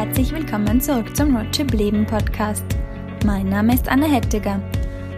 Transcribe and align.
herzlich 0.00 0.32
willkommen 0.32 0.80
zurück 0.80 1.14
zum 1.14 1.36
Roadtrip 1.36 1.74
Leben 1.74 2.06
Podcast. 2.06 2.64
Mein 3.26 3.50
Name 3.50 3.74
ist 3.74 3.86
Anne 3.86 4.06
Hettiger 4.06 4.58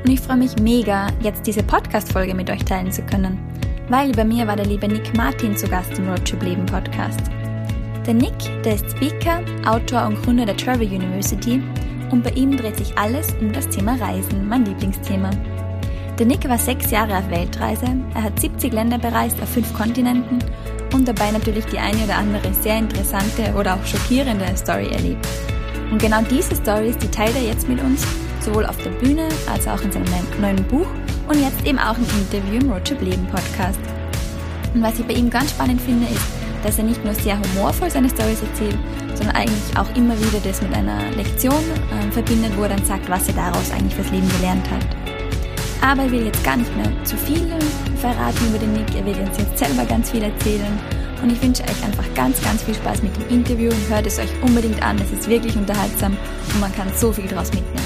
und 0.02 0.10
ich 0.10 0.20
freue 0.20 0.38
mich 0.38 0.58
mega, 0.58 1.06
jetzt 1.20 1.46
diese 1.46 1.62
Podcast-Folge 1.62 2.34
mit 2.34 2.50
euch 2.50 2.64
teilen 2.64 2.90
zu 2.90 3.02
können, 3.02 3.38
weil 3.88 4.10
bei 4.10 4.24
mir 4.24 4.44
war 4.44 4.56
der 4.56 4.66
liebe 4.66 4.88
Nick 4.88 5.16
Martin 5.16 5.56
zu 5.56 5.68
Gast 5.68 5.96
im 6.00 6.08
Roadtrip 6.08 6.42
Leben 6.42 6.66
Podcast. 6.66 7.20
Der 8.04 8.14
Nick, 8.14 8.34
der 8.64 8.74
ist 8.74 8.90
Speaker, 8.90 9.42
Autor 9.64 10.08
und 10.08 10.20
Gründer 10.20 10.46
der 10.46 10.56
Travel 10.56 10.88
University 10.88 11.62
und 12.10 12.24
bei 12.24 12.30
ihm 12.30 12.56
dreht 12.56 12.78
sich 12.78 12.98
alles 12.98 13.36
um 13.40 13.52
das 13.52 13.68
Thema 13.68 13.94
Reisen, 14.00 14.48
mein 14.48 14.64
Lieblingsthema. 14.64 15.30
Der 16.18 16.26
Nick 16.26 16.48
war 16.48 16.58
sechs 16.58 16.90
Jahre 16.90 17.18
auf 17.18 17.30
Weltreise, 17.30 17.86
er 18.16 18.22
hat 18.24 18.40
70 18.40 18.72
Länder 18.72 18.98
bereist 18.98 19.40
auf 19.40 19.48
fünf 19.48 19.72
Kontinenten 19.74 20.40
und 20.92 21.08
dabei 21.08 21.30
natürlich 21.30 21.64
die 21.66 21.78
eine 21.78 22.04
oder 22.04 22.16
andere 22.16 22.52
sehr 22.60 22.78
interessante 22.78 23.52
oder 23.54 23.74
auch 23.74 23.86
schockierende 23.86 24.46
Story 24.56 24.88
erlebt. 24.88 25.26
Und 25.90 26.00
genau 26.00 26.22
diese 26.22 26.56
Stories, 26.56 26.96
die 26.98 27.08
teilt 27.08 27.36
er 27.36 27.42
jetzt 27.42 27.68
mit 27.68 27.80
uns, 27.82 28.06
sowohl 28.40 28.66
auf 28.66 28.76
der 28.82 28.90
Bühne 28.90 29.28
als 29.52 29.66
auch 29.68 29.82
in 29.82 29.92
seinem 29.92 30.06
neuen 30.40 30.64
Buch 30.64 30.86
und 31.28 31.40
jetzt 31.40 31.64
eben 31.66 31.78
auch 31.78 31.96
im 31.96 32.04
Interview 32.04 32.60
im 32.60 32.72
Roadtrip 32.72 33.00
Leben 33.00 33.26
Podcast. 33.26 33.80
Und 34.74 34.82
was 34.82 34.98
ich 34.98 35.06
bei 35.06 35.14
ihm 35.14 35.28
ganz 35.28 35.50
spannend 35.50 35.80
finde, 35.80 36.06
ist, 36.06 36.24
dass 36.62 36.78
er 36.78 36.84
nicht 36.84 37.04
nur 37.04 37.14
sehr 37.14 37.38
humorvoll 37.38 37.90
seine 37.90 38.08
Stories 38.08 38.40
erzählt, 38.40 38.78
sondern 39.14 39.36
eigentlich 39.36 39.76
auch 39.76 39.94
immer 39.96 40.18
wieder 40.18 40.40
das 40.42 40.62
mit 40.62 40.72
einer 40.74 41.10
Lektion 41.16 41.54
äh, 41.54 42.10
verbindet, 42.12 42.52
wo 42.56 42.62
er 42.62 42.70
dann 42.70 42.84
sagt, 42.84 43.08
was 43.08 43.28
er 43.28 43.34
daraus 43.34 43.70
eigentlich 43.70 43.94
fürs 43.94 44.10
Leben 44.10 44.28
gelernt 44.38 44.68
hat. 44.70 45.11
Aber 45.82 46.06
ich 46.06 46.12
will 46.12 46.26
jetzt 46.26 46.44
gar 46.44 46.56
nicht 46.56 46.74
mehr 46.76 47.04
zu 47.04 47.16
viel 47.16 47.48
verraten 47.96 48.46
über 48.48 48.58
den 48.58 48.72
Nick. 48.72 48.94
Er 48.94 49.04
wird 49.04 49.18
uns 49.18 49.36
jetzt 49.36 49.58
selber 49.58 49.84
ganz 49.84 50.12
viel 50.12 50.22
erzählen. 50.22 50.78
Und 51.20 51.30
ich 51.30 51.42
wünsche 51.42 51.64
euch 51.64 51.84
einfach 51.84 52.04
ganz, 52.14 52.40
ganz 52.40 52.62
viel 52.62 52.74
Spaß 52.74 53.02
mit 53.02 53.16
dem 53.16 53.28
Interview 53.28 53.70
hört 53.88 54.06
es 54.06 54.20
euch 54.20 54.30
unbedingt 54.42 54.80
an. 54.80 54.96
Es 54.98 55.10
ist 55.10 55.28
wirklich 55.28 55.56
unterhaltsam 55.56 56.16
und 56.54 56.60
man 56.60 56.72
kann 56.72 56.86
so 56.96 57.12
viel 57.12 57.26
daraus 57.26 57.52
mitnehmen. 57.52 57.82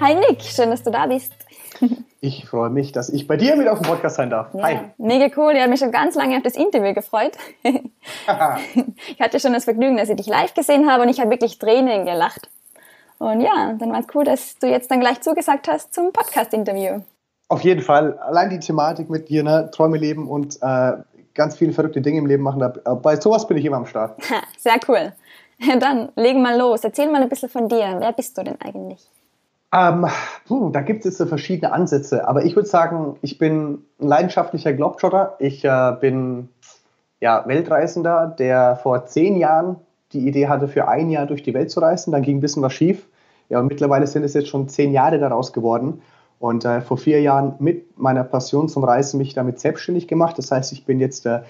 Hi 0.00 0.14
Nick, 0.14 0.40
schön, 0.42 0.70
dass 0.70 0.82
du 0.82 0.90
da 0.90 1.06
bist. 1.06 1.32
Ich 2.24 2.46
freue 2.46 2.70
mich, 2.70 2.92
dass 2.92 3.08
ich 3.08 3.26
bei 3.26 3.36
dir 3.36 3.58
wieder 3.58 3.72
auf 3.72 3.80
dem 3.80 3.88
Podcast 3.88 4.14
sein 4.14 4.30
darf. 4.30 4.54
Ja, 4.54 4.62
Hi. 4.62 4.78
Mega 4.96 5.26
cool. 5.36 5.54
Ich 5.54 5.60
habe 5.60 5.70
mich 5.70 5.80
schon 5.80 5.90
ganz 5.90 6.14
lange 6.14 6.36
auf 6.36 6.44
das 6.44 6.54
Interview 6.54 6.94
gefreut. 6.94 7.32
ich 7.64 9.20
hatte 9.20 9.40
schon 9.40 9.52
das 9.52 9.64
Vergnügen, 9.64 9.96
dass 9.96 10.08
ich 10.08 10.14
dich 10.14 10.28
live 10.28 10.54
gesehen 10.54 10.88
habe 10.88 11.02
und 11.02 11.08
ich 11.08 11.18
habe 11.18 11.30
wirklich 11.30 11.58
Tränen 11.58 12.06
gelacht. 12.06 12.48
Und 13.18 13.40
ja, 13.40 13.72
dann 13.76 13.90
war 13.90 13.98
es 13.98 14.06
cool, 14.14 14.22
dass 14.22 14.56
du 14.60 14.68
jetzt 14.68 14.88
dann 14.92 15.00
gleich 15.00 15.20
zugesagt 15.20 15.66
hast 15.66 15.92
zum 15.94 16.12
Podcast-Interview. 16.12 17.00
Auf 17.48 17.62
jeden 17.62 17.82
Fall. 17.82 18.16
Allein 18.18 18.50
die 18.50 18.60
Thematik 18.60 19.10
mit 19.10 19.28
dir, 19.28 19.42
ne? 19.42 19.68
Träume 19.72 19.98
leben 19.98 20.28
und 20.28 20.62
äh, 20.62 20.92
ganz 21.34 21.56
viele 21.56 21.72
verrückte 21.72 22.02
Dinge 22.02 22.18
im 22.18 22.26
Leben 22.26 22.44
machen. 22.44 22.64
Bei 23.02 23.16
sowas 23.16 23.48
bin 23.48 23.56
ich 23.56 23.64
immer 23.64 23.78
am 23.78 23.86
Start. 23.86 24.22
Sehr 24.58 24.78
cool. 24.86 25.12
Dann 25.80 26.10
legen 26.14 26.40
wir 26.42 26.56
los. 26.56 26.84
Erzähl 26.84 27.10
mal 27.10 27.20
ein 27.20 27.28
bisschen 27.28 27.48
von 27.48 27.68
dir. 27.68 27.96
Wer 27.98 28.12
bist 28.12 28.38
du 28.38 28.44
denn 28.44 28.60
eigentlich? 28.60 29.08
Ähm, 29.74 30.06
puh, 30.46 30.68
da 30.70 30.82
gibt 30.82 31.06
es 31.06 31.16
verschiedene 31.16 31.72
Ansätze, 31.72 32.28
aber 32.28 32.44
ich 32.44 32.54
würde 32.54 32.68
sagen, 32.68 33.16
ich 33.22 33.38
bin 33.38 33.84
ein 34.00 34.06
leidenschaftlicher 34.06 34.74
Globetrotter. 34.74 35.36
Ich 35.38 35.64
äh, 35.64 35.96
bin 35.98 36.50
ja, 37.20 37.44
Weltreisender, 37.46 38.26
der 38.26 38.76
vor 38.76 39.06
zehn 39.06 39.36
Jahren 39.36 39.76
die 40.12 40.26
Idee 40.28 40.48
hatte, 40.48 40.68
für 40.68 40.88
ein 40.88 41.08
Jahr 41.08 41.24
durch 41.24 41.42
die 41.42 41.54
Welt 41.54 41.70
zu 41.70 41.80
reisen. 41.80 42.12
Dann 42.12 42.22
ging 42.22 42.36
ein 42.36 42.40
bisschen 42.40 42.62
was 42.62 42.74
schief. 42.74 43.08
Ja, 43.48 43.60
und 43.60 43.68
mittlerweile 43.68 44.06
sind 44.06 44.24
es 44.24 44.34
jetzt 44.34 44.48
schon 44.48 44.68
zehn 44.68 44.92
Jahre 44.92 45.18
daraus 45.18 45.54
geworden. 45.54 46.02
Und 46.38 46.66
äh, 46.66 46.82
vor 46.82 46.98
vier 46.98 47.22
Jahren 47.22 47.54
mit 47.58 47.98
meiner 47.98 48.24
Passion 48.24 48.68
zum 48.68 48.84
Reisen 48.84 49.16
mich 49.18 49.32
damit 49.32 49.58
selbstständig 49.58 50.06
gemacht. 50.06 50.36
Das 50.36 50.50
heißt, 50.50 50.72
ich 50.72 50.84
bin 50.84 51.00
jetzt 51.00 51.24
äh, 51.24 51.40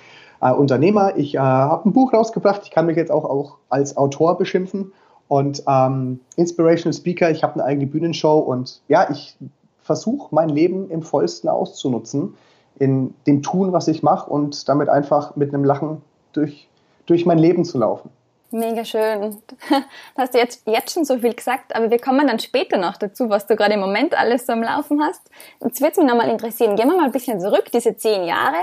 Unternehmer. 0.40 1.16
Ich 1.16 1.34
äh, 1.34 1.38
habe 1.38 1.88
ein 1.88 1.92
Buch 1.92 2.12
rausgebracht. 2.12 2.60
Ich 2.64 2.70
kann 2.70 2.86
mich 2.86 2.96
jetzt 2.96 3.10
auch, 3.10 3.24
auch 3.24 3.58
als 3.68 3.96
Autor 3.96 4.38
beschimpfen 4.38 4.92
und 5.32 5.62
ähm, 5.66 6.20
Inspirational 6.36 6.92
Speaker, 6.92 7.30
ich 7.30 7.42
habe 7.42 7.54
eine 7.54 7.64
eigene 7.64 7.86
Bühnenshow 7.86 8.38
und 8.38 8.82
ja, 8.88 9.10
ich 9.10 9.34
versuche 9.80 10.28
mein 10.34 10.50
Leben 10.50 10.90
im 10.90 11.00
vollsten 11.00 11.48
auszunutzen, 11.48 12.36
in 12.78 13.14
dem 13.26 13.42
Tun, 13.42 13.72
was 13.72 13.88
ich 13.88 14.02
mache 14.02 14.28
und 14.28 14.68
damit 14.68 14.90
einfach 14.90 15.34
mit 15.34 15.54
einem 15.54 15.64
Lachen 15.64 16.02
durch, 16.34 16.68
durch 17.06 17.24
mein 17.24 17.38
Leben 17.38 17.64
zu 17.64 17.78
laufen. 17.78 18.10
Mega 18.50 18.84
schön. 18.84 19.38
Du 19.70 20.18
hast 20.18 20.34
jetzt, 20.34 20.66
jetzt 20.66 20.92
schon 20.92 21.06
so 21.06 21.16
viel 21.16 21.32
gesagt, 21.32 21.74
aber 21.74 21.90
wir 21.90 21.98
kommen 21.98 22.26
dann 22.26 22.38
später 22.38 22.76
noch 22.76 22.98
dazu, 22.98 23.30
was 23.30 23.46
du 23.46 23.56
gerade 23.56 23.72
im 23.72 23.80
Moment 23.80 24.14
alles 24.14 24.44
so 24.44 24.52
am 24.52 24.62
Laufen 24.62 25.02
hast. 25.02 25.22
Jetzt 25.64 25.80
würde 25.80 25.92
es 25.92 25.96
mich 25.96 26.06
nochmal 26.08 26.28
interessieren. 26.28 26.76
Gehen 26.76 26.90
wir 26.90 26.96
mal 26.98 27.06
ein 27.06 27.12
bisschen 27.12 27.40
zurück, 27.40 27.70
diese 27.72 27.96
zehn 27.96 28.24
Jahre. 28.24 28.56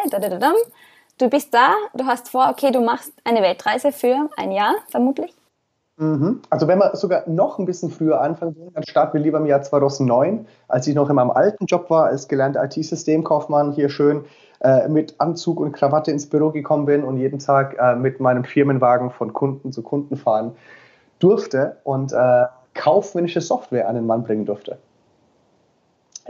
Du 1.17 1.29
bist 1.29 1.51
da, 1.51 1.73
du 1.95 2.05
hast 2.05 2.29
vor, 2.29 2.47
okay, 2.51 2.69
du 2.71 2.79
machst 2.79 3.11
eine 3.23 3.41
Weltreise 3.41 3.91
für 3.91 4.29
ein 4.37 4.51
Jahr, 4.51 4.75
vermutlich. 4.91 5.33
Mhm. 5.99 6.41
Also 6.49 6.69
wenn 6.69 6.79
wir 6.79 6.95
sogar 6.95 7.27
noch 7.27 7.59
ein 7.59 7.65
bisschen 7.65 7.91
früher 7.91 8.21
anfangen 8.21 8.55
wollen, 8.57 8.73
dann 8.73 8.83
starten 8.83 9.15
wir 9.15 9.21
lieber 9.21 9.37
im 9.37 9.45
Jahr 9.45 9.61
2009, 9.61 10.47
als 10.69 10.87
ich 10.87 10.95
noch 10.95 11.09
in 11.09 11.15
meinem 11.17 11.29
alten 11.29 11.65
Job 11.65 11.89
war, 11.89 12.05
als 12.05 12.29
gelernter 12.29 12.63
IT-Systemkaufmann, 12.63 13.73
hier 13.73 13.89
schön 13.89 14.23
äh, 14.61 14.87
mit 14.87 15.19
Anzug 15.19 15.59
und 15.59 15.73
Krawatte 15.73 16.11
ins 16.11 16.29
Büro 16.29 16.51
gekommen 16.51 16.85
bin 16.85 17.03
und 17.03 17.17
jeden 17.17 17.39
Tag 17.39 17.75
äh, 17.77 17.95
mit 17.95 18.21
meinem 18.21 18.45
Firmenwagen 18.45 19.11
von 19.11 19.33
Kunden 19.33 19.73
zu 19.73 19.83
Kunden 19.83 20.15
fahren 20.15 20.53
durfte 21.19 21.75
und 21.83 22.13
äh, 22.13 22.45
kaufmännische 22.75 23.41
Software 23.41 23.89
an 23.89 23.95
den 23.95 24.05
Mann 24.05 24.23
bringen 24.23 24.45
durfte. 24.45 24.77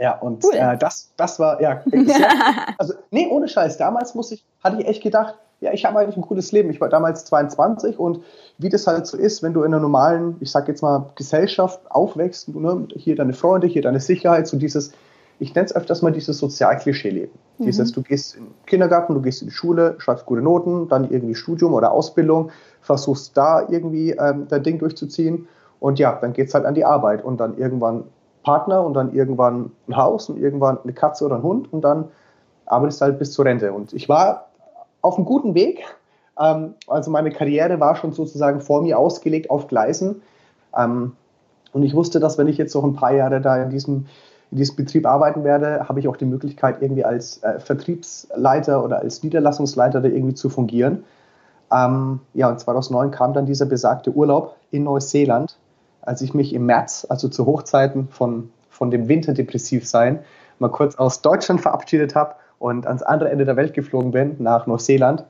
Ja, 0.00 0.18
und 0.18 0.44
cool. 0.44 0.54
Äh, 0.54 0.78
das, 0.78 1.12
das 1.16 1.38
war, 1.38 1.60
ja, 1.62 1.82
sehr, 1.92 2.28
also, 2.76 2.94
nee, 3.12 3.28
ohne 3.30 3.46
Scheiß, 3.46 3.76
damals 3.76 4.16
muss 4.16 4.32
ich, 4.32 4.44
hatte 4.64 4.80
ich 4.80 4.88
echt 4.88 5.02
gedacht, 5.04 5.38
ja, 5.60 5.72
ich 5.72 5.84
habe 5.84 5.98
eigentlich 5.98 6.16
ein 6.16 6.22
cooles 6.22 6.52
Leben. 6.52 6.70
Ich 6.70 6.80
war 6.80 6.88
damals 6.88 7.24
22 7.26 7.98
und 7.98 8.22
wie 8.58 8.70
das 8.70 8.86
halt 8.86 9.06
so 9.06 9.16
ist, 9.16 9.42
wenn 9.42 9.52
du 9.52 9.60
in 9.62 9.74
einer 9.74 9.80
normalen, 9.80 10.36
ich 10.40 10.50
sag 10.50 10.68
jetzt 10.68 10.82
mal, 10.82 11.10
Gesellschaft 11.16 11.80
aufwächst, 11.90 12.48
ne, 12.48 12.88
hier 12.94 13.14
deine 13.14 13.34
Freunde, 13.34 13.66
hier 13.66 13.82
deine 13.82 14.00
Sicherheit, 14.00 14.46
so 14.46 14.56
dieses, 14.56 14.92
ich 15.38 15.54
nenne 15.54 15.66
es 15.66 15.76
öfters 15.76 16.00
mal 16.00 16.12
dieses 16.12 16.38
Sozialklischee-Leben. 16.38 17.32
Mhm. 17.58 17.64
Dieses, 17.66 17.92
du 17.92 18.02
gehst 18.02 18.36
in 18.36 18.44
den 18.44 18.54
Kindergarten, 18.66 19.14
du 19.14 19.20
gehst 19.20 19.42
in 19.42 19.48
die 19.48 19.54
Schule, 19.54 19.96
schreibst 19.98 20.24
gute 20.24 20.40
Noten, 20.40 20.88
dann 20.88 21.10
irgendwie 21.10 21.34
Studium 21.34 21.74
oder 21.74 21.92
Ausbildung, 21.92 22.50
versuchst 22.80 23.36
da 23.36 23.68
irgendwie 23.68 24.12
ähm, 24.12 24.46
dein 24.48 24.62
Ding 24.62 24.78
durchzuziehen 24.78 25.46
und 25.78 25.98
ja, 25.98 26.18
dann 26.20 26.32
geht's 26.32 26.54
halt 26.54 26.64
an 26.64 26.74
die 26.74 26.86
Arbeit 26.86 27.22
und 27.22 27.38
dann 27.38 27.58
irgendwann 27.58 28.04
Partner 28.42 28.82
und 28.82 28.94
dann 28.94 29.12
irgendwann 29.12 29.72
ein 29.88 29.96
Haus 29.96 30.30
und 30.30 30.38
irgendwann 30.38 30.78
eine 30.82 30.94
Katze 30.94 31.26
oder 31.26 31.36
ein 31.36 31.42
Hund 31.42 31.70
und 31.70 31.82
dann 31.82 32.08
arbeitest 32.64 33.00
du 33.00 33.04
halt 33.04 33.18
bis 33.18 33.32
zur 33.32 33.44
Rente. 33.44 33.72
Und 33.72 33.92
ich 33.92 34.08
war 34.08 34.49
auf 35.02 35.16
einem 35.16 35.24
guten 35.24 35.54
Weg. 35.54 35.84
Ähm, 36.38 36.74
also 36.86 37.10
meine 37.10 37.30
Karriere 37.30 37.80
war 37.80 37.96
schon 37.96 38.12
sozusagen 38.12 38.60
vor 38.60 38.82
mir 38.82 38.98
ausgelegt 38.98 39.50
auf 39.50 39.68
Gleisen. 39.68 40.22
Ähm, 40.76 41.12
und 41.72 41.82
ich 41.82 41.94
wusste, 41.94 42.20
dass 42.20 42.38
wenn 42.38 42.48
ich 42.48 42.58
jetzt 42.58 42.74
noch 42.74 42.84
ein 42.84 42.94
paar 42.94 43.12
Jahre 43.12 43.40
da 43.40 43.62
in 43.62 43.70
diesem, 43.70 44.06
in 44.50 44.56
diesem 44.58 44.76
Betrieb 44.76 45.06
arbeiten 45.06 45.44
werde, 45.44 45.88
habe 45.88 46.00
ich 46.00 46.08
auch 46.08 46.16
die 46.16 46.24
Möglichkeit, 46.24 46.82
irgendwie 46.82 47.04
als 47.04 47.42
äh, 47.42 47.60
Vertriebsleiter 47.60 48.82
oder 48.82 48.98
als 48.98 49.22
Niederlassungsleiter 49.22 50.00
da 50.00 50.08
irgendwie 50.08 50.34
zu 50.34 50.48
fungieren. 50.48 51.04
Ähm, 51.72 52.20
ja, 52.34 52.48
und 52.48 52.58
2009 52.58 53.12
kam 53.12 53.32
dann 53.32 53.46
dieser 53.46 53.66
besagte 53.66 54.10
Urlaub 54.10 54.56
in 54.72 54.82
Neuseeland, 54.84 55.56
als 56.02 56.20
ich 56.22 56.34
mich 56.34 56.52
im 56.52 56.66
März, 56.66 57.06
also 57.08 57.28
zu 57.28 57.46
Hochzeiten 57.46 58.08
von, 58.08 58.50
von 58.68 58.90
dem 58.90 59.06
Winterdepressivsein, 59.06 60.20
mal 60.58 60.70
kurz 60.70 60.96
aus 60.96 61.22
Deutschland 61.22 61.60
verabschiedet 61.60 62.16
habe 62.16 62.34
und 62.60 62.86
ans 62.86 63.02
andere 63.02 63.30
Ende 63.30 63.44
der 63.44 63.56
Welt 63.56 63.74
geflogen 63.74 64.12
bin, 64.12 64.36
nach 64.38 64.68
Neuseeland. 64.68 65.24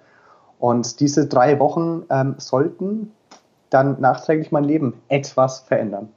Und 0.59 1.01
diese 1.01 1.27
drei 1.27 1.59
Wochen 1.59 2.03
ähm, 2.11 2.35
sollten 2.37 3.13
dann 3.71 3.99
nachträglich 4.01 4.53
mein 4.53 4.65
Leben 4.65 5.01
etwas 5.09 5.61
verändern. 5.61 6.09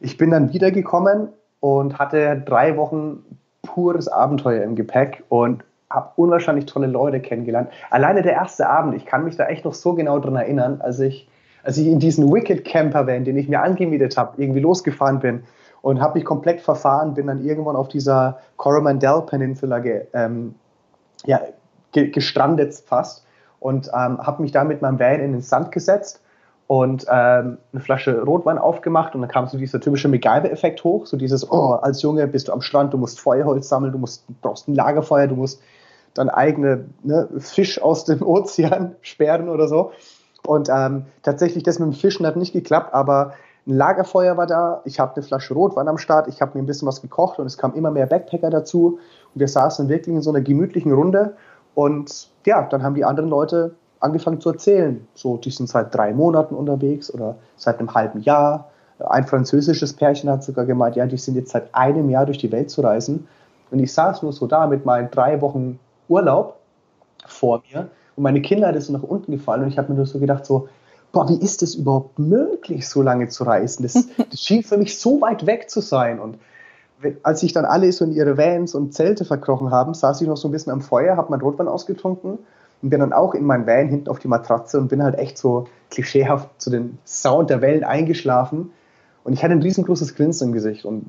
Ich 0.00 0.18
bin 0.18 0.30
dann 0.30 0.52
wiedergekommen 0.52 1.28
und 1.60 1.98
hatte 1.98 2.40
drei 2.44 2.76
Wochen 2.76 3.24
pures 3.62 4.06
Abenteuer 4.06 4.62
im 4.62 4.76
Gepäck 4.76 5.24
und 5.30 5.64
habe 5.88 6.10
unwahrscheinlich 6.16 6.66
tolle 6.66 6.88
Leute 6.88 7.20
kennengelernt. 7.20 7.70
Alleine 7.90 8.20
der 8.20 8.34
erste 8.34 8.68
Abend, 8.68 8.94
ich 8.94 9.06
kann 9.06 9.24
mich 9.24 9.36
da 9.36 9.46
echt 9.46 9.64
noch 9.64 9.74
so 9.74 9.94
genau 9.94 10.18
dran 10.18 10.36
erinnern, 10.36 10.82
als 10.82 11.00
ich, 11.00 11.26
als 11.62 11.78
ich 11.78 11.86
in 11.86 12.00
diesen 12.00 12.30
Wicked 12.30 12.66
Camper 12.66 13.06
Van, 13.06 13.24
den 13.24 13.38
ich 13.38 13.48
mir 13.48 13.62
angemietet 13.62 14.18
habe, 14.18 14.40
irgendwie 14.42 14.60
losgefahren 14.60 15.20
bin 15.20 15.44
und 15.84 16.00
habe 16.00 16.18
mich 16.18 16.24
komplett 16.24 16.62
verfahren, 16.62 17.12
bin 17.12 17.26
dann 17.26 17.44
irgendwann 17.44 17.76
auf 17.76 17.88
dieser 17.88 18.38
Coromandel 18.56 19.20
Peninsula 19.20 19.80
ge, 19.80 20.06
ähm, 20.14 20.54
ja, 21.26 21.42
ge, 21.92 22.08
gestrandet 22.08 22.72
fast 22.72 23.26
und 23.60 23.88
ähm, 23.88 24.18
habe 24.18 24.40
mich 24.40 24.50
da 24.50 24.64
mit 24.64 24.80
meinem 24.80 24.98
Van 24.98 25.20
in 25.20 25.32
den 25.32 25.42
Sand 25.42 25.72
gesetzt 25.72 26.22
und 26.68 27.04
ähm, 27.10 27.58
eine 27.70 27.82
Flasche 27.82 28.22
Rotwein 28.22 28.56
aufgemacht 28.56 29.14
und 29.14 29.20
dann 29.20 29.28
kam 29.28 29.46
so 29.46 29.58
dieser 29.58 29.78
typische 29.78 30.08
MacGyver-Effekt 30.08 30.82
hoch, 30.84 31.04
so 31.04 31.18
dieses, 31.18 31.52
oh, 31.52 31.72
als 31.72 32.00
Junge 32.00 32.26
bist 32.28 32.48
du 32.48 32.52
am 32.54 32.62
Strand, 32.62 32.94
du 32.94 32.96
musst 32.96 33.20
Feuerholz 33.20 33.68
sammeln, 33.68 33.92
du 33.92 33.98
musst, 33.98 34.24
brauchst 34.40 34.66
ein 34.66 34.74
Lagerfeuer, 34.74 35.26
du 35.26 35.36
musst 35.36 35.60
dein 36.14 36.30
eigene 36.30 36.86
ne, 37.02 37.28
Fisch 37.36 37.82
aus 37.82 38.06
dem 38.06 38.22
Ozean 38.22 38.96
sperren 39.02 39.50
oder 39.50 39.68
so. 39.68 39.92
Und 40.46 40.70
ähm, 40.70 41.04
tatsächlich, 41.22 41.62
das 41.62 41.78
mit 41.78 41.92
dem 41.92 41.92
Fischen 41.92 42.26
hat 42.26 42.36
nicht 42.36 42.54
geklappt, 42.54 42.94
aber 42.94 43.34
ein 43.66 43.76
Lagerfeuer 43.76 44.36
war 44.36 44.46
da, 44.46 44.82
ich 44.84 45.00
habe 45.00 45.14
eine 45.16 45.22
Flasche 45.22 45.54
Rotwein 45.54 45.88
am 45.88 45.96
Start, 45.96 46.28
ich 46.28 46.42
habe 46.42 46.52
mir 46.54 46.62
ein 46.62 46.66
bisschen 46.66 46.86
was 46.86 47.00
gekocht 47.00 47.38
und 47.38 47.46
es 47.46 47.56
kamen 47.56 47.74
immer 47.74 47.90
mehr 47.90 48.06
Backpacker 48.06 48.50
dazu. 48.50 48.98
Und 49.34 49.40
wir 49.40 49.48
saßen 49.48 49.88
wirklich 49.88 50.14
in 50.14 50.22
so 50.22 50.30
einer 50.30 50.42
gemütlichen 50.42 50.92
Runde 50.92 51.34
und 51.74 52.28
ja, 52.44 52.62
dann 52.62 52.82
haben 52.82 52.94
die 52.94 53.04
anderen 53.04 53.30
Leute 53.30 53.74
angefangen 54.00 54.40
zu 54.40 54.50
erzählen. 54.50 55.06
So, 55.14 55.38
die 55.38 55.50
sind 55.50 55.68
seit 55.68 55.94
drei 55.94 56.12
Monaten 56.12 56.54
unterwegs 56.54 57.12
oder 57.12 57.36
seit 57.56 57.78
einem 57.78 57.94
halben 57.94 58.20
Jahr. 58.20 58.70
Ein 58.98 59.26
französisches 59.26 59.94
Pärchen 59.94 60.30
hat 60.30 60.44
sogar 60.44 60.66
gemeint, 60.66 60.96
ja, 60.96 61.06
die 61.06 61.16
sind 61.16 61.34
jetzt 61.34 61.50
seit 61.50 61.74
einem 61.74 62.10
Jahr 62.10 62.26
durch 62.26 62.38
die 62.38 62.52
Welt 62.52 62.70
zu 62.70 62.82
reisen. 62.82 63.26
Und 63.70 63.78
ich 63.78 63.92
saß 63.92 64.22
nur 64.22 64.32
so 64.32 64.46
da 64.46 64.66
mit 64.66 64.84
meinen 64.84 65.10
drei 65.10 65.40
Wochen 65.40 65.78
Urlaub 66.08 66.56
vor 67.26 67.62
mir 67.72 67.88
und 68.14 68.22
meine 68.22 68.42
Kinder 68.42 68.78
so 68.80 68.92
nach 68.92 69.02
unten 69.02 69.32
gefallen 69.32 69.62
und 69.62 69.68
ich 69.68 69.78
habe 69.78 69.90
mir 69.90 69.96
nur 69.96 70.06
so 70.06 70.18
gedacht, 70.18 70.44
so, 70.44 70.68
boah, 71.14 71.28
wie 71.28 71.42
ist 71.42 71.62
es 71.62 71.76
überhaupt 71.76 72.18
möglich, 72.18 72.86
so 72.86 73.00
lange 73.00 73.28
zu 73.28 73.44
reisen? 73.44 73.84
Das, 73.84 73.94
das 74.30 74.40
schien 74.40 74.62
für 74.62 74.76
mich 74.76 74.98
so 74.98 75.20
weit 75.22 75.46
weg 75.46 75.70
zu 75.70 75.80
sein. 75.80 76.20
Und 76.20 76.38
als 77.22 77.40
sich 77.40 77.52
dann 77.52 77.64
alle 77.64 77.90
so 77.92 78.04
in 78.04 78.12
ihre 78.12 78.36
Vans 78.36 78.74
und 78.74 78.92
Zelte 78.92 79.24
verkrochen 79.24 79.70
haben, 79.70 79.94
saß 79.94 80.20
ich 80.20 80.28
noch 80.28 80.36
so 80.36 80.48
ein 80.48 80.52
bisschen 80.52 80.72
am 80.72 80.82
Feuer, 80.82 81.16
habe 81.16 81.30
mein 81.30 81.40
Rotwein 81.40 81.68
ausgetrunken 81.68 82.38
und 82.82 82.90
bin 82.90 83.00
dann 83.00 83.12
auch 83.12 83.34
in 83.34 83.44
mein 83.44 83.66
Van 83.66 83.88
hinten 83.88 84.08
auf 84.08 84.18
die 84.18 84.28
Matratze 84.28 84.78
und 84.78 84.88
bin 84.88 85.02
halt 85.02 85.16
echt 85.18 85.38
so 85.38 85.66
klischeehaft 85.90 86.60
zu 86.60 86.70
dem 86.70 86.98
Sound 87.06 87.48
der 87.48 87.62
Wellen 87.62 87.84
eingeschlafen. 87.84 88.72
Und 89.22 89.32
ich 89.32 89.42
hatte 89.42 89.54
ein 89.54 89.62
riesengroßes 89.62 90.16
Grinsen 90.16 90.48
im 90.48 90.52
Gesicht. 90.52 90.84
Und 90.84 91.06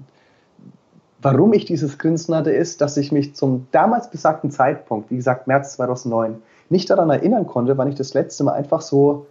warum 1.21 1.51
ich 1.53 1.65
dieses 1.65 1.97
Grinsen 1.97 2.35
hatte, 2.35 2.51
ist, 2.51 2.79
dass 2.81 2.95
ich 2.95 3.11
mich 3.11 3.35
zum 3.35 3.67
damals 3.71 4.09
besagten 4.09 4.51
Zeitpunkt, 4.51 5.09
wie 5.11 5.17
gesagt 5.17 5.47
März 5.47 5.73
2009, 5.73 6.41
nicht 6.69 6.89
daran 6.89 7.09
erinnern 7.09 7.47
konnte, 7.47 7.77
wann 7.77 7.89
ich 7.89 7.95
das 7.95 8.13
letzte 8.13 8.43
Mal 8.43 8.53
einfach 8.53 8.81
so 8.81 9.25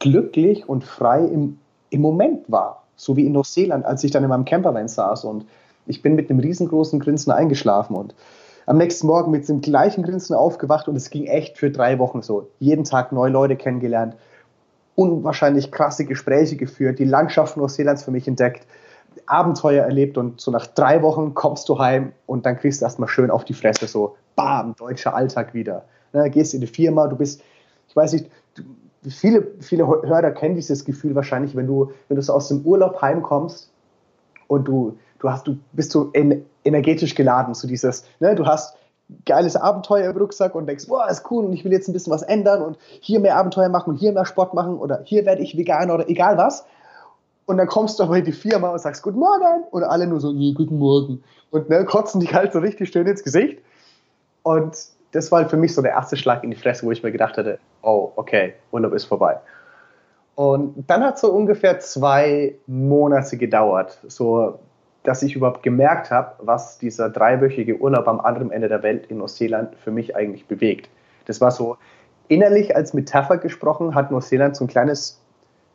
glücklich 0.00 0.68
und 0.68 0.82
frei 0.82 1.24
im, 1.24 1.58
im 1.90 2.00
Moment 2.00 2.50
war. 2.50 2.82
So 2.96 3.16
wie 3.16 3.24
in 3.24 3.32
Neuseeland, 3.32 3.84
als 3.86 4.02
ich 4.02 4.10
dann 4.10 4.24
in 4.24 4.28
meinem 4.28 4.44
Campervan 4.44 4.88
saß 4.88 5.24
und 5.24 5.46
ich 5.86 6.02
bin 6.02 6.14
mit 6.14 6.28
einem 6.28 6.40
riesengroßen 6.40 6.98
Grinsen 7.00 7.32
eingeschlafen 7.32 7.96
und 7.96 8.14
am 8.66 8.76
nächsten 8.76 9.06
Morgen 9.06 9.30
mit 9.30 9.48
dem 9.48 9.60
gleichen 9.60 10.02
Grinsen 10.02 10.36
aufgewacht 10.36 10.86
und 10.88 10.96
es 10.96 11.10
ging 11.10 11.26
echt 11.26 11.58
für 11.58 11.70
drei 11.70 11.98
Wochen 11.98 12.22
so. 12.22 12.48
Jeden 12.58 12.84
Tag 12.84 13.12
neue 13.12 13.30
Leute 13.30 13.56
kennengelernt, 13.56 14.16
unwahrscheinlich 14.94 15.72
krasse 15.72 16.04
Gespräche 16.04 16.56
geführt, 16.56 16.98
die 16.98 17.04
Landschaft 17.04 17.56
Neuseelands 17.56 18.04
für 18.04 18.10
mich 18.10 18.28
entdeckt, 18.28 18.66
Abenteuer 19.26 19.84
erlebt 19.84 20.18
und 20.18 20.40
so 20.40 20.50
nach 20.50 20.66
drei 20.66 21.02
Wochen 21.02 21.34
kommst 21.34 21.68
du 21.68 21.78
heim 21.78 22.12
und 22.26 22.46
dann 22.46 22.58
kriegst 22.58 22.80
du 22.80 22.84
erstmal 22.84 23.08
schön 23.08 23.30
auf 23.30 23.44
die 23.44 23.54
Fresse 23.54 23.86
so, 23.86 24.16
bam, 24.36 24.74
deutscher 24.76 25.14
Alltag 25.14 25.54
wieder. 25.54 25.84
Ne, 26.12 26.30
gehst 26.30 26.54
in 26.54 26.60
die 26.60 26.66
Firma, 26.66 27.06
du 27.06 27.16
bist, 27.16 27.42
ich 27.88 27.96
weiß 27.96 28.12
nicht, 28.12 28.30
du, 28.54 28.62
viele, 29.08 29.46
viele 29.60 29.86
Hörer 29.86 30.30
kennen 30.32 30.56
dieses 30.56 30.84
Gefühl 30.84 31.14
wahrscheinlich, 31.14 31.56
wenn 31.56 31.66
du, 31.66 31.92
wenn 32.08 32.16
du 32.16 32.22
so 32.22 32.32
aus 32.32 32.48
dem 32.48 32.62
Urlaub 32.62 33.00
heimkommst 33.00 33.70
und 34.48 34.68
du, 34.68 34.96
du 35.18 35.30
hast, 35.30 35.46
du 35.46 35.56
bist 35.72 35.92
so 35.92 36.12
energetisch 36.64 37.14
geladen, 37.14 37.54
so 37.54 37.66
dieses, 37.66 38.04
ne, 38.20 38.34
du 38.34 38.46
hast 38.46 38.76
geiles 39.24 39.56
Abenteuer 39.56 40.10
im 40.10 40.16
Rucksack 40.16 40.54
und 40.54 40.66
denkst, 40.66 40.86
boah, 40.86 41.08
ist 41.08 41.28
cool 41.30 41.44
und 41.44 41.52
ich 41.52 41.64
will 41.64 41.72
jetzt 41.72 41.88
ein 41.88 41.92
bisschen 41.92 42.12
was 42.12 42.22
ändern 42.22 42.62
und 42.62 42.78
hier 43.00 43.20
mehr 43.20 43.36
Abenteuer 43.36 43.68
machen 43.68 43.90
und 43.90 43.96
hier 43.96 44.12
mehr 44.12 44.26
Sport 44.26 44.54
machen 44.54 44.78
oder 44.78 45.02
hier 45.04 45.24
werde 45.26 45.42
ich 45.42 45.56
vegan 45.56 45.90
oder 45.90 46.08
egal 46.08 46.36
was. 46.36 46.64
Und 47.46 47.56
dann 47.56 47.66
kommst 47.66 47.98
du 47.98 48.04
aber 48.04 48.16
in 48.18 48.24
die 48.24 48.32
Firma 48.32 48.68
und 48.68 48.78
sagst 48.78 49.02
Guten 49.02 49.18
Morgen 49.18 49.64
und 49.72 49.82
alle 49.82 50.06
nur 50.06 50.20
so, 50.20 50.30
nee, 50.30 50.52
Guten 50.52 50.78
Morgen. 50.78 51.24
Und 51.50 51.68
ne, 51.68 51.84
kotzen 51.84 52.20
dich 52.20 52.32
halt 52.32 52.52
so 52.52 52.60
richtig 52.60 52.90
schön 52.90 53.06
ins 53.06 53.24
Gesicht. 53.24 53.58
Und 54.44 54.76
das 55.12 55.32
war 55.32 55.48
für 55.48 55.56
mich 55.56 55.74
so 55.74 55.82
der 55.82 55.92
erste 55.92 56.16
Schlag 56.16 56.44
in 56.44 56.50
die 56.50 56.56
Fresse, 56.56 56.86
wo 56.86 56.90
ich 56.90 57.02
mir 57.02 57.12
gedacht 57.12 57.36
hatte, 57.36 57.58
oh, 57.82 58.12
okay, 58.16 58.54
Urlaub 58.70 58.92
ist 58.92 59.04
vorbei. 59.04 59.38
Und 60.34 60.84
dann 60.86 61.02
hat 61.02 61.16
es 61.16 61.20
so 61.20 61.32
ungefähr 61.32 61.80
zwei 61.80 62.54
Monate 62.66 63.36
gedauert, 63.36 63.98
so 64.06 64.58
dass 65.02 65.22
ich 65.22 65.34
überhaupt 65.34 65.62
gemerkt 65.62 66.10
habe, 66.10 66.34
was 66.38 66.78
dieser 66.78 67.08
dreiwöchige 67.08 67.78
Urlaub 67.78 68.06
am 68.06 68.20
anderen 68.20 68.50
Ende 68.50 68.68
der 68.68 68.82
Welt 68.82 69.06
in 69.06 69.18
Neuseeland 69.18 69.74
für 69.76 69.90
mich 69.90 70.14
eigentlich 70.14 70.46
bewegt. 70.46 70.90
Das 71.26 71.40
war 71.40 71.50
so 71.50 71.76
innerlich 72.28 72.76
als 72.76 72.92
Metapher 72.92 73.38
gesprochen, 73.38 73.94
hat 73.94 74.10
Neuseeland 74.10 74.56
so 74.56 74.64
ein 74.64 74.68
kleines 74.68 75.20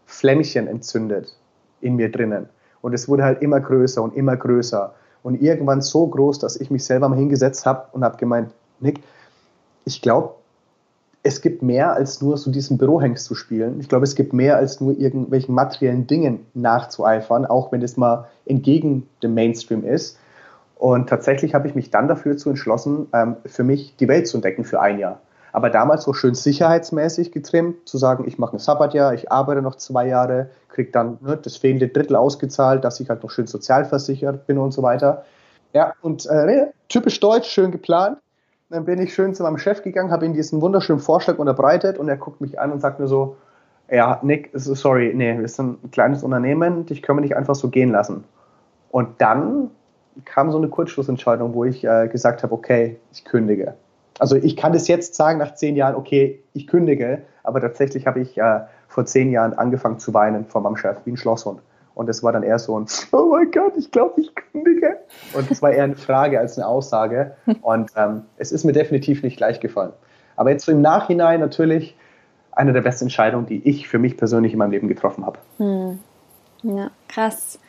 Flämmchen 0.05 0.67
entzündet 0.67 1.37
in 1.81 1.95
mir 1.95 2.11
drinnen. 2.11 2.47
Und 2.81 2.93
es 2.93 3.09
wurde 3.09 3.23
halt 3.23 3.41
immer 3.41 3.59
größer 3.59 4.01
und 4.01 4.15
immer 4.15 4.37
größer. 4.37 4.93
Und 5.23 5.41
irgendwann 5.41 5.81
so 5.81 6.05
groß, 6.05 6.37
dass 6.37 6.55
ich 6.59 6.69
mich 6.69 6.85
selber 6.85 7.09
mal 7.09 7.17
hingesetzt 7.17 7.65
habe 7.65 7.87
und 7.93 8.03
habe 8.03 8.17
gemeint, 8.17 8.51
Nick, 8.79 8.99
ich 9.85 10.01
glaube, 10.01 10.35
es 11.23 11.41
gibt 11.41 11.63
mehr 11.63 11.93
als 11.93 12.21
nur 12.21 12.37
so 12.37 12.51
diesen 12.51 12.77
Bürohengst 12.77 13.25
zu 13.25 13.33
spielen. 13.33 13.79
Ich 13.79 13.89
glaube, 13.89 14.03
es 14.03 14.15
gibt 14.15 14.33
mehr 14.33 14.57
als 14.57 14.79
nur 14.79 14.95
irgendwelchen 14.95 15.55
materiellen 15.55 16.05
Dingen 16.05 16.45
nachzueifern, 16.53 17.47
auch 17.47 17.71
wenn 17.71 17.81
es 17.81 17.97
mal 17.97 18.27
entgegen 18.45 19.07
dem 19.23 19.33
Mainstream 19.33 19.83
ist. 19.83 20.19
Und 20.75 21.09
tatsächlich 21.09 21.55
habe 21.55 21.67
ich 21.67 21.73
mich 21.73 21.89
dann 21.89 22.07
dafür 22.07 22.37
zu 22.37 22.49
entschlossen, 22.49 23.07
ähm, 23.13 23.37
für 23.45 23.63
mich 23.63 23.95
die 23.95 24.07
Welt 24.07 24.27
zu 24.27 24.37
entdecken 24.37 24.65
für 24.65 24.81
ein 24.81 24.99
Jahr. 24.99 25.19
Aber 25.51 25.69
damals 25.69 26.03
so 26.03 26.13
schön 26.13 26.35
sicherheitsmäßig 26.35 27.31
getrimmt, 27.31 27.87
zu 27.87 27.97
sagen, 27.97 28.25
ich 28.27 28.37
mache 28.37 28.57
ein 28.57 28.59
Sabbatjahr, 28.59 29.13
ich 29.13 29.31
arbeite 29.31 29.61
noch 29.61 29.75
zwei 29.75 30.07
Jahre, 30.07 30.49
kriege 30.67 30.91
dann 30.91 31.17
ne, 31.21 31.37
das 31.41 31.57
fehlende 31.57 31.87
Drittel 31.87 32.17
ausgezahlt, 32.17 32.83
dass 32.83 32.99
ich 32.99 33.09
halt 33.09 33.23
noch 33.23 33.31
schön 33.31 33.47
sozialversichert 33.47 34.45
bin 34.47 34.57
und 34.57 34.73
so 34.73 34.83
weiter. 34.83 35.23
Ja, 35.73 35.93
und 36.01 36.25
äh, 36.27 36.67
typisch 36.89 37.19
deutsch, 37.19 37.49
schön 37.49 37.71
geplant. 37.71 38.17
Dann 38.75 38.83
bin 38.83 38.99
ich 38.99 39.13
schön 39.13 39.33
zu 39.33 39.43
meinem 39.43 39.57
Chef 39.57 39.83
gegangen, 39.83 40.11
habe 40.11 40.25
ihm 40.25 40.33
diesen 40.33 40.59
wunderschönen 40.59 40.99
Vorschlag 40.99 41.37
unterbreitet 41.37 41.97
und 41.97 42.09
er 42.09 42.17
guckt 42.17 42.41
mich 42.41 42.59
an 42.59 42.73
und 42.73 42.81
sagt 42.81 42.99
mir 42.99 43.07
so, 43.07 43.37
ja, 43.89 44.19
Nick, 44.21 44.49
sorry, 44.53 45.13
nee, 45.15 45.39
wir 45.39 45.47
sind 45.47 45.81
ein 45.81 45.91
kleines 45.91 46.23
Unternehmen, 46.23 46.85
dich 46.85 47.01
können 47.01 47.19
wir 47.19 47.21
nicht 47.21 47.37
einfach 47.37 47.55
so 47.55 47.69
gehen 47.69 47.91
lassen. 47.91 48.25
Und 48.91 49.21
dann 49.21 49.71
kam 50.25 50.51
so 50.51 50.57
eine 50.57 50.67
Kurzschlussentscheidung, 50.67 51.53
wo 51.53 51.63
ich 51.63 51.85
äh, 51.85 52.09
gesagt 52.09 52.43
habe, 52.43 52.53
okay, 52.53 52.97
ich 53.13 53.23
kündige. 53.23 53.75
Also 54.19 54.35
ich 54.35 54.57
kann 54.57 54.73
das 54.73 54.89
jetzt 54.89 55.15
sagen 55.15 55.39
nach 55.39 55.55
zehn 55.55 55.77
Jahren, 55.77 55.95
okay, 55.95 56.43
ich 56.51 56.67
kündige, 56.67 57.21
aber 57.43 57.61
tatsächlich 57.61 58.05
habe 58.07 58.19
ich 58.19 58.37
äh, 58.37 58.59
vor 58.89 59.05
zehn 59.05 59.31
Jahren 59.31 59.53
angefangen 59.53 59.99
zu 59.99 60.13
weinen 60.13 60.47
vor 60.47 60.59
meinem 60.59 60.75
Chef, 60.75 60.97
wie 61.05 61.11
ein 61.11 61.17
Schlosshund. 61.17 61.61
Und 61.95 62.07
das 62.07 62.21
war 62.21 62.33
dann 62.33 62.43
eher 62.43 62.59
so 62.59 62.77
ein, 62.79 62.85
oh 63.13 63.29
mein 63.31 63.49
Gott, 63.51 63.73
ich 63.77 63.89
glaube, 63.89 64.21
ich 64.21 64.35
kündige. 64.35 64.99
Und 65.33 65.49
es 65.49 65.61
war 65.61 65.71
eher 65.71 65.85
eine 65.85 65.95
Frage 65.95 66.39
als 66.39 66.57
eine 66.57 66.67
Aussage. 66.67 67.35
Und 67.61 67.91
ähm, 67.95 68.23
es 68.37 68.51
ist 68.51 68.65
mir 68.65 68.73
definitiv 68.73 69.23
nicht 69.23 69.39
leicht 69.39 69.61
gefallen. 69.61 69.93
Aber 70.35 70.51
jetzt 70.51 70.65
so 70.65 70.71
im 70.71 70.81
Nachhinein 70.81 71.39
natürlich 71.39 71.95
eine 72.51 72.73
der 72.73 72.81
besten 72.81 73.05
Entscheidungen, 73.05 73.45
die 73.45 73.67
ich 73.67 73.87
für 73.87 73.97
mich 73.97 74.17
persönlich 74.17 74.53
in 74.53 74.59
meinem 74.59 74.71
Leben 74.71 74.87
getroffen 74.87 75.25
habe. 75.25 75.39
Hm. 75.57 75.99
Ja, 76.63 76.91
krass. 77.07 77.59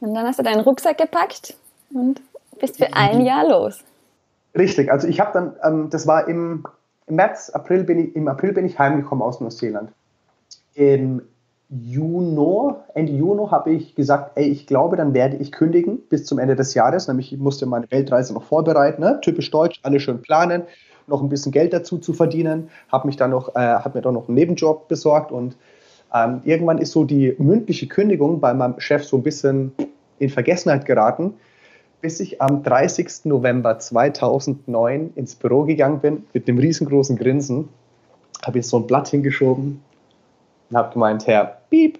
Und 0.00 0.14
dann 0.14 0.26
hast 0.26 0.38
du 0.38 0.42
deinen 0.42 0.60
Rucksack 0.60 0.98
gepackt 0.98 1.56
und 1.92 2.20
bist 2.60 2.76
für 2.76 2.92
ein 2.92 3.22
Jahr 3.22 3.48
los. 3.48 3.80
Richtig, 4.56 4.90
also 4.90 5.06
ich 5.08 5.20
habe 5.20 5.32
dann, 5.32 5.56
ähm, 5.62 5.90
das 5.90 6.06
war 6.06 6.28
im, 6.28 6.64
im 7.06 7.16
März, 7.16 7.50
April 7.50 7.84
bin 7.84 7.98
ich, 7.98 8.16
im 8.16 8.28
April 8.28 8.52
bin 8.52 8.64
ich 8.64 8.78
heimgekommen 8.78 9.22
aus 9.22 9.40
Neuseeland. 9.40 9.90
Im 10.74 11.22
Juni, 11.68 12.74
Ende 12.94 13.12
Juni 13.12 13.48
habe 13.50 13.72
ich 13.72 13.96
gesagt, 13.96 14.32
ey, 14.36 14.44
ich 14.44 14.66
glaube, 14.66 14.96
dann 14.96 15.14
werde 15.14 15.36
ich 15.36 15.50
kündigen 15.50 15.98
bis 16.08 16.24
zum 16.24 16.38
Ende 16.38 16.54
des 16.54 16.74
Jahres. 16.74 17.08
Nämlich 17.08 17.32
ich 17.32 17.40
musste 17.40 17.66
meine 17.66 17.90
Weltreise 17.90 18.34
noch 18.34 18.44
vorbereiten, 18.44 19.02
ne? 19.02 19.18
typisch 19.20 19.50
deutsch, 19.50 19.80
alle 19.82 19.98
schön 19.98 20.22
planen, 20.22 20.62
noch 21.08 21.22
ein 21.22 21.28
bisschen 21.28 21.50
Geld 21.50 21.72
dazu 21.72 21.98
zu 21.98 22.12
verdienen. 22.12 22.70
Habe 22.90 23.08
mich 23.08 23.16
dann 23.16 23.30
noch, 23.30 23.56
äh, 23.56 23.58
habe 23.58 23.98
mir 23.98 24.02
dann 24.02 24.14
noch 24.14 24.28
einen 24.28 24.36
Nebenjob 24.36 24.86
besorgt 24.86 25.32
und 25.32 25.56
ähm, 26.14 26.40
irgendwann 26.44 26.78
ist 26.78 26.92
so 26.92 27.04
die 27.04 27.34
mündliche 27.38 27.88
Kündigung 27.88 28.38
bei 28.40 28.54
meinem 28.54 28.78
Chef 28.78 29.04
so 29.04 29.16
ein 29.16 29.24
bisschen 29.24 29.72
in 30.20 30.30
Vergessenheit 30.30 30.86
geraten, 30.86 31.34
bis 32.00 32.20
ich 32.20 32.40
am 32.40 32.62
30. 32.62 33.24
November 33.24 33.78
2009 33.80 35.10
ins 35.16 35.34
Büro 35.34 35.64
gegangen 35.64 35.98
bin 35.98 36.26
mit 36.32 36.48
einem 36.48 36.58
riesengroßen 36.58 37.16
Grinsen, 37.16 37.68
habe 38.44 38.60
ich 38.60 38.68
so 38.68 38.78
ein 38.78 38.86
Blatt 38.86 39.08
hingeschoben, 39.08 39.82
und 40.70 40.76
habe 40.76 40.92
gemeint, 40.92 41.26
Herr 41.26 41.58
Piep, 41.70 41.98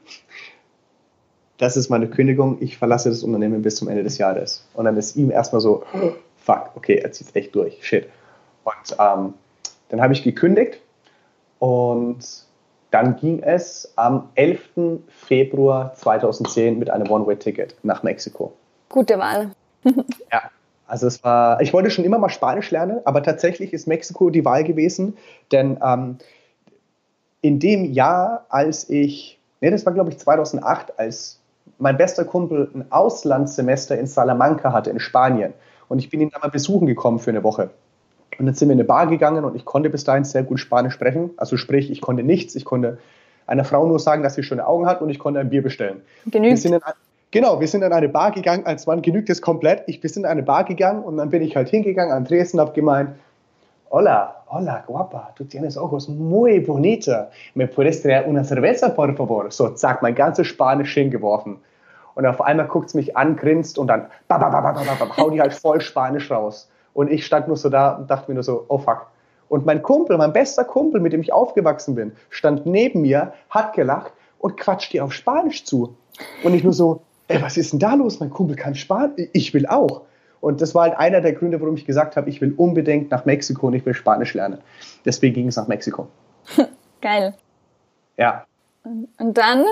das 1.59 1.77
ist 1.77 1.89
meine 1.89 2.09
Kündigung, 2.09 2.59
ich 2.61 2.77
verlasse 2.77 3.09
das 3.09 3.23
Unternehmen 3.23 3.63
bis 3.63 3.77
zum 3.77 3.89
Ende 3.89 4.03
des 4.03 4.19
Jahres. 4.19 4.67
Und 4.75 4.85
dann 4.85 4.97
ist 4.97 5.17
ihm 5.17 5.31
erstmal 5.31 5.61
so, 5.61 5.85
fuck, 6.37 6.71
okay, 6.75 6.97
er 6.97 7.13
zieht 7.13 7.35
echt 7.35 7.55
durch, 7.55 7.79
shit. 7.87 8.09
Und 8.65 8.97
ähm, 8.99 9.35
dann 9.89 10.01
habe 10.01 10.13
ich 10.13 10.23
gekündigt 10.23 10.81
und 11.59 12.19
dann 12.91 13.17
ging 13.17 13.43
es 13.43 13.93
am 13.97 14.29
11. 14.35 15.01
Februar 15.09 15.95
2010 15.95 16.79
mit 16.79 16.91
einem 16.91 17.11
One-Way-Ticket 17.11 17.77
nach 17.83 18.03
Mexiko. 18.03 18.53
Gute 18.89 19.19
Wahl. 19.19 19.51
ja, 20.33 20.43
also 20.87 21.07
es 21.07 21.23
war, 21.25 21.61
ich 21.61 21.73
wollte 21.73 21.91
schon 21.91 22.05
immer 22.05 22.19
mal 22.19 22.29
Spanisch 22.29 22.71
lernen, 22.71 23.01
aber 23.05 23.23
tatsächlich 23.23 23.73
ist 23.73 23.87
Mexiko 23.87 24.31
die 24.31 24.45
Wahl 24.45 24.65
gewesen, 24.65 25.17
denn 25.53 25.79
ähm, 25.85 26.19
in 27.41 27.59
dem 27.59 27.93
Jahr, 27.93 28.47
als 28.49 28.89
ich, 28.89 29.39
nee, 29.61 29.71
das 29.71 29.87
war 29.87 29.93
glaube 29.93 30.11
ich 30.11 30.19
2008, 30.19 30.99
als 30.99 31.41
mein 31.79 31.97
bester 31.97 32.25
Kumpel 32.25 32.71
ein 32.75 32.91
Auslandssemester 32.91 33.99
in 33.99 34.07
Salamanca 34.07 34.73
hatte, 34.73 34.91
in 34.91 35.01
Spanien. 35.01 35.53
Und 35.89 35.99
ich 35.99 36.11
bin 36.11 36.21
ihn 36.21 36.31
da 36.31 36.39
mal 36.39 36.49
besuchen 36.49 36.87
gekommen 36.87 37.19
für 37.19 37.31
eine 37.31 37.45
Woche. 37.45 37.71
Und 38.39 38.47
dann 38.47 38.55
sind 38.55 38.69
wir 38.69 38.75
in 38.75 38.81
eine 38.81 38.87
Bar 38.87 39.07
gegangen 39.07 39.45
und 39.45 39.57
ich 39.57 39.65
konnte 39.65 39.91
bis 39.91 40.05
dahin 40.05 40.25
sehr 40.25 40.43
gut 40.43 40.61
Spanisch 40.61 40.95
sprechen. 40.95 41.31
Also 41.37 41.57
sprich, 41.57 41.91
ich 41.91 42.01
konnte 42.01 42.23
nichts. 42.23 42.55
Ich 42.55 42.65
konnte 42.65 42.99
einer 43.47 43.65
Frau 43.65 43.87
nur 43.87 43.99
sagen, 43.99 44.23
dass 44.23 44.35
sie 44.35 44.43
schöne 44.43 44.67
Augen 44.67 44.87
hat 44.87 45.01
und 45.01 45.09
ich 45.09 45.19
konnte 45.19 45.41
ein 45.41 45.49
Bier 45.49 45.63
bestellen. 45.63 46.03
Genügt. 46.27 46.65
Wir 46.65 46.73
in, 46.73 46.81
genau, 47.31 47.61
wir 47.61 47.69
sind 47.69 47.83
in 47.83 47.93
eine 47.93 48.09
Bar 48.09 48.33
gegangen, 48.33 48.67
als 48.67 48.87
Mann 48.87 49.03
genügt 49.03 49.31
es 49.31 49.41
komplett. 49.41 49.85
Ich, 49.87 50.03
wir 50.03 50.11
sind 50.11 50.25
in 50.25 50.31
eine 50.31 50.43
Bar 50.43 50.65
gegangen 50.65 51.03
und 51.03 51.17
dann 51.17 51.31
bin 51.31 51.43
ich 51.43 51.57
halt 51.57 51.69
hingegangen 51.69 52.13
an 52.13 52.25
Dresden, 52.25 52.61
habe 52.61 52.73
gemeint, 52.73 53.11
hola, 53.91 54.43
hola, 54.49 54.85
guapa, 54.87 55.33
tú 55.37 55.45
tienes 55.45 55.77
ojos 55.77 56.09
muy 56.09 56.59
bonita. 56.61 57.31
¿Me 57.55 57.67
puedes 57.67 58.03
traer 58.03 58.27
una 58.29 58.45
cerveza, 58.45 58.95
por 58.95 59.15
favor? 59.17 59.53
So, 59.53 59.77
zack, 59.77 60.03
mein 60.03 60.15
ganzes 60.15 60.47
Spanisch 60.49 60.95
hingeworfen. 60.95 61.59
Und 62.15 62.27
auf 62.27 62.41
einmal 62.41 62.67
guckt 62.67 62.89
es 62.89 62.95
mich 62.95 63.17
an, 63.17 63.37
grinst 63.37 63.79
und 63.79 63.89
dann 63.89 64.07
ba, 64.29 64.39
ba, 64.39 64.49
ba, 64.49 64.61
ba, 64.61 64.73
ba, 64.73 64.83
ba, 64.99 65.17
hau 65.17 65.31
die 65.31 65.41
halt 65.41 65.53
voll 65.53 65.81
Spanisch 65.81 66.31
raus. 66.31 66.69
Und 66.95 67.11
ich 67.11 67.27
stand 67.27 67.47
nur 67.47 67.57
so 67.57 67.69
da 67.69 67.93
und 67.93 68.11
dachte 68.11 68.31
mir 68.31 68.35
nur 68.35 68.43
so, 68.43 68.65
oh 68.69 68.79
fuck. 68.79 69.07
Und 69.49 69.67
mein 69.67 69.83
Kumpel, 69.83 70.17
mein 70.17 70.33
bester 70.33 70.65
Kumpel, 70.65 71.01
mit 71.01 71.13
dem 71.13 71.21
ich 71.21 71.33
aufgewachsen 71.33 71.95
bin, 71.95 72.13
stand 72.31 72.67
neben 72.67 73.03
mir, 73.03 73.33
hat 73.51 73.75
gelacht 73.75 74.13
und 74.39 74.57
quatscht 74.57 74.93
dir 74.93 75.05
auf 75.05 75.13
Spanisch 75.13 75.65
zu. 75.65 75.95
Und 76.43 76.55
ich 76.55 76.65
nur 76.65 76.73
so, 76.73 77.03
ey, 77.29 77.41
was 77.43 77.57
ist 77.57 77.73
denn 77.73 77.79
da 77.79 77.95
los? 77.95 78.19
Mein 78.19 78.31
Kumpel 78.31 78.57
kann 78.57 78.75
Spanisch, 78.75 79.29
ich 79.33 79.55
will 79.55 79.67
auch. 79.67 80.03
Und 80.41 80.61
das 80.61 80.75
war 80.75 80.85
halt 80.85 80.99
einer 80.99 81.21
der 81.21 81.33
Gründe, 81.33 81.61
warum 81.61 81.75
ich 81.77 81.87
gesagt 81.87 82.17
habe, 82.17 82.29
ich 82.29 82.41
will 82.41 82.55
unbedingt 82.57 83.11
nach 83.11 83.25
Mexiko 83.25 83.69
und 83.69 83.75
ich 83.75 83.85
will 83.87 83.95
Spanisch 83.95 84.35
lernen. 84.35 84.59
Deswegen 85.05 85.35
ging 85.35 85.49
es 85.49 85.57
nach 85.57 85.69
Mexiko. 85.69 86.09
Geil. 87.01 87.35
Ja. 88.17 88.45
Und 88.85 89.37
dann 89.37 89.65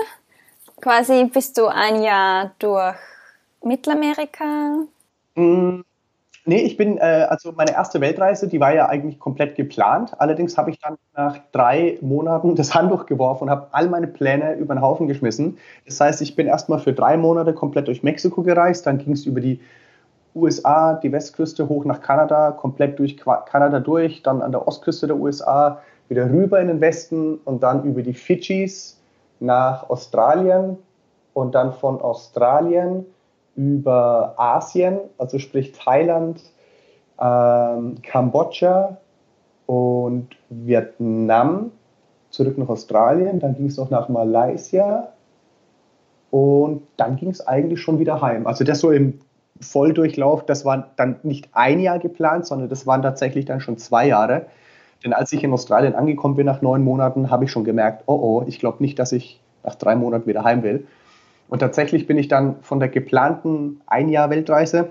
quasi 0.81 1.25
bist 1.25 1.57
du 1.57 1.67
ein 1.67 2.03
Jahr 2.03 2.51
durch 2.59 2.95
Mittelamerika? 3.63 4.85
Mm, 5.35 5.81
nee, 6.45 6.61
ich 6.61 6.77
bin, 6.77 6.97
äh, 6.97 7.27
also 7.29 7.51
meine 7.53 7.71
erste 7.71 8.01
Weltreise, 8.01 8.47
die 8.47 8.59
war 8.59 8.73
ja 8.73 8.87
eigentlich 8.87 9.19
komplett 9.19 9.55
geplant. 9.55 10.13
Allerdings 10.19 10.57
habe 10.57 10.71
ich 10.71 10.79
dann 10.79 10.97
nach 11.15 11.39
drei 11.51 11.97
Monaten 12.01 12.55
das 12.55 12.75
Handtuch 12.75 13.05
geworfen 13.05 13.45
und 13.45 13.49
habe 13.49 13.67
all 13.71 13.89
meine 13.89 14.07
Pläne 14.07 14.55
über 14.55 14.75
den 14.75 14.81
Haufen 14.81 15.07
geschmissen. 15.07 15.57
Das 15.85 15.99
heißt, 15.99 16.21
ich 16.21 16.35
bin 16.35 16.47
erstmal 16.47 16.79
für 16.79 16.93
drei 16.93 17.17
Monate 17.17 17.53
komplett 17.53 17.87
durch 17.87 18.03
Mexiko 18.03 18.43
gereist, 18.43 18.85
dann 18.85 18.97
ging 18.97 19.13
es 19.13 19.25
über 19.25 19.41
die 19.41 19.59
USA, 20.35 20.95
die 20.95 21.11
Westküste 21.11 21.69
hoch 21.69 21.85
nach 21.85 22.01
Kanada, 22.01 22.51
komplett 22.51 22.99
durch 22.99 23.17
Kanada 23.17 23.79
durch, 23.79 24.21
dann 24.21 24.41
an 24.41 24.51
der 24.51 24.67
Ostküste 24.67 25.07
der 25.07 25.17
USA 25.17 25.81
wieder 26.09 26.29
rüber 26.29 26.59
in 26.59 26.67
den 26.67 26.81
Westen 26.81 27.37
und 27.45 27.63
dann 27.63 27.83
über 27.83 28.01
die 28.01 28.13
Fidschis 28.13 28.99
nach 29.39 29.89
Australien 29.89 30.77
und 31.33 31.55
dann 31.55 31.73
von 31.73 32.01
Australien 32.01 33.05
über 33.55 34.33
Asien, 34.37 34.99
also 35.17 35.39
sprich 35.39 35.71
Thailand, 35.71 36.41
ähm, 37.19 37.95
Kambodscha 38.03 38.97
und 39.65 40.27
Vietnam 40.49 41.71
zurück 42.29 42.57
nach 42.57 42.69
Australien. 42.69 43.39
Dann 43.39 43.55
ging 43.55 43.67
es 43.67 43.77
noch 43.77 43.89
nach 43.89 44.09
Malaysia 44.09 45.13
und 46.31 46.83
dann 46.97 47.15
ging 47.15 47.29
es 47.29 47.45
eigentlich 47.47 47.81
schon 47.81 47.99
wieder 47.99 48.21
heim. 48.21 48.45
Also 48.45 48.63
das 48.63 48.79
so 48.79 48.91
im 48.91 49.19
Volldurchlauf, 49.61 50.45
das 50.45 50.65
war 50.65 50.89
dann 50.97 51.17
nicht 51.23 51.49
ein 51.53 51.79
Jahr 51.79 51.99
geplant, 51.99 52.45
sondern 52.45 52.69
das 52.69 52.85
waren 52.85 53.01
tatsächlich 53.01 53.45
dann 53.45 53.61
schon 53.61 53.77
zwei 53.77 54.07
Jahre. 54.07 54.47
Denn 55.03 55.13
als 55.13 55.31
ich 55.31 55.43
in 55.43 55.53
Australien 55.53 55.95
angekommen 55.95 56.35
bin 56.35 56.45
nach 56.45 56.61
neun 56.61 56.83
Monaten, 56.83 57.29
habe 57.29 57.45
ich 57.45 57.51
schon 57.51 57.63
gemerkt, 57.63 58.03
oh 58.07 58.15
oh, 58.15 58.43
ich 58.47 58.59
glaube 58.59 58.81
nicht, 58.81 58.99
dass 58.99 59.11
ich 59.11 59.39
nach 59.63 59.75
drei 59.75 59.95
Monaten 59.95 60.27
wieder 60.27 60.43
heim 60.43 60.63
will. 60.63 60.87
Und 61.47 61.59
tatsächlich 61.59 62.07
bin 62.07 62.17
ich 62.17 62.27
dann 62.27 62.55
von 62.61 62.79
der 62.79 62.89
geplanten 62.89 63.81
ein 63.87 64.09
Jahr 64.09 64.29
Weltreise 64.29 64.89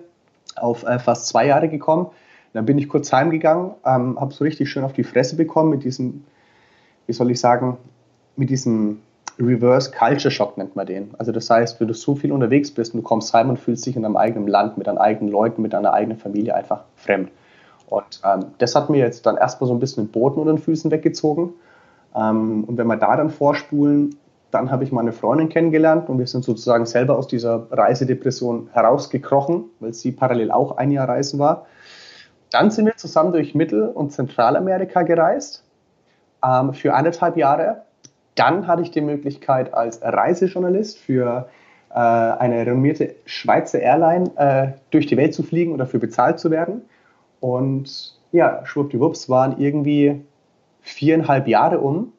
auf 0.56 0.84
äh, 0.84 0.98
fast 0.98 1.26
zwei 1.26 1.46
Jahre 1.46 1.68
gekommen. 1.68 2.06
Dann 2.52 2.64
bin 2.64 2.78
ich 2.78 2.88
kurz 2.88 3.12
heimgegangen, 3.12 3.72
ähm, 3.84 4.18
habe 4.20 4.32
so 4.32 4.44
richtig 4.44 4.70
schön 4.70 4.84
auf 4.84 4.92
die 4.92 5.02
Fresse 5.02 5.36
bekommen 5.36 5.70
mit 5.70 5.82
diesem, 5.82 6.24
wie 7.06 7.12
soll 7.12 7.30
ich 7.32 7.40
sagen, 7.40 7.76
mit 8.36 8.50
diesem 8.50 9.00
Reverse 9.38 9.90
Culture 9.90 10.30
Shock 10.30 10.56
nennt 10.56 10.76
man 10.76 10.86
den. 10.86 11.10
Also 11.18 11.32
das 11.32 11.50
heißt, 11.50 11.80
wenn 11.80 11.88
du 11.88 11.94
so 11.94 12.14
viel 12.14 12.32
unterwegs 12.32 12.70
bist 12.70 12.94
und 12.94 13.00
du 13.00 13.04
kommst 13.04 13.32
heim 13.34 13.50
und 13.50 13.58
fühlst 13.58 13.84
dich 13.86 13.96
in 13.96 14.02
deinem 14.02 14.16
eigenen 14.16 14.46
Land, 14.48 14.78
mit 14.78 14.86
deinen 14.86 14.98
eigenen 14.98 15.32
Leuten, 15.32 15.62
mit 15.62 15.72
deiner 15.72 15.92
eigenen 15.92 16.18
Familie 16.18 16.54
einfach 16.54 16.84
fremd. 16.96 17.30
Und 17.86 18.20
ähm, 18.24 18.46
das 18.58 18.74
hat 18.74 18.90
mir 18.90 18.98
jetzt 18.98 19.26
dann 19.26 19.36
erstmal 19.36 19.68
so 19.68 19.74
ein 19.74 19.80
bisschen 19.80 20.06
den 20.06 20.12
Boden 20.12 20.40
unter 20.40 20.52
den 20.52 20.58
Füßen 20.58 20.90
weggezogen. 20.90 21.52
Ähm, 22.14 22.64
und 22.64 22.78
wenn 22.78 22.86
wir 22.86 22.96
da 22.96 23.16
dann 23.16 23.30
vorspulen, 23.30 24.16
dann 24.50 24.70
habe 24.70 24.84
ich 24.84 24.92
meine 24.92 25.12
Freundin 25.12 25.48
kennengelernt 25.48 26.08
und 26.08 26.18
wir 26.18 26.28
sind 26.28 26.44
sozusagen 26.44 26.86
selber 26.86 27.18
aus 27.18 27.26
dieser 27.26 27.66
Reisedepression 27.72 28.68
herausgekrochen, 28.72 29.64
weil 29.80 29.92
sie 29.92 30.12
parallel 30.12 30.52
auch 30.52 30.76
ein 30.76 30.92
Jahr 30.92 31.08
reisen 31.08 31.40
war. 31.40 31.66
Dann 32.50 32.70
sind 32.70 32.86
wir 32.86 32.96
zusammen 32.96 33.32
durch 33.32 33.56
Mittel- 33.56 33.88
und 33.88 34.12
Zentralamerika 34.12 35.02
gereist 35.02 35.64
ähm, 36.44 36.72
für 36.72 36.94
anderthalb 36.94 37.36
Jahre 37.36 37.82
dann 38.34 38.66
hatte 38.66 38.82
ich 38.82 38.90
die 38.90 39.00
Möglichkeit, 39.00 39.72
als 39.74 40.00
Reisejournalist 40.02 40.98
für 40.98 41.48
äh, 41.90 41.94
eine 41.94 42.66
renommierte 42.66 43.14
Schweizer 43.24 43.80
Airline 43.80 44.30
äh, 44.36 44.78
durch 44.90 45.06
die 45.06 45.16
Welt 45.16 45.34
zu 45.34 45.42
fliegen 45.42 45.72
und 45.72 45.78
dafür 45.78 46.00
bezahlt 46.00 46.38
zu 46.38 46.50
werden. 46.50 46.82
Und 47.40 48.18
ja, 48.32 48.64
schwuppdiwupps 48.64 49.28
waren 49.28 49.58
irgendwie 49.58 50.22
viereinhalb 50.80 51.46
Jahre 51.46 51.80
um. 51.80 52.12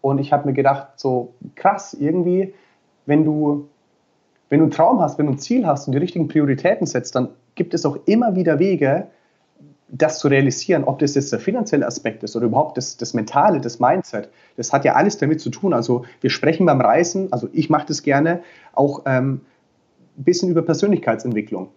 Und 0.00 0.18
ich 0.18 0.32
habe 0.32 0.46
mir 0.46 0.54
gedacht, 0.54 0.88
so 0.96 1.34
krass, 1.54 1.94
irgendwie, 1.94 2.54
wenn 3.06 3.24
du, 3.24 3.68
wenn 4.48 4.58
du 4.58 4.64
einen 4.64 4.72
Traum 4.72 5.00
hast, 5.00 5.18
wenn 5.18 5.26
du 5.26 5.32
ein 5.32 5.38
Ziel 5.38 5.66
hast 5.66 5.86
und 5.86 5.92
die 5.92 5.98
richtigen 5.98 6.28
Prioritäten 6.28 6.86
setzt, 6.86 7.14
dann 7.14 7.28
gibt 7.54 7.74
es 7.74 7.84
auch 7.84 7.98
immer 8.06 8.34
wieder 8.34 8.58
Wege, 8.58 9.08
das 9.90 10.18
zu 10.18 10.28
realisieren, 10.28 10.84
ob 10.84 10.98
das 10.98 11.14
jetzt 11.14 11.32
der 11.32 11.40
finanzielle 11.40 11.86
Aspekt 11.86 12.22
ist 12.22 12.36
oder 12.36 12.46
überhaupt 12.46 12.76
das, 12.76 12.96
das 12.96 13.14
Mentale, 13.14 13.60
das 13.60 13.80
Mindset, 13.80 14.28
das 14.56 14.72
hat 14.72 14.84
ja 14.84 14.94
alles 14.94 15.16
damit 15.16 15.40
zu 15.40 15.50
tun. 15.50 15.72
Also 15.72 16.04
wir 16.20 16.30
sprechen 16.30 16.66
beim 16.66 16.80
Reisen, 16.80 17.32
also 17.32 17.48
ich 17.52 17.70
mache 17.70 17.86
das 17.86 18.02
gerne, 18.02 18.42
auch 18.74 19.02
ähm, 19.06 19.40
ein 20.18 20.24
bisschen 20.24 20.50
über 20.50 20.62
Persönlichkeitsentwicklung. 20.62 21.68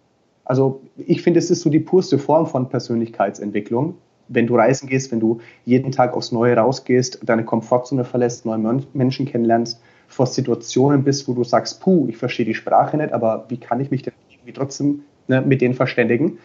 Also 0.44 0.82
ich 0.96 1.22
finde, 1.22 1.38
es 1.38 1.50
ist 1.50 1.62
so 1.62 1.70
die 1.70 1.80
purste 1.80 2.18
Form 2.18 2.46
von 2.46 2.68
Persönlichkeitsentwicklung. 2.68 3.94
Wenn 4.28 4.46
du 4.46 4.56
reisen 4.56 4.88
gehst, 4.88 5.10
wenn 5.12 5.20
du 5.20 5.40
jeden 5.64 5.92
Tag 5.92 6.14
aufs 6.14 6.32
Neue 6.32 6.56
rausgehst, 6.56 7.20
deine 7.24 7.44
Komfortzone 7.44 8.04
verlässt, 8.04 8.44
neue 8.44 8.82
Menschen 8.92 9.26
kennenlernst, 9.26 9.80
vor 10.08 10.26
Situationen 10.26 11.04
bist, 11.04 11.26
wo 11.26 11.32
du 11.32 11.44
sagst, 11.44 11.80
puh, 11.80 12.06
ich 12.08 12.18
verstehe 12.18 12.44
die 12.44 12.54
Sprache 12.54 12.96
nicht, 12.98 13.12
aber 13.12 13.46
wie 13.48 13.56
kann 13.56 13.80
ich 13.80 13.90
mich 13.90 14.02
denn 14.02 14.12
irgendwie 14.30 14.52
trotzdem 14.52 15.02
ne, 15.28 15.40
mit 15.40 15.62
denen 15.62 15.74
verständigen? 15.74 16.38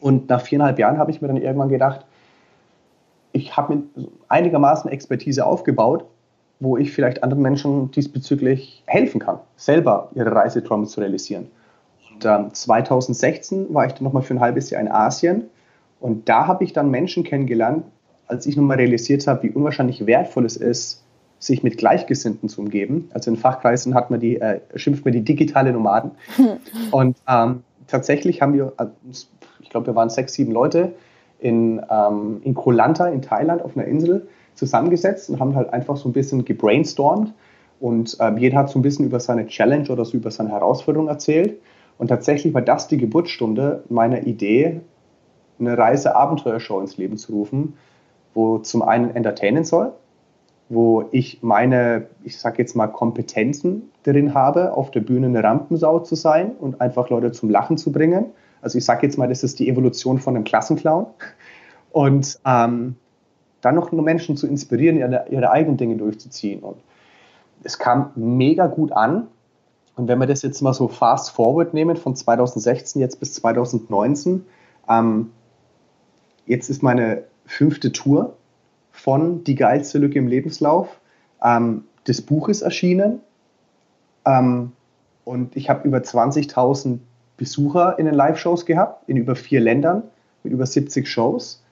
Und 0.00 0.28
nach 0.28 0.40
viereinhalb 0.40 0.78
Jahren 0.78 0.98
habe 0.98 1.10
ich 1.10 1.20
mir 1.20 1.28
dann 1.28 1.36
irgendwann 1.36 1.68
gedacht, 1.68 2.04
ich 3.32 3.56
habe 3.56 3.74
mir 3.74 3.82
einigermaßen 4.28 4.90
Expertise 4.90 5.46
aufgebaut, 5.46 6.04
wo 6.58 6.76
ich 6.76 6.92
vielleicht 6.92 7.22
anderen 7.22 7.42
Menschen 7.42 7.90
diesbezüglich 7.90 8.82
helfen 8.86 9.20
kann, 9.20 9.38
selber 9.56 10.10
ihre 10.14 10.32
Reiseträume 10.32 10.86
zu 10.86 11.00
realisieren. 11.00 11.48
Und 12.12 12.24
ähm, 12.24 12.52
2016 12.52 13.72
war 13.72 13.86
ich 13.86 13.92
dann 13.92 14.04
nochmal 14.04 14.22
für 14.22 14.34
ein 14.34 14.40
halbes 14.40 14.70
Jahr 14.70 14.80
in 14.80 14.88
Asien 14.88 15.44
und 16.00 16.28
da 16.28 16.46
habe 16.46 16.64
ich 16.64 16.72
dann 16.72 16.90
Menschen 16.90 17.24
kennengelernt, 17.24 17.84
als 18.26 18.46
ich 18.46 18.56
nochmal 18.56 18.78
realisiert 18.78 19.26
habe, 19.26 19.44
wie 19.44 19.50
unwahrscheinlich 19.50 20.06
wertvoll 20.06 20.44
es 20.44 20.56
ist, 20.56 21.04
sich 21.38 21.62
mit 21.62 21.78
Gleichgesinnten 21.78 22.48
zu 22.48 22.60
umgeben. 22.60 23.08
Also 23.12 23.30
in 23.30 23.36
Fachkreisen 23.36 23.94
hat 23.94 24.10
man 24.10 24.20
die, 24.20 24.40
äh, 24.40 24.60
schimpft 24.74 25.04
man 25.04 25.12
die 25.12 25.22
digitale 25.22 25.72
Nomaden. 25.72 26.12
und 26.90 27.16
ähm, 27.28 27.62
tatsächlich 27.86 28.42
haben 28.42 28.54
wir 28.54 28.72
also 28.76 28.92
ich 29.62 29.70
glaube, 29.70 29.86
wir 29.86 29.94
waren 29.94 30.10
sechs, 30.10 30.34
sieben 30.34 30.52
Leute 30.52 30.92
in, 31.38 31.80
ähm, 31.90 32.40
in 32.44 32.54
Koh 32.54 32.70
Lanta 32.70 33.08
in 33.08 33.22
Thailand 33.22 33.62
auf 33.62 33.76
einer 33.76 33.86
Insel 33.86 34.28
zusammengesetzt 34.54 35.30
und 35.30 35.40
haben 35.40 35.54
halt 35.54 35.72
einfach 35.72 35.96
so 35.96 36.08
ein 36.08 36.12
bisschen 36.12 36.44
gebrainstormt 36.44 37.32
und 37.80 38.16
ähm, 38.20 38.36
jeder 38.36 38.58
hat 38.58 38.68
so 38.68 38.78
ein 38.78 38.82
bisschen 38.82 39.06
über 39.06 39.20
seine 39.20 39.46
Challenge 39.46 39.88
oder 39.90 40.04
so 40.04 40.16
über 40.16 40.30
seine 40.30 40.50
Herausforderung 40.50 41.08
erzählt. 41.08 41.58
Und 41.98 42.08
tatsächlich 42.08 42.52
war 42.54 42.62
das 42.62 42.88
die 42.88 42.98
Geburtsstunde 42.98 43.84
meiner 43.88 44.26
Idee, 44.26 44.80
eine 45.58 45.76
Reise-Abenteuershow 45.76 46.80
ins 46.80 46.96
Leben 46.96 47.16
zu 47.16 47.32
rufen, 47.32 47.74
wo 48.34 48.58
zum 48.58 48.82
einen 48.82 49.14
entertainen 49.14 49.64
soll, 49.64 49.92
wo 50.68 51.04
ich 51.10 51.42
meine, 51.42 52.06
ich 52.22 52.38
sag 52.38 52.58
jetzt 52.58 52.76
mal, 52.76 52.86
Kompetenzen 52.86 53.90
drin 54.02 54.34
habe, 54.34 54.74
auf 54.74 54.90
der 54.90 55.00
Bühne 55.00 55.26
eine 55.26 55.42
Rampensau 55.42 56.00
zu 56.00 56.14
sein 56.14 56.52
und 56.58 56.80
einfach 56.80 57.10
Leute 57.10 57.32
zum 57.32 57.50
Lachen 57.50 57.76
zu 57.76 57.92
bringen 57.92 58.26
also 58.62 58.78
ich 58.78 58.84
sage 58.84 59.06
jetzt 59.06 59.18
mal, 59.18 59.28
das 59.28 59.42
ist 59.42 59.58
die 59.58 59.68
Evolution 59.68 60.18
von 60.18 60.36
einem 60.36 60.44
Klassenclown. 60.44 61.06
Und 61.92 62.38
ähm, 62.44 62.96
dann 63.60 63.74
noch 63.74 63.92
nur 63.92 64.02
Menschen 64.02 64.36
zu 64.36 64.46
inspirieren, 64.46 64.96
ihre, 64.96 65.26
ihre 65.30 65.50
eigenen 65.50 65.76
Dinge 65.76 65.96
durchzuziehen. 65.96 66.60
Und 66.60 66.76
es 67.62 67.78
kam 67.78 68.12
mega 68.14 68.66
gut 68.66 68.92
an. 68.92 69.28
Und 69.96 70.08
wenn 70.08 70.18
wir 70.18 70.26
das 70.26 70.42
jetzt 70.42 70.62
mal 70.62 70.72
so 70.72 70.88
fast 70.88 71.30
forward 71.30 71.74
nehmen, 71.74 71.96
von 71.96 72.16
2016 72.16 73.00
jetzt 73.00 73.20
bis 73.20 73.34
2019, 73.34 74.44
ähm, 74.88 75.30
jetzt 76.46 76.70
ist 76.70 76.82
meine 76.82 77.24
fünfte 77.44 77.92
Tour 77.92 78.34
von 78.92 79.44
Die 79.44 79.54
geilste 79.54 79.98
Lücke 79.98 80.18
im 80.18 80.26
Lebenslauf. 80.26 81.00
Ähm, 81.42 81.84
das 82.04 82.22
Buch 82.22 82.48
ist 82.48 82.62
erschienen 82.62 83.20
ähm, 84.24 84.72
und 85.24 85.56
ich 85.56 85.68
habe 85.68 85.86
über 85.86 85.98
20.000 85.98 86.98
Besucher 87.40 87.98
in 87.98 88.04
den 88.04 88.14
Live-Shows 88.14 88.66
gehabt, 88.66 89.08
in 89.08 89.16
über 89.16 89.34
vier 89.34 89.60
Ländern. 89.60 90.02
mit 90.42 90.52
über 90.52 90.66
70 90.66 91.08
Shows. 91.08 91.62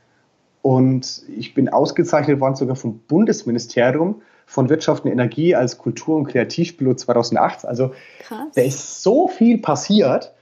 Und 0.62 1.22
ich 1.28 1.52
bin 1.54 1.68
ausgezeichnet 1.68 2.40
worden 2.40 2.56
sogar 2.56 2.74
vom 2.74 3.00
Bundesministerium 3.00 4.22
von 4.46 4.70
Wirtschaft 4.70 5.04
und 5.04 5.10
Energie 5.10 5.54
als 5.54 5.76
Kultur- 5.76 6.16
und 6.16 6.26
Kreativpilot 6.26 7.00
2008. 7.00 7.66
Also 7.66 7.92
Krass. 8.20 8.48
da 8.54 8.62
ist 8.62 9.02
so 9.02 9.28
viel 9.28 9.58
passiert. 9.58 10.32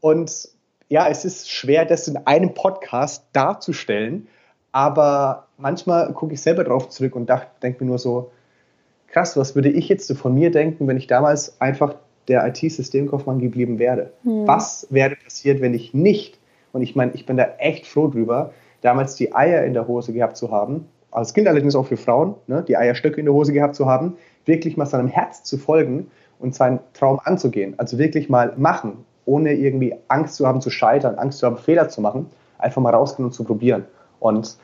Und 0.00 0.48
ja, 0.88 1.08
es 1.08 1.24
ist 1.24 1.50
schwer, 1.50 1.86
das 1.86 2.08
in 2.08 2.18
einem 2.26 2.52
Podcast 2.52 3.24
darzustellen. 3.32 4.28
Aber 4.70 5.48
manchmal 5.56 6.12
gucke 6.12 6.34
ich 6.34 6.42
selber 6.42 6.64
drauf 6.64 6.90
zurück 6.90 7.16
und 7.16 7.30
denke 7.62 7.84
mir 7.84 7.88
nur 7.88 7.98
so, 7.98 8.30
krass, 9.08 9.36
was 9.36 9.54
würde 9.54 9.70
ich 9.70 9.88
jetzt 9.88 10.10
von 10.12 10.34
mir 10.34 10.50
denken, 10.50 10.86
wenn 10.88 10.96
ich 10.96 11.06
damals 11.06 11.60
einfach 11.60 11.94
der 12.28 12.46
IT-Systemkaufmann 12.46 13.38
geblieben 13.38 13.78
wäre? 13.78 14.10
Hm. 14.22 14.46
Was 14.46 14.86
wäre 14.90 15.16
passiert, 15.16 15.60
wenn 15.60 15.74
ich 15.74 15.94
nicht, 15.94 16.38
und 16.72 16.82
ich 16.82 16.96
meine, 16.96 17.12
ich 17.12 17.26
bin 17.26 17.36
da 17.36 17.44
echt 17.58 17.86
froh 17.86 18.08
drüber, 18.08 18.52
damals 18.80 19.14
die 19.16 19.34
Eier 19.34 19.64
in 19.64 19.74
der 19.74 19.86
Hose 19.88 20.12
gehabt 20.12 20.36
zu 20.36 20.50
haben, 20.50 20.86
als 21.10 21.34
Kind 21.34 21.46
allerdings 21.46 21.76
auch 21.76 21.86
für 21.86 21.96
Frauen, 21.96 22.34
ne, 22.46 22.64
die 22.66 22.76
Eierstöcke 22.76 23.20
in 23.20 23.26
der 23.26 23.34
Hose 23.34 23.52
gehabt 23.52 23.74
zu 23.74 23.86
haben, 23.86 24.16
wirklich 24.44 24.76
mal 24.76 24.86
seinem 24.86 25.08
Herz 25.08 25.44
zu 25.44 25.58
folgen 25.58 26.10
und 26.38 26.54
seinen 26.54 26.80
Traum 26.94 27.20
anzugehen. 27.22 27.74
Also 27.78 27.98
wirklich 27.98 28.28
mal 28.28 28.54
machen, 28.56 29.04
ohne 29.24 29.52
irgendwie 29.52 29.94
Angst 30.08 30.36
zu 30.36 30.46
haben 30.46 30.60
zu 30.60 30.70
scheitern, 30.70 31.16
Angst 31.16 31.38
zu 31.38 31.46
haben, 31.46 31.58
Fehler 31.58 31.88
zu 31.88 32.00
machen, 32.00 32.26
einfach 32.58 32.80
mal 32.80 32.94
rausgehen 32.94 33.26
und 33.26 33.32
zu 33.32 33.44
probieren. 33.44 33.84
Und 34.20 34.56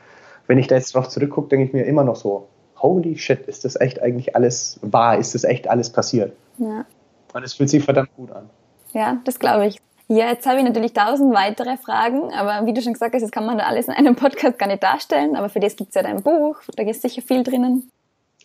wenn 0.47 0.57
ich 0.57 0.67
da 0.67 0.75
jetzt 0.75 0.95
drauf 0.95 1.07
zurückgucke, 1.07 1.49
denke 1.49 1.65
ich 1.65 1.73
mir 1.73 1.83
immer 1.83 2.03
noch 2.03 2.15
so, 2.15 2.47
holy 2.77 3.17
shit, 3.17 3.41
ist 3.47 3.65
das 3.65 3.79
echt 3.79 4.01
eigentlich 4.01 4.35
alles 4.35 4.79
wahr? 4.81 5.17
Ist 5.17 5.35
das 5.35 5.43
echt 5.43 5.69
alles 5.69 5.91
passiert? 5.91 6.33
Ja. 6.57 6.85
Und 7.33 7.43
es 7.43 7.53
fühlt 7.53 7.69
sich 7.69 7.83
verdammt 7.83 8.15
gut 8.15 8.31
an. 8.31 8.49
Ja, 8.93 9.17
das 9.23 9.39
glaube 9.39 9.67
ich. 9.67 9.79
Ja, 10.07 10.29
jetzt 10.29 10.47
habe 10.47 10.57
ich 10.57 10.63
natürlich 10.63 10.93
tausend 10.93 11.35
weitere 11.35 11.77
Fragen, 11.77 12.33
aber 12.33 12.65
wie 12.65 12.73
du 12.73 12.81
schon 12.81 12.93
gesagt 12.93 13.13
hast, 13.13 13.21
das 13.21 13.29
kann 13.29 13.45
man 13.45 13.59
da 13.59 13.65
alles 13.65 13.87
in 13.87 13.93
einem 13.93 14.15
Podcast 14.15 14.57
gar 14.57 14.65
nicht 14.65 14.81
darstellen, 14.81 15.35
aber 15.35 15.49
für 15.49 15.59
das 15.59 15.75
gibt 15.75 15.89
es 15.89 15.95
ja 15.95 16.01
dein 16.01 16.23
Buch, 16.23 16.57
da 16.75 16.81
ist 16.81 17.03
sicher 17.03 17.21
viel 17.21 17.43
drinnen. 17.43 17.91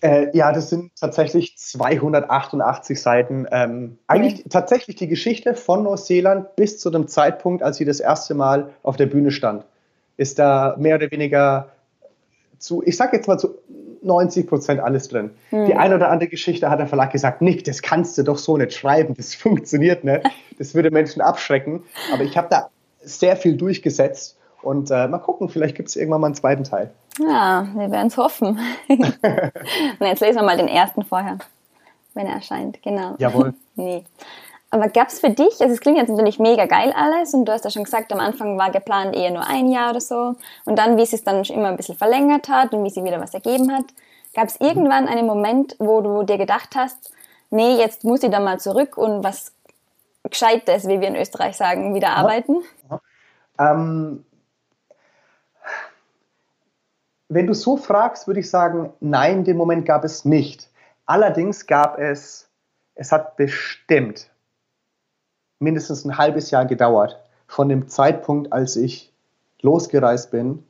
Äh, 0.03 0.37
ja, 0.37 0.53
das 0.53 0.69
sind 0.69 0.93
tatsächlich 1.01 1.57
288 1.57 3.01
Seiten. 3.01 3.47
Ähm, 3.51 3.97
eigentlich 4.07 4.41
okay. 4.41 4.49
tatsächlich 4.51 4.97
die 4.97 5.09
Geschichte 5.09 5.55
von 5.55 5.85
Neuseeland 5.85 6.55
bis 6.57 6.79
zu 6.79 6.91
dem 6.91 7.09
Zeitpunkt, 7.09 7.63
als 7.63 7.79
sie 7.79 7.87
das 7.87 8.01
erste 8.01 8.35
Mal 8.35 8.75
auf 8.83 8.99
der 8.99 9.07
Bühne 9.07 9.31
stand, 9.31 9.65
ist 10.19 10.39
da 10.39 10.77
mehr 10.79 10.97
oder 10.97 11.11
weniger 11.11 11.71
zu, 12.59 12.83
ich 12.85 12.99
sag 12.99 13.15
jetzt 13.15 13.29
mal 13.29 13.39
zu 13.39 13.55
90 14.05 14.47
Prozent 14.47 14.81
alles 14.81 15.09
drin. 15.09 15.31
Hm. 15.51 15.67
Die 15.67 15.75
eine 15.75 15.97
oder 15.97 16.11
andere 16.11 16.29
Geschichte 16.29 16.71
hat 16.71 16.79
der 16.79 16.87
Verlag 16.87 17.11
gesagt, 17.13 17.43
Nick, 17.43 17.65
das 17.65 17.83
kannst 17.83 18.17
du 18.19 18.23
doch 18.23 18.39
so 18.39 18.57
nicht 18.57 18.75
schreiben, 18.75 19.15
das 19.17 19.35
funktioniert 19.35 20.05
nicht. 20.05 20.23
Das 20.59 20.75
würde 20.75 20.91
Menschen 20.91 21.23
abschrecken. 21.23 21.83
Aber 22.13 22.23
ich 22.23 22.37
habe 22.37 22.49
da 22.51 22.71
sehr 23.01 23.37
viel 23.37 23.57
durchgesetzt 23.57 24.39
und 24.63 24.91
äh, 24.91 25.09
mal 25.09 25.19
gucken, 25.19 25.49
vielleicht 25.49 25.77
gibt 25.77 25.91
es 25.91 25.97
irgendwann 25.97 26.23
mal 26.23 26.29
einen 26.29 26.35
zweiten 26.35 26.65
Teil. 26.65 26.91
Ja, 27.21 27.69
wir 27.75 27.91
werden 27.91 28.09
es 28.09 28.17
hoffen. 28.17 28.59
und 28.89 30.07
jetzt 30.07 30.21
lesen 30.21 30.37
wir 30.37 30.43
mal 30.43 30.57
den 30.57 30.69
ersten 30.69 31.03
vorher, 31.05 31.39
wenn 32.15 32.27
er 32.27 32.35
erscheint. 32.35 32.83
Genau. 32.83 33.15
Jawohl. 33.19 33.55
nee. 33.77 34.05
Aber 34.75 34.89
gab 34.89 35.07
es 35.07 35.21
für 35.21 35.31
dich, 35.31 35.61
also 35.61 35.73
es 35.73 35.79
klingt 35.79 35.99
jetzt 35.99 36.09
natürlich 36.09 36.41
mega 36.41 36.67
geil 36.67 36.93
alles 36.97 37.33
und 37.33 37.45
du 37.45 37.53
hast 37.53 37.65
ja 37.65 37.71
schon 37.71 37.85
gesagt, 37.85 38.13
am 38.13 38.19
Anfang 38.19 38.59
war 38.59 38.73
geplant 38.73 39.15
eher 39.15 39.31
nur 39.31 39.47
ein 39.47 39.69
Jahr 39.69 39.91
oder 39.91 40.01
so 40.01 40.35
und 40.65 40.77
dann, 40.77 40.97
wie 40.97 41.03
es 41.03 41.13
sich 41.13 41.23
dann 41.23 41.45
immer 41.45 41.69
ein 41.69 41.77
bisschen 41.77 41.97
verlängert 41.97 42.49
hat 42.49 42.75
und 42.75 42.83
wie 42.83 42.91
sich 42.91 43.05
wieder 43.05 43.21
was 43.21 43.33
ergeben 43.35 43.73
hat, 43.73 43.85
gab 44.35 44.49
es 44.49 44.61
irgendwann 44.61 45.07
einen 45.07 45.29
Moment, 45.29 45.77
wo 45.79 46.01
du 46.01 46.25
dir 46.25 46.39
gedacht 46.39 46.71
hast, 46.75 47.13
nee, 47.51 47.77
jetzt 47.77 48.03
muss 48.03 48.25
ich 48.25 48.33
da 48.33 48.41
mal 48.41 48.59
zurück 48.59 48.99
und 48.99 49.23
was 49.23 49.53
Gescheites, 50.25 50.89
wie 50.89 51.01
wir 51.01 51.07
in 51.07 51.15
Österreich 51.15 51.57
sagen, 51.57 51.95
wieder 51.95 52.09
arbeiten? 52.09 52.57
Ja. 52.91 53.01
Ähm, 53.71 54.25
wenn 57.29 57.47
du 57.47 57.55
so 57.55 57.77
fragst, 57.77 58.27
würde 58.27 58.41
ich 58.41 58.51
sagen, 58.51 58.93
nein, 58.99 59.45
den 59.45 59.57
Moment 59.57 59.87
gab 59.87 60.03
es 60.03 60.25
nicht. 60.25 60.69
Allerdings 61.07 61.69
gab 61.69 62.01
es, 62.01 62.51
es 62.97 63.13
hat 63.13 63.37
bestimmt 63.37 64.34
mindestens 65.59 66.05
ein 66.05 66.19
halbes 66.19 66.51
Jahr 66.51 66.67
gedauert, 66.67 67.21
von 67.47 67.69
dem 67.69 67.89
Zeitpunkt, 67.89 68.53
als 68.53 68.77
ich 68.77 69.13
losgereist 69.63 70.31
bin, 70.31 70.65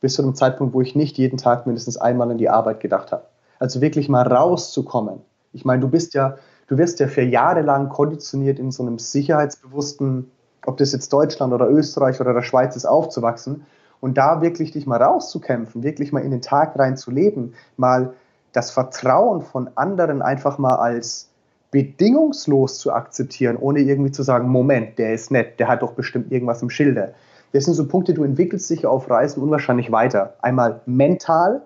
bis 0.00 0.14
zu 0.14 0.22
dem 0.22 0.34
Zeitpunkt, 0.34 0.74
wo 0.74 0.80
ich 0.80 0.94
nicht 0.94 1.18
jeden 1.18 1.36
Tag 1.36 1.66
mindestens 1.66 1.96
einmal 1.96 2.30
an 2.30 2.38
die 2.38 2.48
Arbeit 2.48 2.80
gedacht 2.80 3.12
habe. 3.12 3.24
Also 3.58 3.80
wirklich 3.80 4.08
mal 4.08 4.26
rauszukommen. 4.26 5.20
Ich 5.52 5.64
meine, 5.64 5.80
du 5.80 5.88
bist 5.88 6.14
ja, 6.14 6.36
du 6.68 6.78
wirst 6.78 7.00
ja 7.00 7.08
für 7.08 7.22
Jahre 7.22 7.62
lang 7.62 7.88
konditioniert 7.88 8.58
in 8.58 8.70
so 8.70 8.82
einem 8.82 8.98
sicherheitsbewussten, 8.98 10.30
ob 10.66 10.78
das 10.78 10.92
jetzt 10.92 11.12
Deutschland 11.12 11.52
oder 11.52 11.68
Österreich 11.68 12.20
oder 12.20 12.32
der 12.32 12.42
Schweiz 12.42 12.76
ist, 12.76 12.86
aufzuwachsen. 12.86 13.66
Und 14.00 14.16
da 14.16 14.40
wirklich 14.40 14.70
dich 14.70 14.86
mal 14.86 15.02
rauszukämpfen, 15.02 15.82
wirklich 15.82 16.12
mal 16.12 16.22
in 16.22 16.30
den 16.30 16.40
Tag 16.40 16.78
rein 16.78 16.96
zu 16.96 17.10
leben, 17.10 17.52
mal 17.76 18.14
das 18.52 18.70
Vertrauen 18.70 19.42
von 19.42 19.70
anderen 19.74 20.22
einfach 20.22 20.58
mal 20.58 20.76
als 20.76 21.29
bedingungslos 21.70 22.78
zu 22.78 22.92
akzeptieren, 22.92 23.56
ohne 23.56 23.80
irgendwie 23.80 24.10
zu 24.10 24.22
sagen, 24.22 24.48
Moment, 24.48 24.98
der 24.98 25.14
ist 25.14 25.30
nett, 25.30 25.60
der 25.60 25.68
hat 25.68 25.82
doch 25.82 25.92
bestimmt 25.92 26.32
irgendwas 26.32 26.62
im 26.62 26.70
Schilde. 26.70 27.14
Das 27.52 27.64
sind 27.64 27.74
so 27.74 27.86
Punkte, 27.86 28.14
du 28.14 28.24
entwickelst 28.24 28.70
dich 28.70 28.86
auf 28.86 29.10
Reisen 29.10 29.42
unwahrscheinlich 29.42 29.90
weiter. 29.90 30.34
Einmal 30.40 30.80
mental 30.86 31.62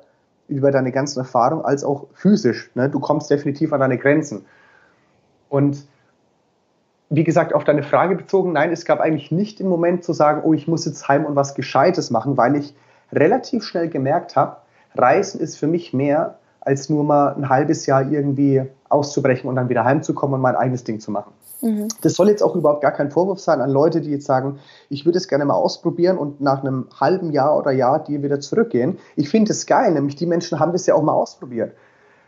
über 0.49 0.71
deine 0.71 0.93
ganzen 0.93 1.21
Erfahrungen, 1.21 1.65
als 1.65 1.85
auch 1.85 2.07
physisch. 2.15 2.71
Ne? 2.75 2.89
Du 2.91 3.01
kommst 3.01 3.31
definitiv 3.31 3.73
an 3.73 3.81
deine 3.81 3.99
Grenzen. 3.99 4.45
Und 5.49 5.87
wie 7.11 7.25
gesagt, 7.25 7.55
auf 7.55 7.65
deine 7.65 7.83
Frage 7.83 8.17
bezogen, 8.17 8.53
nein, 8.53 8.73
es 8.73 8.85
gab 8.85 9.01
eigentlich 9.01 9.31
nicht 9.31 9.59
den 9.59 9.69
Moment 9.69 10.05
zu 10.05 10.13
sagen, 10.13 10.43
oh, 10.45 10.53
ich 10.53 10.69
muss 10.69 10.85
jetzt 10.85 11.07
heim 11.09 11.25
und 11.25 11.37
was 11.37 11.55
Gescheites 11.55 12.11
machen, 12.11 12.37
weil 12.37 12.57
ich 12.57 12.75
relativ 13.13 13.65
schnell 13.65 13.89
gemerkt 13.89 14.37
habe, 14.37 14.57
Reisen 14.95 15.41
ist 15.41 15.57
für 15.57 15.67
mich 15.67 15.93
mehr 15.93 16.39
als 16.61 16.89
nur 16.89 17.05
mal 17.05 17.35
ein 17.35 17.49
halbes 17.49 17.87
Jahr 17.87 18.11
irgendwie 18.11 18.63
auszubrechen 18.95 19.49
und 19.49 19.57
dann 19.57 19.69
wieder 19.69 19.85
heimzukommen 19.85 20.35
und 20.35 20.41
mein 20.41 20.57
eigenes 20.57 20.85
Ding 20.85 21.01
zu 21.01 21.11
machen. 21.11 21.33
Mhm. 21.61 21.89
Das 22.01 22.15
soll 22.15 22.29
jetzt 22.29 22.43
auch 22.43 22.55
überhaupt 22.55 22.83
gar 22.83 22.93
kein 22.93 23.11
Vorwurf 23.11 23.41
sein 23.41 23.61
an 23.61 23.71
Leute, 23.71 24.01
die 24.01 24.11
jetzt 24.11 24.27
sagen, 24.27 24.59
ich 24.89 25.05
würde 25.05 25.19
es 25.19 25.29
gerne 25.29 25.45
mal 25.45 25.55
ausprobieren 25.55 26.17
und 26.17 26.41
nach 26.41 26.63
einem 26.63 26.87
halben 26.99 27.33
Jahr 27.33 27.57
oder 27.59 27.73
Jahr 27.73 28.03
die 28.03 28.23
wieder 28.23 28.41
zurückgehen. 28.41 28.99
Ich 29.17 29.29
finde 29.29 29.53
es 29.53 29.67
geil, 29.67 29.93
nämlich 29.93 30.17
die 30.17 30.27
Menschen 30.27 30.61
haben 30.61 30.73
das 30.73 30.87
ja 30.87 30.95
auch 30.95 31.03
mal 31.03 31.13
ausprobiert. 31.13 31.73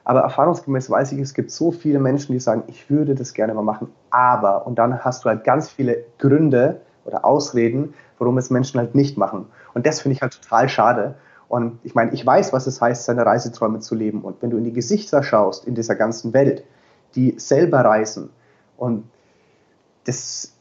Aber 0.04 0.20
erfahrungsgemäß 0.20 0.88
weiß 0.88 1.12
ich, 1.12 1.18
es 1.18 1.34
gibt 1.34 1.50
so 1.50 1.72
viele 1.72 1.98
Menschen, 1.98 2.32
die 2.32 2.38
sagen, 2.38 2.62
ich 2.68 2.88
würde 2.90 3.14
das 3.14 3.34
gerne 3.34 3.54
mal 3.54 3.62
machen, 3.62 3.88
aber, 4.10 4.66
und 4.66 4.78
dann 4.78 5.04
hast 5.04 5.24
du 5.24 5.28
halt 5.28 5.42
ganz 5.42 5.68
viele 5.68 6.04
Gründe 6.18 6.80
oder 7.04 7.24
Ausreden, 7.24 7.94
warum 8.18 8.38
es 8.38 8.50
Menschen 8.50 8.78
halt 8.78 8.94
nicht 8.94 9.18
machen. 9.18 9.46
Und 9.74 9.84
das 9.86 10.00
finde 10.00 10.14
ich 10.14 10.22
halt 10.22 10.40
total 10.40 10.68
schade. 10.68 11.14
Und 11.48 11.78
ich 11.84 11.94
meine, 11.94 12.12
ich 12.12 12.26
weiß, 12.26 12.52
was 12.52 12.66
es 12.66 12.80
heißt, 12.80 13.04
seine 13.04 13.24
Reiseträume 13.24 13.80
zu 13.80 13.94
leben. 13.94 14.22
Und 14.22 14.42
wenn 14.42 14.50
du 14.50 14.56
in 14.56 14.64
die 14.64 14.72
Gesichter 14.72 15.22
schaust 15.22 15.66
in 15.66 15.74
dieser 15.74 15.94
ganzen 15.94 16.32
Welt, 16.32 16.64
die 17.14 17.34
selber 17.38 17.80
reisen, 17.80 18.30
und 18.76 19.04
das 20.04 20.52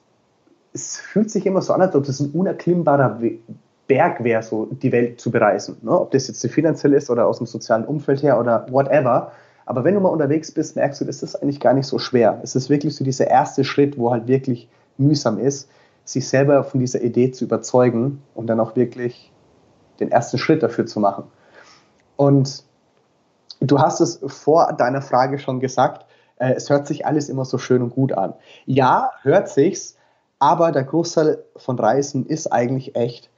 es 0.76 0.98
fühlt 0.98 1.32
sich 1.32 1.46
immer 1.46 1.62
so 1.62 1.74
an, 1.74 1.82
als 1.82 1.96
ob 1.96 2.04
das 2.04 2.20
ein 2.20 2.32
unerklimmbarer 2.32 3.20
Berg 3.88 4.24
wäre, 4.24 4.44
so 4.44 4.66
die 4.66 4.92
Welt 4.92 5.22
zu 5.22 5.32
bereisen. 5.32 5.78
Ne? 5.82 5.98
Ob 5.98 6.12
das 6.12 6.28
jetzt 6.28 6.46
finanziell 6.48 6.94
ist 6.94 7.10
oder 7.10 7.26
aus 7.28 7.38
dem 7.38 7.48
sozialen 7.48 7.86
Umfeld 7.86 8.22
her 8.22 8.38
oder 8.38 8.68
whatever. 8.70 9.32
Aber 9.66 9.86
wenn 9.86 9.96
du 9.96 10.02
mal 10.02 10.10
unterwegs 10.10 10.52
bist, 10.52 10.76
merkst 10.76 11.00
du, 11.00 11.06
das 11.06 11.24
ist 11.24 11.36
eigentlich 11.36 11.62
gar 11.62 11.74
nicht 11.74 11.88
so 11.88 11.98
schwer. 11.98 12.40
Es 12.44 12.56
ist 12.56 12.70
wirklich 12.70 12.94
so 12.94 13.06
dieser 13.06 13.28
erste 13.28 13.64
Schritt, 13.64 13.98
wo 13.98 14.12
halt 14.12 14.28
wirklich 14.28 14.68
mühsam 14.98 15.40
ist, 15.40 15.70
sich 16.04 16.28
selber 16.28 16.64
von 16.66 16.82
dieser 16.82 17.02
Idee 17.02 17.32
zu 17.32 17.46
überzeugen 17.46 18.22
und 18.36 18.48
dann 18.48 18.60
auch 18.60 18.76
wirklich 18.76 19.32
den 20.00 20.12
ersten 20.12 20.38
Schritt 20.38 20.64
dafür 20.64 20.86
zu 20.86 21.00
machen. 21.00 21.26
Und 22.16 22.64
du 23.60 23.80
hast 23.80 24.00
es 24.00 24.20
vor 24.28 24.74
deiner 24.74 25.02
Frage 25.02 25.40
schon 25.40 25.60
gesagt, 25.60 26.06
äh, 26.38 26.54
es 26.54 26.70
hört 26.70 26.88
sich 26.88 27.06
alles 27.06 27.30
immer 27.30 27.46
so 27.46 27.58
schön 27.58 27.82
und 27.82 27.92
gut 27.92 28.14
an. 28.14 28.34
Ja, 28.66 29.12
hört 29.22 29.50
sich's, 29.50 29.98
aber 30.40 30.72
der 30.72 30.84
Großteil 30.84 31.44
von 31.56 31.80
Reisen 31.80 32.26
ist 32.26 32.48
eigentlich 32.48 32.96
echt 32.96 33.30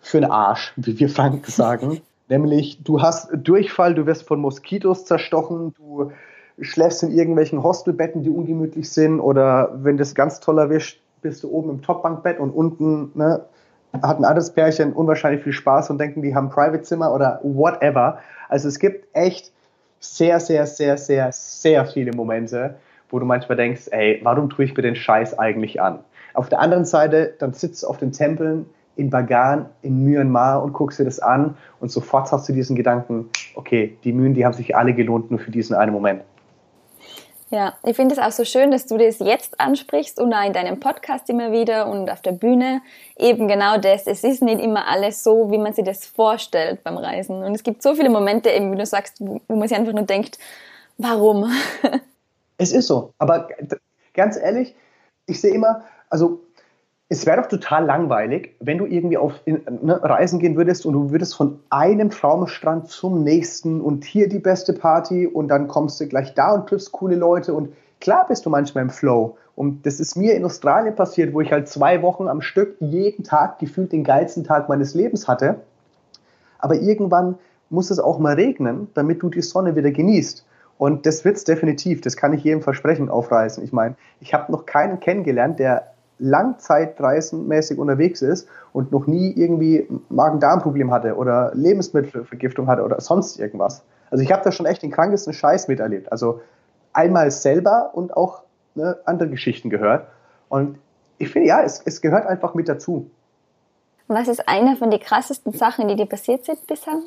für 0.00 0.20
den 0.20 0.30
Arsch, 0.30 0.72
wie 0.76 0.98
wir 0.98 1.08
Franken 1.08 1.44
sagen. 1.50 2.00
Nämlich, 2.28 2.82
du 2.82 3.02
hast 3.02 3.28
Durchfall, 3.34 3.94
du 3.94 4.06
wirst 4.06 4.26
von 4.26 4.40
Moskitos 4.40 5.04
zerstochen, 5.04 5.74
du 5.76 6.12
schläfst 6.60 7.02
in 7.02 7.12
irgendwelchen 7.12 7.62
Hostelbetten, 7.62 8.22
die 8.22 8.30
ungemütlich 8.30 8.90
sind, 8.90 9.20
oder 9.20 9.70
wenn 9.82 9.96
das 9.96 10.14
ganz 10.14 10.40
toll 10.40 10.58
erwischt, 10.58 11.00
bist 11.20 11.42
du 11.42 11.50
oben 11.50 11.70
im 11.70 11.82
Topbankbett 11.82 12.38
und 12.38 12.50
unten 12.50 13.10
ne, 13.14 13.44
hat 14.02 14.18
ein 14.18 14.24
anderes 14.24 14.50
Pärchen 14.50 14.92
unwahrscheinlich 14.92 15.42
viel 15.42 15.52
Spaß 15.52 15.90
und 15.90 15.98
denken, 15.98 16.22
die 16.22 16.34
haben 16.34 16.50
Private-Zimmer 16.50 17.12
oder 17.12 17.40
whatever. 17.42 18.18
Also 18.48 18.68
es 18.68 18.78
gibt 18.78 19.06
echt 19.14 19.52
sehr, 20.00 20.40
sehr, 20.40 20.66
sehr, 20.66 20.96
sehr, 20.96 21.30
sehr 21.32 21.86
viele 21.86 22.12
Momente, 22.12 22.76
wo 23.10 23.18
du 23.18 23.24
manchmal 23.24 23.56
denkst, 23.56 23.88
ey, 23.90 24.20
warum 24.22 24.50
tue 24.50 24.64
ich 24.64 24.76
mir 24.76 24.82
den 24.82 24.96
Scheiß 24.96 25.38
eigentlich 25.38 25.80
an? 25.80 26.00
Auf 26.34 26.48
der 26.48 26.60
anderen 26.60 26.84
Seite, 26.84 27.34
dann 27.38 27.52
sitzt 27.52 27.82
du 27.82 27.86
auf 27.86 27.98
den 27.98 28.12
Tempeln 28.12 28.66
in 28.96 29.10
Bagan, 29.10 29.66
in 29.82 30.04
Myanmar 30.04 30.62
und 30.62 30.72
guckst 30.72 30.98
dir 30.98 31.04
das 31.04 31.20
an 31.20 31.56
und 31.80 31.90
sofort 31.90 32.30
hast 32.30 32.48
du 32.48 32.52
diesen 32.52 32.76
Gedanken, 32.76 33.30
okay, 33.54 33.96
die 34.04 34.12
Mühen, 34.12 34.34
die 34.34 34.44
haben 34.44 34.54
sich 34.54 34.76
alle 34.76 34.94
gelohnt, 34.94 35.30
nur 35.30 35.40
für 35.40 35.50
diesen 35.50 35.74
einen 35.74 35.92
Moment. 35.92 36.22
Ja, 37.54 37.74
ich 37.84 37.94
finde 37.94 38.16
es 38.16 38.20
auch 38.20 38.32
so 38.32 38.44
schön, 38.44 38.72
dass 38.72 38.86
du 38.86 38.98
das 38.98 39.20
jetzt 39.20 39.60
ansprichst 39.60 40.18
und 40.18 40.34
auch 40.34 40.44
in 40.44 40.52
deinem 40.52 40.80
Podcast 40.80 41.30
immer 41.30 41.52
wieder 41.52 41.86
und 41.86 42.10
auf 42.10 42.20
der 42.20 42.32
Bühne. 42.32 42.82
Eben 43.16 43.46
genau 43.46 43.78
das. 43.78 44.08
Es 44.08 44.24
ist 44.24 44.42
nicht 44.42 44.60
immer 44.60 44.88
alles 44.88 45.22
so, 45.22 45.52
wie 45.52 45.58
man 45.58 45.72
sich 45.72 45.84
das 45.84 46.04
vorstellt 46.04 46.82
beim 46.82 46.96
Reisen. 46.96 47.44
Und 47.44 47.54
es 47.54 47.62
gibt 47.62 47.80
so 47.80 47.94
viele 47.94 48.10
Momente, 48.10 48.50
eben 48.50 48.72
wie 48.72 48.76
du 48.76 48.84
sagst, 48.84 49.20
wo 49.20 49.40
man 49.46 49.68
sich 49.68 49.78
einfach 49.78 49.92
nur 49.92 50.02
denkt, 50.02 50.36
warum? 50.98 51.48
Es 52.58 52.72
ist 52.72 52.88
so. 52.88 53.12
Aber 53.18 53.48
ganz 54.14 54.36
ehrlich, 54.36 54.74
ich 55.26 55.40
sehe 55.40 55.54
immer, 55.54 55.84
also 56.10 56.40
es 57.14 57.26
wäre 57.26 57.40
doch 57.40 57.48
total 57.48 57.84
langweilig, 57.84 58.56
wenn 58.58 58.78
du 58.78 58.86
irgendwie 58.86 59.16
auf 59.16 59.34
in, 59.44 59.62
ne, 59.82 60.02
Reisen 60.02 60.40
gehen 60.40 60.56
würdest 60.56 60.84
und 60.84 60.94
du 60.94 61.10
würdest 61.10 61.36
von 61.36 61.60
einem 61.70 62.10
Traumstrand 62.10 62.88
zum 62.88 63.22
nächsten 63.22 63.80
und 63.80 64.04
hier 64.04 64.28
die 64.28 64.40
beste 64.40 64.72
Party 64.72 65.26
und 65.26 65.46
dann 65.48 65.68
kommst 65.68 66.00
du 66.00 66.08
gleich 66.08 66.34
da 66.34 66.52
und 66.52 66.68
triffst 66.68 66.90
coole 66.90 67.14
Leute 67.14 67.54
und 67.54 67.72
klar 68.00 68.26
bist 68.26 68.44
du 68.46 68.50
manchmal 68.50 68.82
im 68.82 68.90
Flow. 68.90 69.36
Und 69.54 69.86
das 69.86 70.00
ist 70.00 70.16
mir 70.16 70.34
in 70.34 70.44
Australien 70.44 70.96
passiert, 70.96 71.32
wo 71.32 71.40
ich 71.40 71.52
halt 71.52 71.68
zwei 71.68 72.02
Wochen 72.02 72.26
am 72.26 72.40
Stück 72.40 72.74
jeden 72.80 73.22
Tag 73.22 73.60
gefühlt 73.60 73.92
den 73.92 74.02
geilsten 74.02 74.42
Tag 74.42 74.68
meines 74.68 74.94
Lebens 74.94 75.28
hatte. 75.28 75.60
Aber 76.58 76.74
irgendwann 76.74 77.36
muss 77.70 77.92
es 77.92 78.00
auch 78.00 78.18
mal 78.18 78.34
regnen, 78.34 78.88
damit 78.94 79.22
du 79.22 79.28
die 79.28 79.42
Sonne 79.42 79.76
wieder 79.76 79.92
genießt. 79.92 80.44
Und 80.78 81.06
das 81.06 81.24
wird 81.24 81.36
es 81.36 81.44
definitiv, 81.44 82.00
das 82.00 82.16
kann 82.16 82.32
ich 82.32 82.42
jedem 82.42 82.60
versprechen, 82.60 83.08
aufreißen. 83.08 83.62
Ich 83.62 83.72
meine, 83.72 83.94
ich 84.20 84.34
habe 84.34 84.50
noch 84.50 84.66
keinen 84.66 84.98
kennengelernt, 84.98 85.60
der 85.60 85.93
langzeitreisenmäßig 86.18 87.78
unterwegs 87.78 88.22
ist 88.22 88.48
und 88.72 88.92
noch 88.92 89.06
nie 89.06 89.32
irgendwie 89.32 89.88
Magen-Darm-Problem 90.08 90.90
hatte 90.90 91.16
oder 91.16 91.52
Lebensmittelvergiftung 91.54 92.66
hatte 92.66 92.82
oder 92.82 93.00
sonst 93.00 93.38
irgendwas. 93.38 93.82
Also 94.10 94.22
ich 94.22 94.32
habe 94.32 94.42
da 94.44 94.52
schon 94.52 94.66
echt 94.66 94.82
den 94.82 94.90
krankesten 94.90 95.32
Scheiß 95.32 95.68
miterlebt. 95.68 96.12
Also 96.12 96.40
einmal 96.92 97.30
selber 97.30 97.90
und 97.94 98.16
auch 98.16 98.42
ne, 98.74 98.96
andere 99.04 99.28
Geschichten 99.28 99.70
gehört. 99.70 100.06
Und 100.48 100.78
ich 101.18 101.30
finde, 101.30 101.48
ja, 101.48 101.62
es, 101.62 101.82
es 101.84 102.00
gehört 102.00 102.26
einfach 102.26 102.54
mit 102.54 102.68
dazu. 102.68 103.10
Was 104.06 104.28
ist 104.28 104.48
eine 104.48 104.76
von 104.76 104.90
den 104.90 105.00
krassesten 105.00 105.52
Sachen, 105.52 105.88
die 105.88 105.96
dir 105.96 106.06
passiert 106.06 106.44
sind 106.44 106.66
bisher? 106.66 107.00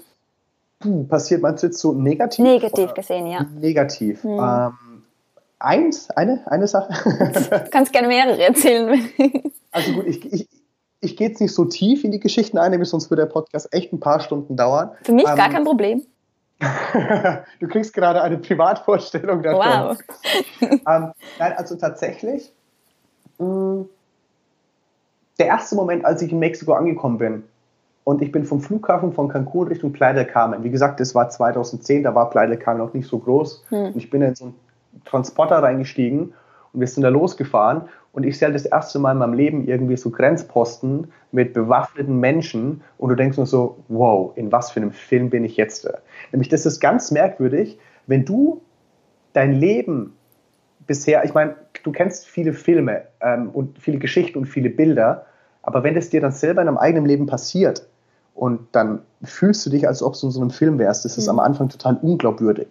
Puh, 0.79 1.03
passiert 1.05 1.43
du 1.43 1.67
jetzt 1.67 1.79
so 1.79 1.93
negativ? 1.93 2.43
Negativ 2.43 2.93
gesehen, 2.93 3.27
ja. 3.27 3.45
Negativ. 3.59 4.23
Hm. 4.23 4.39
Ähm, 4.39 4.73
eins, 5.59 6.09
eine, 6.11 6.43
eine 6.45 6.67
Sache. 6.67 6.93
Du 7.49 7.69
kannst 7.71 7.91
gerne 7.93 8.07
mehrere 8.07 8.41
erzählen. 8.41 9.09
also 9.71 9.93
gut, 9.93 10.05
ich, 10.05 10.31
ich, 10.31 10.49
ich 10.99 11.17
gehe 11.17 11.29
jetzt 11.29 11.41
nicht 11.41 11.53
so 11.53 11.65
tief 11.65 12.03
in 12.03 12.11
die 12.11 12.19
Geschichten 12.19 12.57
ein, 12.57 12.71
nämlich 12.71 12.89
sonst 12.89 13.09
würde 13.09 13.23
der 13.23 13.31
Podcast 13.31 13.73
echt 13.73 13.93
ein 13.93 13.99
paar 13.99 14.19
Stunden 14.19 14.55
dauern. 14.55 14.91
Für 15.03 15.13
mich 15.13 15.27
ähm, 15.27 15.35
gar 15.35 15.49
kein 15.49 15.63
Problem. 15.63 16.03
du 17.59 17.67
kriegst 17.67 17.93
gerade 17.93 18.21
eine 18.21 18.37
Privatvorstellung 18.37 19.43
davon. 19.43 19.59
Wow. 19.59 19.97
ähm, 20.61 21.11
nein, 21.39 21.53
also 21.55 21.75
tatsächlich, 21.75 22.51
mh, 23.37 23.45
mm, 23.47 23.89
der 25.39 25.45
erste 25.45 25.75
Moment, 25.75 26.03
als 26.03 26.21
ich 26.23 26.31
in 26.31 26.39
Mexiko 26.39 26.73
angekommen 26.73 27.19
bin, 27.19 27.43
und 28.07 28.21
ich 28.21 28.31
bin 28.31 28.45
vom 28.45 28.61
Flughafen 28.61 29.11
von 29.11 29.27
Cancun 29.27 29.67
Richtung 29.67 29.91
Playa 29.91 30.13
del 30.13 30.25
Carmen. 30.25 30.63
Wie 30.63 30.69
gesagt, 30.69 31.01
das 31.01 31.13
war 31.13 31.29
2010, 31.29 32.03
da 32.03 32.15
war 32.15 32.29
Playa 32.29 32.47
del 32.47 32.57
Carmen 32.57 32.79
noch 32.79 32.93
nicht 32.93 33.05
so 33.05 33.19
groß. 33.19 33.65
Hm. 33.67 33.87
Und 33.87 33.97
ich 33.97 34.09
bin 34.09 34.21
in 34.21 34.33
so 34.33 34.45
einen 34.45 34.55
Transporter 35.05 35.57
reingestiegen 35.57 36.33
und 36.73 36.79
wir 36.79 36.88
sind 36.88 37.03
da 37.03 37.10
losgefahren. 37.10 37.83
Und 38.13 38.23
ich 38.23 38.39
sehe 38.39 38.47
halt 38.47 38.55
das 38.55 38.65
erste 38.65 38.97
Mal 38.97 39.12
in 39.12 39.19
meinem 39.19 39.33
Leben 39.33 39.67
irgendwie 39.67 39.97
so 39.97 40.10
Grenzposten 40.10 41.12
mit 41.31 41.53
bewaffneten 41.53 42.19
Menschen. 42.19 42.81
Und 42.97 43.10
du 43.10 43.15
denkst 43.15 43.38
nur 43.38 43.45
so, 43.45 43.77
wow, 43.89 44.31
in 44.36 44.51
was 44.51 44.71
für 44.71 44.79
einem 44.79 44.91
Film 44.91 45.29
bin 45.29 45.43
ich 45.43 45.55
jetzt? 45.55 45.88
Nämlich, 46.31 46.49
das 46.49 46.65
ist 46.65 46.79
ganz 46.79 47.12
merkwürdig, 47.12 47.77
wenn 48.07 48.25
du 48.25 48.62
dein 49.33 49.53
Leben 49.53 50.15
bisher, 50.88 51.23
ich 51.25 51.33
meine, 51.33 51.55
du 51.83 51.91
kennst 51.91 52.25
viele 52.25 52.53
Filme 52.53 53.03
ähm, 53.21 53.49
und 53.51 53.77
viele 53.77 53.99
Geschichten 53.99 54.39
und 54.39 54.45
viele 54.45 54.69
Bilder, 54.69 55.25
aber 55.62 55.83
wenn 55.83 55.95
es 55.95 56.10
dir 56.10 56.21
dann 56.21 56.31
selber 56.31 56.62
in 56.62 56.67
deinem 56.67 56.77
eigenen 56.77 57.05
Leben 57.05 57.27
passiert, 57.27 57.88
und 58.38 58.67
dann 58.71 59.01
fühlst 59.23 59.65
du 59.65 59.71
dich, 59.71 59.88
als 59.88 60.03
ob 60.03 60.13
du 60.13 60.27
in 60.27 60.31
so 60.31 60.39
einem 60.39 60.51
Film 60.51 60.77
wärst. 60.77 61.03
Das 61.05 61.17
ist 61.17 61.25
mhm. 61.25 61.31
am 61.31 61.39
Anfang 61.39 61.69
total 61.69 61.97
unglaubwürdig. 62.01 62.67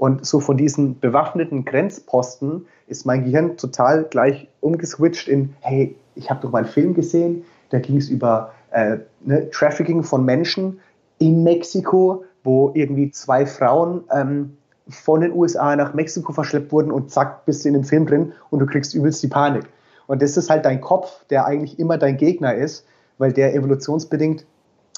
Und 0.00 0.24
so 0.24 0.40
von 0.40 0.56
diesen 0.56 0.98
bewaffneten 0.98 1.66
Grenzposten 1.66 2.66
ist 2.86 3.04
mein 3.04 3.22
Gehirn 3.22 3.58
total 3.58 4.04
gleich 4.04 4.48
umgeswitcht 4.60 5.28
in, 5.28 5.52
hey, 5.60 5.94
ich 6.14 6.30
habe 6.30 6.40
doch 6.40 6.50
mal 6.50 6.60
einen 6.60 6.68
Film 6.68 6.94
gesehen, 6.94 7.44
da 7.68 7.80
ging 7.80 7.98
es 7.98 8.08
über 8.08 8.54
äh, 8.70 8.96
ne, 9.22 9.50
Trafficking 9.50 10.02
von 10.02 10.24
Menschen 10.24 10.80
in 11.18 11.42
Mexiko, 11.42 12.24
wo 12.44 12.70
irgendwie 12.72 13.10
zwei 13.10 13.44
Frauen 13.44 14.04
ähm, 14.10 14.56
von 14.88 15.20
den 15.20 15.32
USA 15.32 15.76
nach 15.76 15.92
Mexiko 15.92 16.32
verschleppt 16.32 16.72
wurden 16.72 16.92
und 16.92 17.10
zack, 17.10 17.44
bist 17.44 17.66
du 17.66 17.68
in 17.68 17.74
dem 17.74 17.84
Film 17.84 18.06
drin 18.06 18.32
und 18.48 18.60
du 18.60 18.64
kriegst 18.64 18.94
übelst 18.94 19.22
die 19.22 19.28
Panik. 19.28 19.64
Und 20.06 20.22
das 20.22 20.34
ist 20.38 20.48
halt 20.48 20.64
dein 20.64 20.80
Kopf, 20.80 21.26
der 21.28 21.44
eigentlich 21.44 21.78
immer 21.78 21.98
dein 21.98 22.16
Gegner 22.16 22.54
ist, 22.54 22.86
weil 23.18 23.34
der 23.34 23.54
evolutionsbedingt 23.54 24.46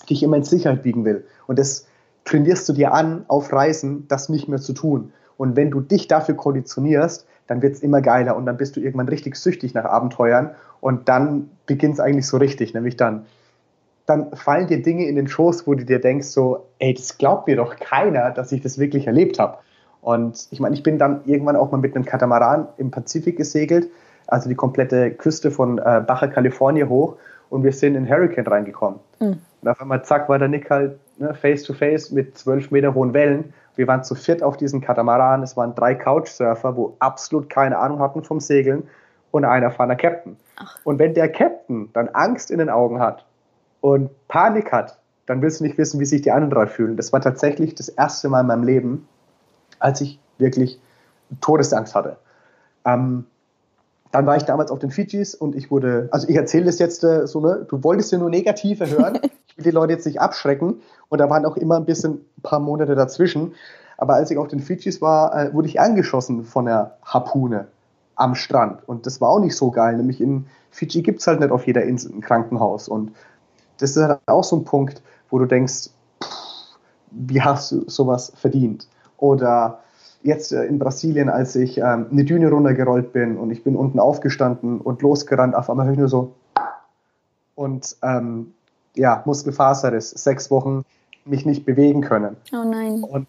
dich 0.09 0.23
immer 0.23 0.37
in 0.37 0.45
Sicherheit 0.45 0.85
biegen 0.85 1.05
will. 1.05 1.25
Und 1.49 1.59
das 1.59 1.88
trainierst 2.25 2.69
du 2.69 2.73
dir 2.73 2.93
an, 2.93 3.25
auf 3.29 3.53
Reisen 3.53 4.07
das 4.09 4.29
nicht 4.29 4.49
mehr 4.49 4.61
zu 4.61 4.73
tun. 4.73 5.13
Und 5.37 5.57
wenn 5.57 5.71
du 5.71 5.81
dich 5.81 6.09
dafür 6.09 6.37
konditionierst, 6.37 7.27
dann 7.47 7.63
wird 7.63 7.75
es 7.75 7.83
immer 7.83 8.01
geiler 8.01 8.37
und 8.37 8.47
dann 8.47 8.57
bist 8.57 8.77
du 8.77 8.81
irgendwann 8.81 9.09
richtig 9.09 9.37
süchtig 9.37 9.75
nach 9.75 9.85
Abenteuern 9.85 10.51
und 10.81 11.09
dann 11.09 11.51
beginnt 11.67 11.95
es 11.95 12.01
eigentlich 12.01 12.27
so 12.27 12.37
richtig, 12.37 12.75
nämlich 12.75 12.97
dann, 12.97 13.27
dann 14.07 14.35
fallen 14.35 14.67
dir 14.67 14.83
Dinge 14.83 15.07
in 15.07 15.17
den 15.17 15.29
Schoß, 15.29 15.67
wo 15.67 15.75
du 15.75 15.85
dir 15.85 16.01
denkst 16.01 16.29
so, 16.29 16.67
ey, 16.79 16.95
das 16.95 17.19
glaubt 17.19 17.47
mir 17.47 17.57
doch 17.57 17.77
keiner, 17.77 18.31
dass 18.31 18.53
ich 18.53 18.61
das 18.61 18.79
wirklich 18.79 19.07
erlebt 19.07 19.39
habe. 19.39 19.59
Und 20.01 20.49
ich 20.51 20.61
meine, 20.61 20.75
ich 20.75 20.83
bin 20.83 20.99
dann 20.99 21.21
irgendwann 21.27 21.57
auch 21.57 21.71
mal 21.71 21.79
mit 21.79 21.95
einem 21.95 22.05
Katamaran 22.05 22.69
im 22.77 22.91
Pazifik 22.91 23.37
gesegelt, 23.37 23.89
also 24.27 24.49
die 24.49 24.55
komplette 24.55 25.13
Küste 25.13 25.51
von 25.51 25.79
äh, 25.79 26.03
Baja 26.07 26.27
California 26.27 26.89
hoch 26.89 27.17
und 27.51 27.65
wir 27.65 27.73
sind 27.73 27.95
in 27.95 28.09
Hurricane 28.09 28.47
reingekommen. 28.47 28.99
Mhm. 29.21 29.39
Und 29.62 29.68
auf 29.68 29.81
einmal, 29.81 30.05
zack, 30.05 30.29
war 30.29 30.38
der 30.38 30.48
Nick 30.48 30.70
halt 30.70 30.98
ne, 31.18 31.35
face 31.35 31.62
to 31.62 31.72
face 31.72 32.11
mit 32.11 32.37
zwölf 32.37 32.70
Meter 32.72 32.94
hohen 32.94 33.14
Wellen. 33.14 33.55
Wir 33.77 33.87
waren 33.87 34.03
zu 34.03 34.14
viert 34.14 34.42
auf 34.42 34.57
diesem 34.57 34.81
Katamaran. 34.81 35.42
Es 35.42 35.57
waren 35.57 35.75
drei 35.75 35.94
Couchsurfer, 35.94 36.77
wo 36.77 36.96
absolut 36.98 37.48
keine 37.48 37.79
Ahnung 37.79 38.01
hatten 38.01 38.25
vom 38.25 38.40
Segeln 38.40 38.88
und 39.31 39.44
einer 39.44 39.66
erfahrener 39.66 39.96
Captain. 39.96 40.37
Ach. 40.57 40.79
Und 40.85 40.98
wenn 40.98 41.14
der 41.14 41.31
Captain 41.31 41.90
dann 41.92 42.09
Angst 42.09 42.51
in 42.51 42.59
den 42.59 42.70
Augen 42.70 42.98
hat 42.98 43.25
und 43.81 44.11
Panik 44.29 44.72
hat, 44.72 44.98
dann 45.27 45.40
willst 45.40 45.61
du 45.61 45.64
nicht 45.64 45.79
wissen, 45.79 46.01
wie 46.01 46.05
sich 46.05 46.22
die 46.22 46.33
anderen 46.33 46.51
drei 46.51 46.66
fühlen. 46.66 46.96
Das 46.96 47.12
war 47.12 47.20
tatsächlich 47.20 47.77
das 47.77 47.88
erste 47.88 48.29
Mal 48.29 48.40
in 48.40 48.48
meinem 48.48 48.64
Leben, 48.64 49.09
als 49.79 50.01
ich 50.01 50.18
wirklich 50.38 50.81
Todesangst 51.40 51.94
hatte. 51.94 52.16
Ähm, 52.85 53.27
dann 54.11 54.27
war 54.27 54.37
ich 54.37 54.42
damals 54.42 54.70
auf 54.70 54.81
den 54.81 54.90
Fidschis 54.90 55.35
und 55.35 55.55
ich 55.55 55.70
wurde, 55.70 56.09
also 56.11 56.29
ich 56.29 56.37
erzähle 56.37 56.64
das 56.66 56.79
jetzt 56.79 57.03
äh, 57.05 57.27
so, 57.27 57.40
ne, 57.40 57.64
du 57.68 57.83
wolltest 57.83 58.12
ja 58.12 58.18
nur 58.18 58.29
Negative 58.29 58.90
hören. 58.90 59.18
die 59.57 59.71
Leute 59.71 59.93
jetzt 59.93 60.07
nicht 60.07 60.21
abschrecken. 60.21 60.81
Und 61.09 61.19
da 61.19 61.29
waren 61.31 61.45
auch 61.45 61.57
immer 61.57 61.77
ein 61.77 61.85
bisschen, 61.85 62.25
ein 62.38 62.43
paar 62.43 62.61
Monate 62.61 62.95
dazwischen. 62.95 63.55
Aber 63.97 64.15
als 64.15 64.31
ich 64.31 64.38
auf 64.38 64.49
den 64.49 64.61
Fidschis 64.61 65.01
war, 65.01 65.35
äh, 65.35 65.55
wurde 65.55 65.69
ich 65.69 65.81
angeschossen 65.81 66.45
von 66.45 66.65
der 66.65 66.97
Harpune 67.05 67.69
am 68.17 68.35
Strand. 68.35 68.87
Und 68.88 69.07
das 69.07 69.21
war 69.21 69.29
auch 69.29 69.41
nicht 69.41 69.57
so 69.57 69.71
geil. 69.71 69.97
Nämlich 69.97 70.21
in 70.21 70.47
Fidschi 70.71 71.03
gibt 71.03 71.21
es 71.21 71.27
halt 71.27 71.41
nicht 71.41 71.53
auf 71.53 71.67
jeder 71.67 71.83
Insel 71.83 72.12
ein 72.12 72.21
Krankenhaus. 72.21 72.88
Und 72.88 73.12
das 73.79 73.97
ist 73.97 74.03
halt 74.03 74.21
auch 74.27 74.45
so 74.45 74.57
ein 74.57 74.65
Punkt, 74.65 75.03
wo 75.31 75.38
du 75.38 75.47
denkst, 75.47 75.91
pff, 76.23 76.79
wie 77.11 77.43
hast 77.43 77.73
du 77.73 77.88
sowas 77.88 78.33
verdient? 78.37 78.88
Oder 79.19 79.81
jetzt 80.23 80.53
äh, 80.53 80.65
in 80.65 80.79
Brasilien, 80.79 81.29
als 81.29 81.55
ich 81.57 81.79
ähm, 81.79 82.07
eine 82.11 82.25
Düne 82.25 82.51
runtergerollt 82.51 83.12
bin 83.12 83.37
und 83.37 83.51
ich 83.51 83.65
bin 83.65 83.77
unten 83.77 83.99
aufgestanden 83.99 84.81
und 84.81 85.03
losgerannt, 85.03 85.55
auf 85.55 85.69
einmal 85.69 85.87
höre 85.87 85.93
ich 85.93 85.99
nur 85.99 86.09
so 86.09 86.33
und 87.55 87.97
ähm, 88.03 88.55
ja, 88.94 89.22
Muskelfaserriss, 89.24 90.11
sechs 90.11 90.50
Wochen 90.50 90.85
mich 91.24 91.46
nicht 91.46 91.64
bewegen 91.64 92.00
können. 92.00 92.37
Oh 92.52 92.64
nein. 92.64 93.02
Und, 93.02 93.26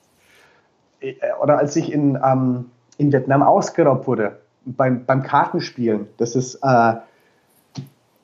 äh, 0.99 1.15
oder 1.41 1.57
als 1.57 1.75
ich 1.75 1.91
in, 1.91 2.19
ähm, 2.23 2.71
in 2.97 3.11
Vietnam 3.11 3.43
ausgeraubt 3.43 4.07
wurde 4.07 4.39
beim, 4.65 5.05
beim 5.05 5.23
Kartenspielen, 5.23 6.07
das 6.17 6.35
ist, 6.35 6.55
äh, 6.63 6.95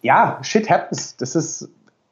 ja, 0.01 0.39
shit 0.41 0.69
happens. 0.69 1.17
Das 1.17 1.35
ist, 1.35 1.69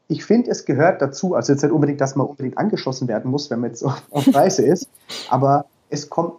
ich 0.07 0.25
finde, 0.25 0.51
es 0.51 0.65
gehört 0.65 1.01
dazu. 1.01 1.35
Also 1.35 1.53
jetzt 1.53 1.63
nicht 1.63 1.71
unbedingt, 1.71 2.01
dass 2.01 2.15
man 2.15 2.27
unbedingt 2.27 2.57
angeschossen 2.57 3.07
werden 3.07 3.31
muss, 3.31 3.49
wenn 3.49 3.59
man 3.59 3.71
jetzt 3.71 3.83
auf, 3.85 4.03
auf 4.11 4.33
Reise 4.33 4.65
ist, 4.65 4.89
aber 5.29 5.65
es 5.89 6.09
kommt 6.09 6.33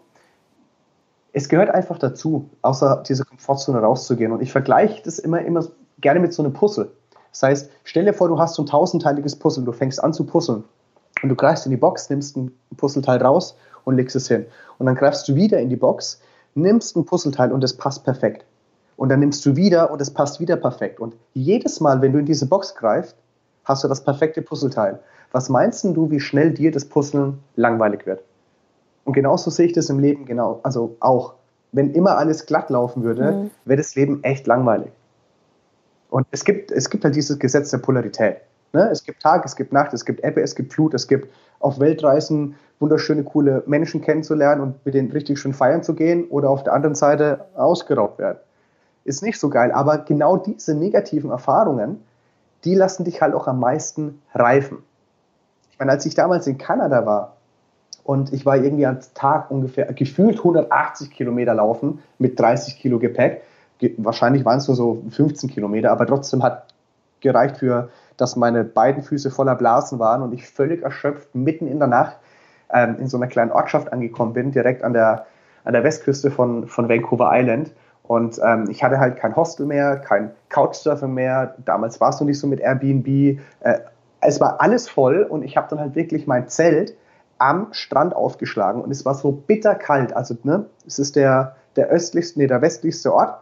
es 1.32 1.48
gehört 1.48 1.70
einfach 1.70 1.98
dazu, 1.98 2.50
außer 2.62 3.04
diese 3.06 3.24
Komfortzone 3.24 3.78
rauszugehen. 3.78 4.32
Und 4.32 4.42
ich 4.42 4.50
vergleiche 4.50 5.02
das 5.04 5.18
immer, 5.18 5.40
immer 5.42 5.64
gerne 6.00 6.20
mit 6.20 6.32
so 6.32 6.42
einem 6.42 6.52
Puzzle. 6.52 6.90
Das 7.32 7.42
heißt, 7.42 7.70
stell 7.84 8.04
dir 8.04 8.12
vor, 8.12 8.28
du 8.28 8.38
hast 8.38 8.54
so 8.54 8.62
ein 8.62 8.66
tausendteiliges 8.66 9.36
Puzzle, 9.36 9.64
du 9.64 9.72
fängst 9.72 10.02
an 10.02 10.12
zu 10.12 10.24
puzzeln 10.24 10.64
und 11.22 11.28
du 11.28 11.34
greifst 11.34 11.66
in 11.66 11.70
die 11.70 11.76
Box, 11.76 12.10
nimmst 12.10 12.36
ein 12.36 12.52
Puzzleteil 12.76 13.22
raus 13.22 13.56
und 13.84 13.96
legst 13.96 14.16
es 14.16 14.28
hin. 14.28 14.46
Und 14.78 14.86
dann 14.86 14.94
greifst 14.94 15.28
du 15.28 15.34
wieder 15.34 15.60
in 15.60 15.68
die 15.68 15.76
Box, 15.76 16.20
nimmst 16.54 16.96
ein 16.96 17.04
Puzzleteil 17.04 17.52
und 17.52 17.62
es 17.64 17.76
passt 17.76 18.04
perfekt. 18.04 18.44
Und 18.96 19.10
dann 19.10 19.20
nimmst 19.20 19.46
du 19.46 19.54
wieder 19.54 19.90
und 19.90 20.00
es 20.00 20.10
passt 20.10 20.40
wieder 20.40 20.56
perfekt. 20.56 20.98
Und 20.98 21.14
jedes 21.32 21.80
Mal, 21.80 22.02
wenn 22.02 22.12
du 22.12 22.18
in 22.18 22.26
diese 22.26 22.46
Box 22.46 22.74
greifst, 22.74 23.16
hast 23.64 23.84
du 23.84 23.88
das 23.88 24.02
perfekte 24.02 24.42
Puzzleteil. 24.42 24.98
Was 25.30 25.48
meinst 25.48 25.84
du, 25.84 26.10
wie 26.10 26.20
schnell 26.20 26.52
dir 26.52 26.72
das 26.72 26.86
Puzzeln 26.86 27.38
langweilig 27.54 28.06
wird? 28.06 28.22
Und 29.04 29.12
genauso 29.12 29.50
sehe 29.50 29.66
ich 29.66 29.72
das 29.72 29.88
im 29.88 30.00
Leben 30.00 30.24
genau, 30.24 30.60
also 30.62 30.96
auch. 31.00 31.34
wenn 31.70 31.92
immer 31.92 32.16
alles 32.16 32.46
glatt 32.46 32.70
laufen 32.70 33.02
würde, 33.02 33.32
mhm. 33.32 33.50
wäre 33.64 33.76
das 33.76 33.94
Leben 33.94 34.24
echt 34.24 34.46
langweilig. 34.46 34.90
Und 36.10 36.26
es 36.30 36.44
gibt, 36.44 36.70
es 36.70 36.88
gibt 36.90 37.04
halt 37.04 37.14
dieses 37.14 37.38
Gesetz 37.38 37.70
der 37.70 37.78
Polarität. 37.78 38.38
Ne? 38.72 38.88
Es 38.90 39.04
gibt 39.04 39.22
Tag, 39.22 39.44
es 39.44 39.56
gibt 39.56 39.72
Nacht, 39.72 39.92
es 39.92 40.04
gibt 40.04 40.24
Ebbe, 40.24 40.42
es 40.42 40.54
gibt 40.54 40.72
Flut, 40.72 40.94
es 40.94 41.08
gibt 41.08 41.28
auf 41.60 41.80
Weltreisen 41.80 42.54
wunderschöne, 42.80 43.24
coole 43.24 43.62
Menschen 43.66 44.00
kennenzulernen 44.00 44.60
und 44.60 44.86
mit 44.86 44.94
denen 44.94 45.10
richtig 45.10 45.38
schön 45.38 45.52
feiern 45.52 45.82
zu 45.82 45.94
gehen 45.94 46.28
oder 46.28 46.50
auf 46.50 46.62
der 46.62 46.72
anderen 46.72 46.94
Seite 46.94 47.46
ausgeraubt 47.54 48.18
werden. 48.18 48.38
Ist 49.04 49.22
nicht 49.22 49.40
so 49.40 49.48
geil, 49.48 49.72
aber 49.72 49.98
genau 49.98 50.36
diese 50.36 50.74
negativen 50.74 51.30
Erfahrungen, 51.30 52.02
die 52.64 52.74
lassen 52.74 53.04
dich 53.04 53.20
halt 53.20 53.34
auch 53.34 53.48
am 53.48 53.58
meisten 53.58 54.20
reifen. 54.34 54.78
Ich 55.72 55.78
meine, 55.78 55.92
als 55.92 56.06
ich 56.06 56.14
damals 56.14 56.46
in 56.46 56.58
Kanada 56.58 57.06
war 57.06 57.36
und 58.04 58.32
ich 58.32 58.44
war 58.46 58.56
irgendwie 58.56 58.86
am 58.86 58.98
Tag 59.14 59.50
ungefähr 59.50 59.92
gefühlt 59.92 60.38
180 60.38 61.10
Kilometer 61.10 61.54
laufen 61.54 62.00
mit 62.18 62.38
30 62.38 62.78
Kilo 62.78 62.98
Gepäck, 62.98 63.42
wahrscheinlich 63.96 64.44
waren 64.44 64.58
es 64.58 64.68
nur 64.68 64.76
so 64.76 65.02
15 65.10 65.50
Kilometer, 65.50 65.90
aber 65.90 66.06
trotzdem 66.06 66.42
hat 66.42 66.66
gereicht 67.20 67.58
für, 67.58 67.90
dass 68.16 68.36
meine 68.36 68.64
beiden 68.64 69.02
Füße 69.02 69.30
voller 69.30 69.54
Blasen 69.54 69.98
waren 69.98 70.22
und 70.22 70.32
ich 70.32 70.46
völlig 70.46 70.82
erschöpft 70.82 71.34
mitten 71.34 71.66
in 71.66 71.78
der 71.78 71.88
Nacht 71.88 72.16
ähm, 72.72 72.96
in 72.98 73.08
so 73.08 73.16
einer 73.16 73.26
kleinen 73.26 73.52
Ortschaft 73.52 73.92
angekommen 73.92 74.32
bin, 74.32 74.52
direkt 74.52 74.82
an 74.82 74.92
der, 74.92 75.26
an 75.64 75.72
der 75.72 75.84
Westküste 75.84 76.30
von, 76.30 76.66
von 76.66 76.88
Vancouver 76.88 77.30
Island. 77.32 77.72
Und 78.02 78.40
ähm, 78.42 78.68
ich 78.70 78.82
hatte 78.82 78.98
halt 78.98 79.16
kein 79.16 79.36
Hostel 79.36 79.66
mehr, 79.66 79.98
kein 79.98 80.30
Couchsurfer 80.48 81.08
mehr. 81.08 81.54
Damals 81.64 82.00
war 82.00 82.10
es 82.10 82.20
noch 82.20 82.26
nicht 82.26 82.38
so 82.38 82.46
mit 82.46 82.60
Airbnb. 82.60 83.06
Äh, 83.60 83.78
es 84.20 84.40
war 84.40 84.60
alles 84.60 84.88
voll 84.88 85.22
und 85.22 85.42
ich 85.44 85.56
habe 85.56 85.68
dann 85.68 85.78
halt 85.78 85.94
wirklich 85.94 86.26
mein 86.26 86.48
Zelt 86.48 86.96
am 87.38 87.68
Strand 87.70 88.16
aufgeschlagen 88.16 88.82
und 88.82 88.90
es 88.90 89.04
war 89.04 89.14
so 89.14 89.30
bitterkalt. 89.30 90.16
Also, 90.16 90.36
ne, 90.42 90.66
es 90.86 90.98
ist 90.98 91.14
der, 91.16 91.54
der 91.76 91.88
östlichste, 91.88 92.40
nee, 92.40 92.46
der 92.48 92.62
westlichste 92.62 93.14
Ort 93.14 93.38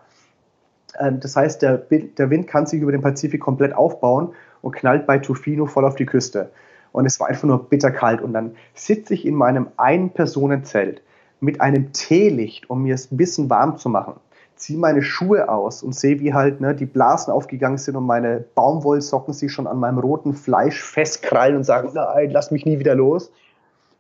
das 0.95 1.37
heißt, 1.37 1.63
der, 1.63 1.79
der 1.79 2.31
Wind 2.31 2.47
kann 2.47 2.67
sich 2.67 2.81
über 2.81 2.93
den 2.93 3.03
Pazifik 3.03 3.41
komplett 3.41 3.75
aufbauen 3.75 4.33
und 4.63 4.75
knallt 4.75 5.07
bei 5.07 5.19
Tofino 5.19 5.67
voll 5.67 5.85
auf 5.85 5.97
die 5.97 6.07
Küste. 6.07 6.51
Und 6.93 7.07
es 7.07 7.21
war 7.21 7.29
einfach 7.29 7.45
nur 7.45 7.69
bitterkalt. 7.69 8.23
Und 8.23 8.33
dann 8.33 8.57
sitze 8.75 9.15
ich 9.15 9.27
in 9.27 9.35
meinem 9.35 9.69
Ein-Personen-Zelt 9.77 11.03
mit 11.41 11.61
einem 11.61 11.93
Teelicht, 11.93 12.71
um 12.71 12.83
mir 12.83 12.95
es 12.95 13.13
ein 13.13 13.17
bisschen 13.17 13.51
warm 13.51 13.77
zu 13.77 13.89
machen. 13.89 14.15
Ziehe 14.55 14.79
meine 14.79 15.03
Schuhe 15.03 15.51
aus 15.51 15.83
und 15.83 15.95
sehe, 15.95 16.19
wie 16.21 16.33
halt 16.33 16.63
ne, 16.63 16.75
die 16.75 16.87
Blasen 16.87 17.31
aufgegangen 17.31 17.77
sind 17.77 17.95
und 17.95 18.07
meine 18.07 18.43
Baumwollsocken 18.55 19.35
sich 19.35 19.53
schon 19.53 19.67
an 19.67 19.79
meinem 19.79 19.99
roten 19.99 20.33
Fleisch 20.33 20.83
festkrallen 20.83 21.57
und 21.57 21.65
sagen, 21.65 21.91
nein, 21.93 22.31
lass 22.31 22.51
mich 22.51 22.65
nie 22.65 22.79
wieder 22.79 22.95
los. 22.95 23.31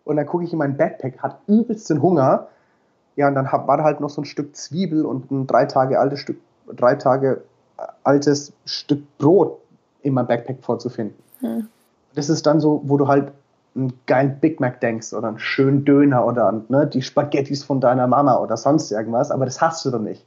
Und 0.04 0.16
dann 0.16 0.24
gucke 0.24 0.44
ich 0.44 0.52
in 0.52 0.58
mein 0.58 0.78
Backpack, 0.78 1.18
hat 1.18 1.40
übelsten 1.46 2.00
Hunger. 2.00 2.48
Ja, 3.16 3.28
und 3.28 3.34
dann 3.34 3.52
war 3.52 3.76
da 3.76 3.84
halt 3.84 4.00
noch 4.00 4.08
so 4.08 4.22
ein 4.22 4.24
Stück 4.24 4.56
Zwiebel 4.56 5.04
und 5.04 5.30
ein 5.30 5.46
drei 5.46 5.66
Tage 5.66 6.00
altes 6.00 6.20
Stück 6.20 6.38
drei 6.74 6.94
Tage 6.96 7.42
altes 8.04 8.52
Stück 8.64 9.02
Brot 9.18 9.58
in 10.02 10.14
meinem 10.14 10.26
Backpack 10.26 10.58
vorzufinden. 10.62 11.16
Hm. 11.40 11.68
Das 12.14 12.28
ist 12.30 12.46
dann 12.46 12.60
so, 12.60 12.82
wo 12.84 12.96
du 12.96 13.08
halt 13.08 13.32
einen 13.74 13.92
geilen 14.06 14.40
Big 14.40 14.58
Mac 14.58 14.80
denkst 14.80 15.12
oder 15.12 15.28
einen 15.28 15.38
schönen 15.38 15.84
Döner 15.84 16.26
oder 16.26 16.62
ne, 16.68 16.86
die 16.86 17.02
Spaghettis 17.02 17.62
von 17.62 17.80
deiner 17.80 18.06
Mama 18.06 18.38
oder 18.38 18.56
sonst 18.56 18.90
irgendwas, 18.90 19.30
aber 19.30 19.44
das 19.44 19.60
hast 19.60 19.84
du 19.84 19.90
doch 19.90 20.00
nicht. 20.00 20.24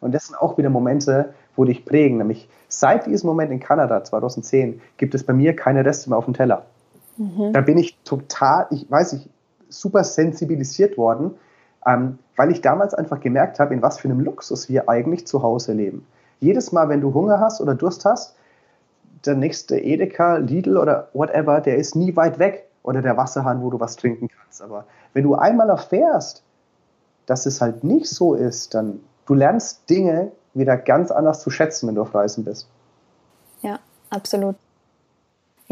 Und 0.00 0.14
das 0.14 0.26
sind 0.26 0.36
auch 0.36 0.58
wieder 0.58 0.70
Momente, 0.70 1.34
wo 1.56 1.64
dich 1.64 1.84
prägen. 1.84 2.18
Nämlich 2.18 2.48
seit 2.68 3.06
diesem 3.06 3.28
Moment 3.28 3.52
in 3.52 3.60
Kanada 3.60 4.02
2010 4.02 4.80
gibt 4.96 5.14
es 5.14 5.24
bei 5.24 5.32
mir 5.32 5.56
keine 5.56 5.84
Reste 5.84 6.10
mehr 6.10 6.18
auf 6.18 6.24
dem 6.24 6.34
Teller. 6.34 6.66
Mhm. 7.16 7.52
Da 7.52 7.60
bin 7.60 7.78
ich 7.78 7.98
total, 8.04 8.66
ich 8.70 8.90
weiß 8.90 9.14
nicht, 9.14 9.28
super 9.68 10.04
sensibilisiert 10.04 10.98
worden, 10.98 11.32
ähm, 11.86 12.18
weil 12.36 12.50
ich 12.50 12.60
damals 12.60 12.94
einfach 12.94 13.20
gemerkt 13.20 13.60
habe, 13.60 13.74
in 13.74 13.82
was 13.82 13.98
für 13.98 14.08
einem 14.08 14.20
Luxus 14.20 14.68
wir 14.68 14.88
eigentlich 14.88 15.26
zu 15.26 15.42
Hause 15.42 15.72
leben. 15.72 16.06
Jedes 16.40 16.72
Mal, 16.72 16.88
wenn 16.88 17.00
du 17.00 17.12
Hunger 17.12 17.40
hast 17.40 17.60
oder 17.60 17.74
Durst 17.74 18.04
hast, 18.04 18.34
der 19.26 19.34
nächste 19.34 19.78
Edeka, 19.78 20.36
Lidl 20.36 20.76
oder 20.76 21.08
whatever, 21.12 21.60
der 21.60 21.76
ist 21.76 21.94
nie 21.94 22.16
weit 22.16 22.38
weg 22.38 22.66
oder 22.82 23.02
der 23.02 23.16
Wasserhahn, 23.16 23.62
wo 23.62 23.70
du 23.70 23.78
was 23.78 23.96
trinken 23.96 24.28
kannst. 24.28 24.62
Aber 24.62 24.86
wenn 25.12 25.24
du 25.24 25.34
einmal 25.34 25.68
erfährst, 25.68 26.42
dass 27.26 27.46
es 27.46 27.60
halt 27.60 27.84
nicht 27.84 28.08
so 28.08 28.34
ist, 28.34 28.74
dann 28.74 29.00
du 29.26 29.34
lernst 29.34 29.88
Dinge 29.90 30.32
wieder 30.54 30.76
ganz 30.76 31.10
anders 31.10 31.40
zu 31.40 31.50
schätzen, 31.50 31.88
wenn 31.88 31.94
du 31.94 32.02
auf 32.02 32.14
Reisen 32.14 32.44
bist. 32.44 32.68
Ja, 33.62 33.78
absolut. 34.08 34.56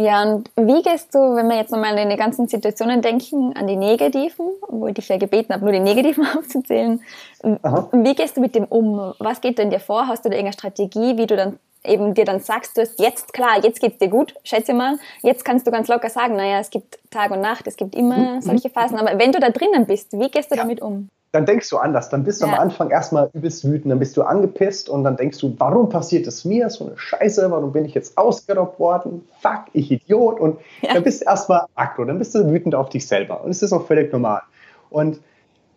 Ja, 0.00 0.22
und 0.22 0.48
wie 0.54 0.80
gehst 0.80 1.12
du, 1.12 1.18
wenn 1.34 1.48
wir 1.48 1.56
jetzt 1.56 1.72
nochmal 1.72 1.98
an 1.98 2.08
die 2.08 2.16
ganzen 2.16 2.46
Situationen 2.46 3.02
denken, 3.02 3.52
an 3.56 3.66
die 3.66 3.74
negativen, 3.74 4.46
wo 4.68 4.87
ich 4.87 4.94
dich 4.94 5.08
ja 5.08 5.16
gebeten 5.16 5.52
habe, 5.52 5.64
nur 5.64 5.72
die 5.72 5.80
negativen 5.80 6.24
aufzuzählen, 6.38 7.02
Aha. 7.42 7.88
wie 7.90 8.14
gehst 8.14 8.37
du 8.37 8.40
mit 8.40 8.54
dem 8.54 8.64
um? 8.66 9.12
Was 9.18 9.40
geht 9.40 9.58
denn 9.58 9.70
dir 9.70 9.80
vor? 9.80 10.06
Hast 10.06 10.24
du 10.24 10.28
da 10.28 10.37
irgendeine 10.37 10.52
Strategie, 10.52 11.16
wie 11.16 11.26
du 11.26 11.34
dann 11.34 11.58
eben 11.82 12.14
dir 12.14 12.24
dann 12.24 12.38
sagst, 12.38 12.76
du 12.76 12.82
hast 12.82 13.00
jetzt, 13.00 13.32
klar, 13.32 13.58
jetzt 13.61 13.80
geht's 13.80 13.98
dir 13.98 14.08
gut, 14.08 14.37
schätze 14.44 14.72
mal, 14.72 14.98
jetzt 15.22 15.44
kannst 15.44 15.66
du 15.66 15.72
ganz 15.72 15.88
locker 15.88 16.11
sagen, 16.11 16.37
naja, 16.37 16.61
es 16.61 16.70
gibt 16.70 17.00
Tag 17.11 17.32
und 17.32 17.40
Nacht, 17.40 17.66
es 17.66 17.76
gibt 17.76 17.96
immer 17.96 18.37
mhm. 18.37 18.40
solche 18.40 18.70
Phasen, 18.70 18.98
aber 18.98 19.18
wenn 19.18 19.32
du 19.32 19.40
da 19.40 19.50
drinnen 19.50 19.84
bist, 19.87 20.12
wie 20.12 20.30
gehst 20.30 20.52
du 20.52 20.54
ja. 20.54 20.62
damit 20.62 20.80
um? 20.80 21.08
Dann 21.33 21.45
denkst 21.45 21.69
du 21.69 21.77
anders. 21.77 22.09
Dann 22.09 22.25
bist 22.25 22.41
du 22.41 22.47
ja. 22.47 22.53
am 22.53 22.59
Anfang 22.59 22.91
erstmal 22.91 23.31
übelst 23.35 23.64
wütend, 23.64 23.91
dann 23.91 23.99
bist 23.99 24.17
du 24.17 24.23
angepisst 24.23 24.88
und 24.88 25.05
dann 25.05 25.17
denkst 25.17 25.38
du, 25.38 25.55
warum 25.59 25.88
passiert 25.88 26.27
es 26.27 26.45
mir? 26.45 26.71
So 26.71 26.87
eine 26.87 26.97
Scheiße, 26.97 27.51
warum 27.51 27.73
bin 27.73 27.85
ich 27.85 27.95
jetzt 27.95 28.17
ausgeraubt 28.17 28.81
worden? 28.81 29.27
Fuck, 29.41 29.67
ich 29.73 29.91
Idiot. 29.91 30.41
Und 30.41 30.59
ja. 30.81 30.95
dann 30.95 31.03
bist 31.03 31.21
du 31.21 31.27
erstmal 31.27 31.67
aggro, 31.75 32.05
dann 32.05 32.19
bist 32.19 32.35
du 32.35 32.51
wütend 32.51 32.75
auf 32.75 32.88
dich 32.88 33.07
selber. 33.07 33.45
Und 33.45 33.51
es 33.51 33.62
ist 33.62 33.73
auch 33.73 33.87
völlig 33.87 34.12
normal. 34.12 34.43
Und 34.91 35.21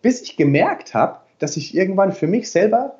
bis 0.02 0.22
ich 0.22 0.38
gemerkt 0.38 0.94
habe, 0.94 1.18
dass 1.40 1.58
ich 1.58 1.76
irgendwann 1.76 2.12
für 2.14 2.28
mich 2.28 2.50
selber, 2.50 2.96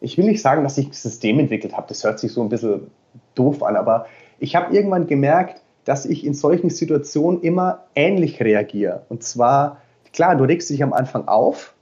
ich 0.00 0.16
will 0.16 0.26
nicht 0.26 0.42
sagen, 0.42 0.62
dass 0.62 0.78
ich 0.78 0.88
ein 0.88 0.92
System 0.92 1.40
entwickelt 1.40 1.76
habe, 1.76 1.88
das 1.88 2.04
hört 2.04 2.18
sich 2.18 2.32
so 2.32 2.42
ein 2.42 2.48
bisschen 2.48 2.90
doof 3.34 3.62
an, 3.62 3.76
aber 3.76 4.06
ich 4.38 4.54
habe 4.54 4.74
irgendwann 4.74 5.06
gemerkt, 5.06 5.60
dass 5.84 6.06
ich 6.06 6.24
in 6.24 6.34
solchen 6.34 6.70
Situationen 6.70 7.42
immer 7.42 7.84
ähnlich 7.94 8.40
reagiere. 8.40 9.02
Und 9.08 9.22
zwar, 9.22 9.78
klar, 10.12 10.36
du 10.36 10.44
regst 10.44 10.70
dich 10.70 10.82
am 10.82 10.92
Anfang 10.92 11.26
auf, 11.26 11.74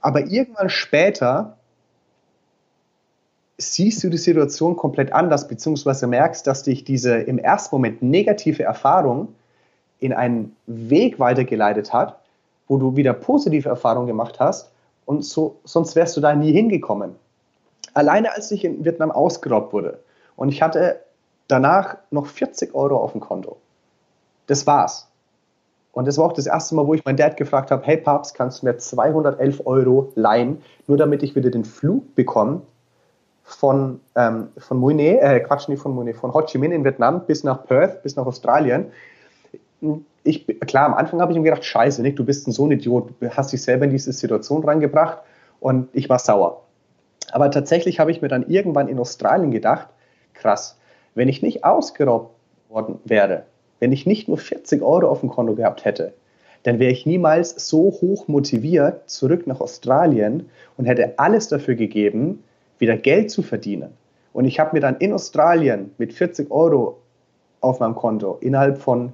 aber 0.00 0.26
irgendwann 0.26 0.70
später 0.70 1.56
siehst 3.58 4.04
du 4.04 4.08
die 4.08 4.18
Situation 4.18 4.76
komplett 4.76 5.12
anders, 5.12 5.48
beziehungsweise 5.48 6.06
merkst, 6.06 6.46
dass 6.46 6.62
dich 6.62 6.84
diese 6.84 7.16
im 7.16 7.38
ersten 7.38 7.74
Moment 7.74 8.02
negative 8.02 8.62
Erfahrung 8.62 9.34
in 9.98 10.12
einen 10.12 10.56
Weg 10.66 11.18
weitergeleitet 11.18 11.92
hat, 11.92 12.20
wo 12.68 12.76
du 12.76 12.96
wieder 12.96 13.12
positive 13.12 13.68
Erfahrungen 13.68 14.06
gemacht 14.06 14.38
hast 14.38 14.70
und 15.06 15.24
so, 15.24 15.58
sonst 15.64 15.96
wärst 15.96 16.16
du 16.16 16.20
da 16.20 16.34
nie 16.34 16.52
hingekommen. 16.52 17.16
Alleine 17.94 18.32
als 18.32 18.52
ich 18.52 18.64
in 18.64 18.84
Vietnam 18.84 19.10
ausgeraubt 19.10 19.72
wurde 19.72 19.98
und 20.36 20.50
ich 20.50 20.62
hatte 20.62 21.00
danach 21.48 21.96
noch 22.10 22.26
40 22.26 22.74
Euro 22.74 22.98
auf 22.98 23.12
dem 23.12 23.20
Konto. 23.20 23.56
Das 24.46 24.66
war's. 24.66 25.07
Und 25.98 26.06
das 26.06 26.16
war 26.16 26.26
auch 26.26 26.32
das 26.32 26.46
erste 26.46 26.76
Mal, 26.76 26.86
wo 26.86 26.94
ich 26.94 27.04
meinen 27.04 27.16
Dad 27.16 27.36
gefragt 27.36 27.72
habe, 27.72 27.84
hey 27.84 27.96
Papst, 27.96 28.36
kannst 28.36 28.62
du 28.62 28.66
mir 28.66 28.78
211 28.78 29.62
Euro 29.66 30.12
leihen, 30.14 30.62
nur 30.86 30.96
damit 30.96 31.24
ich 31.24 31.34
wieder 31.34 31.50
den 31.50 31.64
Flug 31.64 32.14
bekomme 32.14 32.62
von, 33.42 33.98
ähm, 34.14 34.46
von 34.58 34.78
Mui 34.78 34.94
äh, 34.96 35.40
Quatsch, 35.40 35.68
nicht 35.68 35.82
von 35.82 35.96
Mui 35.96 36.14
von 36.14 36.32
Ho 36.32 36.42
Chi 36.42 36.56
Minh 36.56 36.70
in 36.70 36.84
Vietnam 36.84 37.26
bis 37.26 37.42
nach 37.42 37.66
Perth, 37.66 38.04
bis 38.04 38.14
nach 38.14 38.26
Australien. 38.26 38.92
Ich, 40.22 40.46
klar, 40.68 40.86
am 40.86 40.94
Anfang 40.94 41.20
habe 41.20 41.32
ich 41.32 41.38
mir 41.38 41.42
gedacht, 41.42 41.64
scheiße, 41.64 42.00
Nick, 42.00 42.14
du 42.14 42.24
bist 42.24 42.44
so 42.44 42.64
ein 42.64 42.70
Idiot, 42.70 43.14
du 43.18 43.30
hast 43.30 43.52
dich 43.52 43.60
selber 43.60 43.86
in 43.86 43.90
diese 43.90 44.12
Situation 44.12 44.62
reingebracht 44.62 45.18
und 45.58 45.88
ich 45.94 46.08
war 46.08 46.20
sauer. 46.20 46.62
Aber 47.32 47.50
tatsächlich 47.50 47.98
habe 47.98 48.12
ich 48.12 48.22
mir 48.22 48.28
dann 48.28 48.46
irgendwann 48.48 48.86
in 48.86 49.00
Australien 49.00 49.50
gedacht, 49.50 49.88
krass, 50.34 50.78
wenn 51.16 51.28
ich 51.28 51.42
nicht 51.42 51.64
ausgeraubt 51.64 52.36
worden 52.68 53.00
wäre, 53.04 53.46
wenn 53.80 53.92
ich 53.92 54.06
nicht 54.06 54.28
nur 54.28 54.38
40 54.38 54.82
Euro 54.82 55.08
auf 55.08 55.20
dem 55.20 55.28
Konto 55.28 55.54
gehabt 55.54 55.84
hätte, 55.84 56.12
dann 56.62 56.78
wäre 56.78 56.92
ich 56.92 57.06
niemals 57.06 57.68
so 57.68 57.84
hoch 58.00 58.28
motiviert 58.28 59.08
zurück 59.08 59.46
nach 59.46 59.60
Australien 59.60 60.48
und 60.76 60.86
hätte 60.86 61.18
alles 61.18 61.48
dafür 61.48 61.76
gegeben, 61.76 62.42
wieder 62.78 62.96
Geld 62.96 63.30
zu 63.30 63.42
verdienen. 63.42 63.90
Und 64.32 64.44
ich 64.44 64.60
habe 64.60 64.74
mir 64.74 64.80
dann 64.80 64.96
in 64.98 65.12
Australien 65.12 65.92
mit 65.98 66.12
40 66.12 66.50
Euro 66.50 66.98
auf 67.60 67.80
meinem 67.80 67.94
Konto 67.94 68.38
innerhalb 68.40 68.78
von 68.78 69.12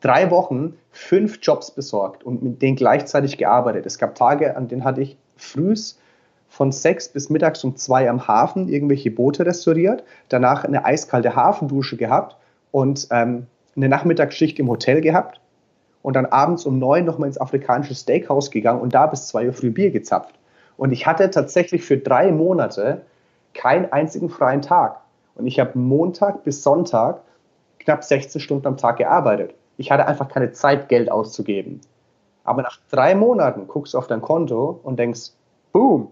drei 0.00 0.30
Wochen 0.30 0.74
fünf 0.90 1.38
Jobs 1.42 1.70
besorgt 1.70 2.24
und 2.24 2.42
mit 2.42 2.62
denen 2.62 2.76
gleichzeitig 2.76 3.38
gearbeitet. 3.38 3.86
Es 3.86 3.98
gab 3.98 4.14
Tage, 4.14 4.56
an 4.56 4.68
denen 4.68 4.84
hatte 4.84 5.00
ich 5.00 5.16
frühs 5.36 5.98
von 6.48 6.70
sechs 6.70 7.08
bis 7.08 7.30
mittags 7.30 7.64
um 7.64 7.76
zwei 7.76 8.10
am 8.10 8.28
Hafen 8.28 8.68
irgendwelche 8.68 9.10
Boote 9.10 9.46
restauriert, 9.46 10.04
danach 10.28 10.64
eine 10.64 10.84
eiskalte 10.84 11.34
Hafendusche 11.34 11.96
gehabt 11.96 12.36
und 12.70 13.08
ähm, 13.10 13.46
eine 13.76 13.88
Nachmittagsschicht 13.88 14.58
im 14.58 14.68
Hotel 14.68 15.00
gehabt 15.00 15.40
und 16.02 16.14
dann 16.14 16.26
abends 16.26 16.66
um 16.66 16.78
neun 16.78 17.04
nochmal 17.04 17.28
ins 17.28 17.40
afrikanische 17.40 17.94
Steakhouse 17.94 18.50
gegangen 18.50 18.80
und 18.80 18.94
da 18.94 19.06
bis 19.06 19.28
zwei 19.28 19.46
Uhr 19.46 19.52
früh 19.52 19.70
Bier 19.70 19.90
gezapft. 19.90 20.34
Und 20.76 20.92
ich 20.92 21.06
hatte 21.06 21.30
tatsächlich 21.30 21.84
für 21.84 21.96
drei 21.96 22.32
Monate 22.32 23.02
keinen 23.54 23.92
einzigen 23.92 24.28
freien 24.28 24.62
Tag. 24.62 25.00
Und 25.34 25.46
ich 25.46 25.60
habe 25.60 25.78
Montag 25.78 26.44
bis 26.44 26.62
Sonntag 26.62 27.20
knapp 27.78 28.04
16 28.04 28.40
Stunden 28.40 28.66
am 28.66 28.76
Tag 28.76 28.98
gearbeitet. 28.98 29.54
Ich 29.76 29.90
hatte 29.90 30.06
einfach 30.06 30.28
keine 30.28 30.52
Zeit, 30.52 30.88
Geld 30.88 31.10
auszugeben. 31.10 31.80
Aber 32.44 32.62
nach 32.62 32.78
drei 32.90 33.14
Monaten 33.14 33.68
guckst 33.68 33.94
du 33.94 33.98
auf 33.98 34.06
dein 34.06 34.20
Konto 34.20 34.80
und 34.82 34.98
denkst, 34.98 35.30
boom, 35.72 36.10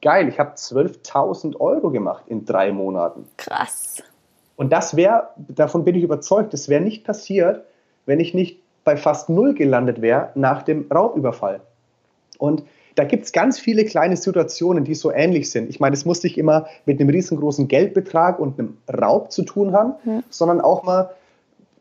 geil, 0.00 0.28
ich 0.28 0.38
habe 0.38 0.54
12.000 0.54 1.58
Euro 1.58 1.90
gemacht 1.90 2.24
in 2.26 2.44
drei 2.44 2.72
Monaten. 2.72 3.26
Krass. 3.36 4.02
Und 4.62 4.72
das 4.72 4.94
wäre, 4.94 5.30
davon 5.48 5.82
bin 5.82 5.96
ich 5.96 6.04
überzeugt, 6.04 6.52
das 6.52 6.68
wäre 6.68 6.80
nicht 6.80 7.02
passiert, 7.02 7.64
wenn 8.06 8.20
ich 8.20 8.32
nicht 8.32 8.60
bei 8.84 8.96
fast 8.96 9.28
null 9.28 9.54
gelandet 9.54 10.00
wäre 10.00 10.28
nach 10.36 10.62
dem 10.62 10.86
Raubüberfall. 10.88 11.58
Und 12.38 12.62
da 12.94 13.02
gibt 13.02 13.24
es 13.24 13.32
ganz 13.32 13.58
viele 13.58 13.84
kleine 13.84 14.16
Situationen, 14.16 14.84
die 14.84 14.94
so 14.94 15.10
ähnlich 15.10 15.50
sind. 15.50 15.68
Ich 15.68 15.80
meine, 15.80 15.94
es 15.94 16.04
muss 16.04 16.22
nicht 16.22 16.38
immer 16.38 16.66
mit 16.86 17.00
einem 17.00 17.08
riesengroßen 17.08 17.66
Geldbetrag 17.66 18.38
und 18.38 18.56
einem 18.56 18.76
Raub 18.88 19.32
zu 19.32 19.42
tun 19.42 19.72
haben, 19.72 19.94
mhm. 20.04 20.22
sondern 20.30 20.60
auch 20.60 20.84
mal, 20.84 21.10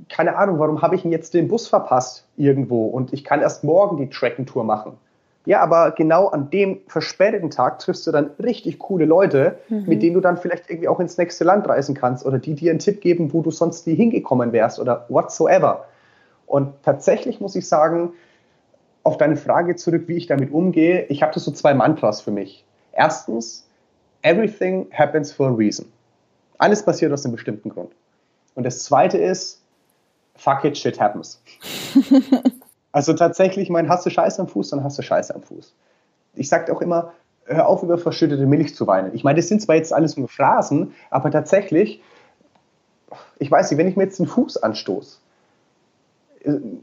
keine 0.10 0.36
Ahnung, 0.36 0.58
warum 0.58 0.82
habe 0.82 0.96
ich 0.96 1.04
denn 1.04 1.12
jetzt 1.12 1.36
den 1.36 1.50
Bus 1.50 1.68
verpasst 1.68 2.26
irgendwo 2.36 2.88
und 2.88 3.14
ich 3.14 3.24
kann 3.24 3.42
erst 3.42 3.64
morgen 3.64 3.98
die 3.98 4.10
Tracking-Tour 4.10 4.64
machen. 4.64 4.94
Ja, 5.46 5.62
aber 5.62 5.92
genau 5.92 6.28
an 6.28 6.52
dem 6.52 6.82
verspäteten 6.88 7.50
Tag 7.50 7.80
triffst 7.80 8.06
du 8.06 8.12
dann 8.12 8.30
richtig 8.44 8.78
coole 8.78 9.06
Leute, 9.06 9.58
mhm. 9.70 9.86
mit 9.88 10.04
denen 10.04 10.14
du 10.14 10.22
dann 10.22 10.38
vielleicht 10.38 10.70
irgendwie 10.70 10.88
auch 10.88 11.00
ins 11.00 11.18
nächste 11.18 11.44
Land 11.44 11.68
reisen 11.68 11.96
kannst 11.96 12.26
oder 12.26 12.38
die 12.38 12.54
dir 12.54 12.70
einen 12.70 12.80
Tipp 12.80 13.02
geben, 13.02 13.34
wo 13.34 13.42
du 13.42 13.50
sonst 13.50 13.88
nie 13.88 13.96
hingekommen 13.96 14.52
wärst 14.52 14.80
oder 14.80 15.06
whatsoever. 15.10 15.86
Und 16.46 16.74
tatsächlich 16.84 17.40
muss 17.40 17.56
ich 17.56 17.68
sagen, 17.68 18.14
auf 19.04 19.18
deine 19.18 19.36
Frage 19.36 19.76
zurück, 19.76 20.04
wie 20.08 20.18
ich 20.18 20.28
damit 20.28 20.52
umgehe, 20.52 21.06
ich 21.06 21.24
habe 21.24 21.34
das 21.34 21.44
so 21.44 21.52
zwei 21.52 21.74
Mantras 21.74 22.22
für 22.22 22.32
mich. 22.32 22.64
Erstens, 22.92 23.68
everything 24.22 24.88
happens 24.92 25.32
for 25.32 25.48
a 25.48 25.54
reason. 25.54 25.92
Alles 26.60 26.84
passiert 26.84 27.12
aus 27.12 27.26
einem 27.26 27.34
bestimmten 27.34 27.70
Grund. 27.70 27.92
Und 28.54 28.64
das 28.64 28.84
zweite 28.84 29.18
ist, 29.18 29.64
fuck 30.36 30.64
it, 30.66 30.78
shit 30.78 31.00
happens. 31.00 31.42
also 32.92 33.14
tatsächlich, 33.14 33.70
mein, 33.70 33.90
hast 33.90 34.06
du 34.06 34.10
Scheiße 34.10 34.42
am 34.42 34.48
Fuß, 34.48 34.70
dann 34.70 34.84
hast 34.84 34.98
du 34.98 35.02
Scheiße 35.02 35.34
am 35.34 35.44
Fuß. 35.44 35.74
Ich 36.36 36.50
sage 36.50 36.74
auch 36.74 36.82
immer, 36.82 37.14
hör 37.46 37.68
auf, 37.68 37.84
über 37.84 37.98
verschüttete 37.98 38.46
Milch 38.46 38.76
zu 38.76 38.88
weinen. 38.88 39.14
Ich 39.14 39.24
meine, 39.24 39.38
das 39.38 39.48
sind 39.48 39.62
zwar 39.62 39.76
jetzt 39.76 39.94
alles 39.94 40.18
nur 40.18 40.28
Phrasen, 40.28 40.94
aber 41.10 41.32
tatsächlich, 41.32 42.02
ich 43.40 43.50
weiß 43.50 43.72
nicht, 43.72 43.78
wenn 43.78 43.88
ich 43.88 43.96
mir 43.96 44.04
jetzt 44.04 44.20
den 44.20 44.28
Fuß 44.28 44.58
anstoße, 44.58 45.18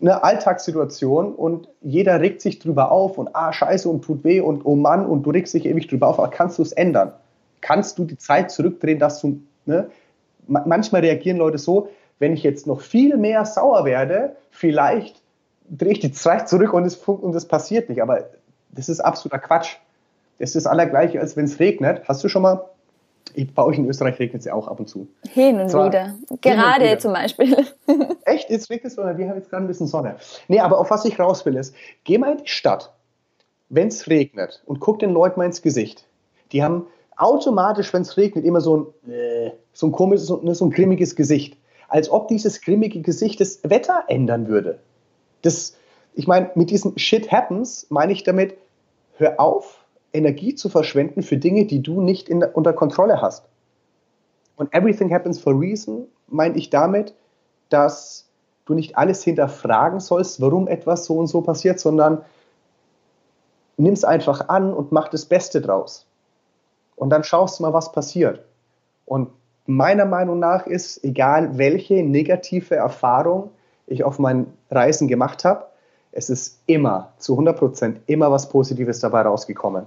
eine 0.00 0.22
Alltagssituation 0.22 1.34
und 1.34 1.68
jeder 1.80 2.20
regt 2.20 2.40
sich 2.40 2.58
drüber 2.58 2.92
auf 2.92 3.18
und 3.18 3.34
ah, 3.34 3.52
scheiße 3.52 3.88
und 3.88 4.02
tut 4.02 4.22
weh 4.24 4.40
und 4.40 4.64
oh 4.64 4.76
Mann 4.76 5.04
und 5.06 5.24
du 5.24 5.30
regst 5.30 5.52
dich 5.54 5.66
ewig 5.66 5.88
drüber 5.88 6.08
auf, 6.08 6.18
aber 6.18 6.28
kannst 6.28 6.58
du 6.58 6.62
es 6.62 6.72
ändern? 6.72 7.12
Kannst 7.60 7.98
du 7.98 8.04
die 8.04 8.18
Zeit 8.18 8.52
zurückdrehen, 8.52 9.00
dass 9.00 9.20
du, 9.20 9.40
ne? 9.66 9.90
Manchmal 10.46 11.02
reagieren 11.02 11.36
Leute 11.36 11.58
so, 11.58 11.90
wenn 12.18 12.32
ich 12.32 12.42
jetzt 12.42 12.66
noch 12.66 12.80
viel 12.80 13.16
mehr 13.18 13.44
sauer 13.44 13.84
werde, 13.84 14.36
vielleicht 14.50 15.17
drehe 15.70 15.92
ich 15.92 16.00
die 16.00 16.12
Zeit 16.12 16.48
zurück 16.48 16.72
und 16.72 16.84
es, 16.84 16.96
und 16.96 17.34
es 17.34 17.46
passiert 17.46 17.88
nicht. 17.88 18.02
Aber 18.02 18.28
das 18.70 18.88
ist 18.88 19.00
absoluter 19.00 19.38
Quatsch. 19.38 19.76
Das 20.38 20.54
ist 20.54 20.66
Allergleiche, 20.66 21.20
als 21.20 21.36
wenn 21.36 21.46
es 21.46 21.58
regnet. 21.58 22.02
Hast 22.08 22.22
du 22.22 22.28
schon 22.28 22.42
mal 22.42 22.64
bei 23.54 23.62
euch 23.62 23.78
in 23.78 23.88
Österreich 23.88 24.18
regnet 24.18 24.40
es 24.40 24.46
ja 24.46 24.54
auch 24.54 24.68
ab 24.68 24.80
und 24.80 24.88
zu. 24.88 25.08
Hin 25.30 25.60
und 25.60 25.70
Zwar, 25.70 25.86
wieder. 25.86 26.14
Gerade 26.40 26.84
und 26.84 26.90
wieder. 26.90 26.98
zum 26.98 27.12
Beispiel. 27.12 27.56
Echt? 28.24 28.50
Jetzt 28.50 28.70
regnet 28.70 28.92
es 28.92 28.98
oder 28.98 29.16
wir 29.16 29.28
haben 29.28 29.36
jetzt 29.36 29.50
gerade 29.50 29.64
ein 29.64 29.68
bisschen 29.68 29.86
Sonne. 29.86 30.16
Nee, 30.48 30.60
aber 30.60 30.78
auf 30.78 30.90
was 30.90 31.04
ich 31.04 31.18
raus 31.18 31.44
will 31.46 31.56
ist, 31.56 31.74
geh 32.04 32.18
mal 32.18 32.32
in 32.32 32.38
die 32.38 32.48
Stadt, 32.48 32.92
wenn 33.68 33.88
es 33.88 34.08
regnet 34.08 34.62
und 34.66 34.80
guck 34.80 34.98
den 34.98 35.10
Leuten 35.10 35.38
mal 35.38 35.46
ins 35.46 35.62
Gesicht. 35.62 36.06
Die 36.52 36.62
haben 36.62 36.86
automatisch, 37.16 37.92
wenn 37.92 38.02
es 38.02 38.16
regnet, 38.16 38.44
immer 38.44 38.60
so 38.60 38.94
ein, 39.06 39.12
äh, 39.12 39.52
so 39.72 39.86
ein 39.86 39.92
komisches, 39.92 40.30
ne, 40.42 40.54
so 40.54 40.64
ein 40.66 40.70
grimmiges 40.70 41.14
Gesicht. 41.16 41.56
Als 41.88 42.10
ob 42.10 42.28
dieses 42.28 42.60
grimmige 42.60 43.00
Gesicht 43.00 43.40
das 43.40 43.60
Wetter 43.62 44.04
ändern 44.08 44.48
würde. 44.48 44.78
Das, 45.42 45.76
ich 46.14 46.26
meine, 46.26 46.50
mit 46.54 46.70
diesem 46.70 46.96
Shit 46.98 47.30
happens 47.30 47.86
meine 47.90 48.12
ich 48.12 48.24
damit, 48.24 48.56
hör 49.16 49.40
auf, 49.40 49.84
Energie 50.12 50.54
zu 50.54 50.68
verschwenden 50.68 51.22
für 51.22 51.36
Dinge, 51.36 51.66
die 51.66 51.82
du 51.82 52.00
nicht 52.00 52.28
in, 52.28 52.42
unter 52.42 52.72
Kontrolle 52.72 53.20
hast. 53.20 53.44
Und 54.56 54.74
everything 54.74 55.12
happens 55.12 55.38
for 55.38 55.58
reason 55.58 56.06
meine 56.26 56.56
ich 56.56 56.70
damit, 56.70 57.14
dass 57.68 58.28
du 58.64 58.74
nicht 58.74 58.96
alles 58.96 59.22
hinterfragen 59.22 60.00
sollst, 60.00 60.40
warum 60.40 60.68
etwas 60.68 61.04
so 61.04 61.16
und 61.16 61.26
so 61.26 61.40
passiert, 61.40 61.80
sondern 61.80 62.24
nimm 63.76 63.92
es 63.92 64.04
einfach 64.04 64.48
an 64.48 64.72
und 64.74 64.92
mach 64.92 65.08
das 65.08 65.24
Beste 65.24 65.60
draus. 65.60 66.06
Und 66.96 67.10
dann 67.10 67.24
schaust 67.24 67.58
du 67.58 67.62
mal, 67.62 67.72
was 67.72 67.92
passiert. 67.92 68.44
Und 69.06 69.30
meiner 69.66 70.04
Meinung 70.04 70.38
nach 70.38 70.66
ist, 70.66 71.02
egal 71.04 71.56
welche 71.56 72.02
negative 72.02 72.74
Erfahrung 72.74 73.50
ich 73.88 74.04
auf 74.04 74.18
meinen 74.18 74.52
Reisen 74.70 75.08
gemacht 75.08 75.44
habe, 75.44 75.66
es 76.12 76.30
ist 76.30 76.60
immer, 76.66 77.12
zu 77.18 77.34
100 77.34 77.56
Prozent, 77.58 78.00
immer 78.06 78.30
was 78.30 78.48
Positives 78.48 79.00
dabei 79.00 79.22
rausgekommen. 79.22 79.86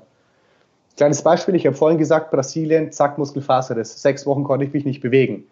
Kleines 0.97 1.21
Beispiel, 1.23 1.55
ich 1.55 1.65
habe 1.65 1.75
vorhin 1.75 1.97
gesagt, 1.97 2.31
Brasilien, 2.31 2.91
zack, 2.91 3.17
Muskelfaserriss. 3.17 4.01
Sechs 4.01 4.25
Wochen 4.25 4.43
konnte 4.43 4.65
ich 4.65 4.73
mich 4.73 4.85
nicht 4.85 5.01
bewegen. 5.01 5.45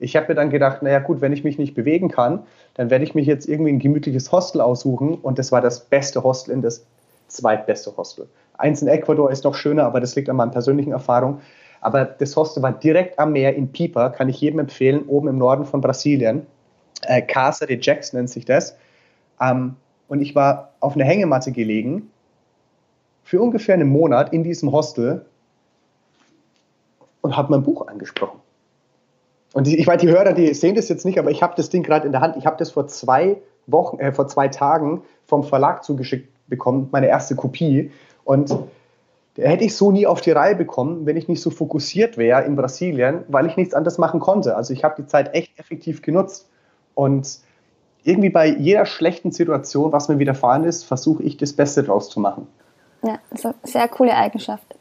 Ich 0.00 0.16
habe 0.16 0.28
mir 0.28 0.34
dann 0.34 0.50
gedacht, 0.50 0.82
naja 0.82 1.00
gut, 1.00 1.20
wenn 1.20 1.32
ich 1.32 1.44
mich 1.44 1.58
nicht 1.58 1.74
bewegen 1.74 2.08
kann, 2.08 2.44
dann 2.74 2.90
werde 2.90 3.04
ich 3.04 3.14
mich 3.14 3.26
jetzt 3.26 3.48
irgendwie 3.48 3.72
ein 3.72 3.78
gemütliches 3.78 4.32
Hostel 4.32 4.60
aussuchen. 4.60 5.14
Und 5.14 5.38
das 5.38 5.52
war 5.52 5.60
das 5.60 5.80
beste 5.80 6.22
Hostel 6.22 6.52
in 6.52 6.62
das 6.62 6.84
zweitbeste 7.28 7.96
Hostel. 7.96 8.28
Eins 8.56 8.82
in 8.82 8.88
Ecuador 8.88 9.30
ist 9.30 9.44
noch 9.44 9.54
schöner, 9.54 9.84
aber 9.84 10.00
das 10.00 10.16
liegt 10.16 10.28
an 10.28 10.36
meiner 10.36 10.52
persönlichen 10.52 10.92
Erfahrung. 10.92 11.40
Aber 11.80 12.04
das 12.04 12.36
Hostel 12.36 12.62
war 12.62 12.72
direkt 12.72 13.18
am 13.18 13.32
Meer 13.32 13.54
in 13.54 13.70
Pipa, 13.70 14.08
kann 14.10 14.28
ich 14.28 14.40
jedem 14.40 14.60
empfehlen, 14.60 15.04
oben 15.06 15.28
im 15.28 15.38
Norden 15.38 15.64
von 15.64 15.80
Brasilien. 15.80 16.46
Äh, 17.02 17.22
de 17.22 17.78
Jax 17.80 18.12
nennt 18.12 18.30
sich 18.30 18.44
das. 18.44 18.76
Ähm, 19.40 19.76
und 20.08 20.20
ich 20.20 20.34
war 20.34 20.72
auf 20.80 20.94
einer 20.94 21.04
Hängematte 21.04 21.52
gelegen 21.52 22.10
für 23.22 23.40
ungefähr 23.40 23.74
einen 23.74 23.88
Monat 23.88 24.32
in 24.32 24.42
diesem 24.42 24.72
Hostel 24.72 25.26
und 27.20 27.36
habe 27.36 27.50
mein 27.50 27.62
Buch 27.62 27.86
angesprochen. 27.86 28.40
Und 29.52 29.66
die, 29.66 29.78
ich 29.78 29.86
weiß, 29.86 30.00
die 30.00 30.08
Hörer, 30.08 30.32
die 30.32 30.52
sehen 30.54 30.74
das 30.74 30.88
jetzt 30.88 31.04
nicht, 31.04 31.18
aber 31.18 31.30
ich 31.30 31.42
habe 31.42 31.54
das 31.56 31.68
Ding 31.68 31.82
gerade 31.82 32.06
in 32.06 32.12
der 32.12 32.20
Hand. 32.20 32.36
Ich 32.36 32.46
habe 32.46 32.56
das 32.56 32.70
vor 32.70 32.86
zwei 32.86 33.36
Wochen, 33.66 33.98
äh, 33.98 34.12
vor 34.12 34.28
zwei 34.28 34.48
Tagen 34.48 35.02
vom 35.26 35.44
Verlag 35.44 35.84
zugeschickt 35.84 36.28
bekommen, 36.48 36.88
meine 36.90 37.08
erste 37.08 37.36
Kopie. 37.36 37.90
Und 38.24 38.56
hätte 39.36 39.64
ich 39.64 39.76
so 39.76 39.92
nie 39.92 40.06
auf 40.06 40.20
die 40.20 40.32
Reihe 40.32 40.56
bekommen, 40.56 41.06
wenn 41.06 41.16
ich 41.16 41.28
nicht 41.28 41.40
so 41.40 41.50
fokussiert 41.50 42.16
wäre 42.16 42.44
in 42.44 42.56
Brasilien, 42.56 43.24
weil 43.28 43.46
ich 43.46 43.56
nichts 43.56 43.74
anderes 43.74 43.98
machen 43.98 44.20
konnte. 44.20 44.56
Also 44.56 44.72
ich 44.72 44.84
habe 44.84 45.00
die 45.00 45.06
Zeit 45.06 45.34
echt 45.34 45.58
effektiv 45.58 46.02
genutzt. 46.02 46.48
Und 46.98 47.38
irgendwie 48.02 48.28
bei 48.28 48.48
jeder 48.48 48.84
schlechten 48.84 49.30
Situation, 49.30 49.92
was 49.92 50.08
mir 50.08 50.18
widerfahren 50.18 50.64
ist, 50.64 50.82
versuche 50.82 51.22
ich 51.22 51.36
das 51.36 51.52
Beste 51.52 51.84
draus 51.84 52.10
zu 52.10 52.18
machen. 52.18 52.48
Ja, 53.04 53.20
das 53.30 53.38
ist 53.38 53.46
eine 53.46 53.54
sehr 53.62 53.86
coole 53.86 54.16
Eigenschaft. 54.16 54.74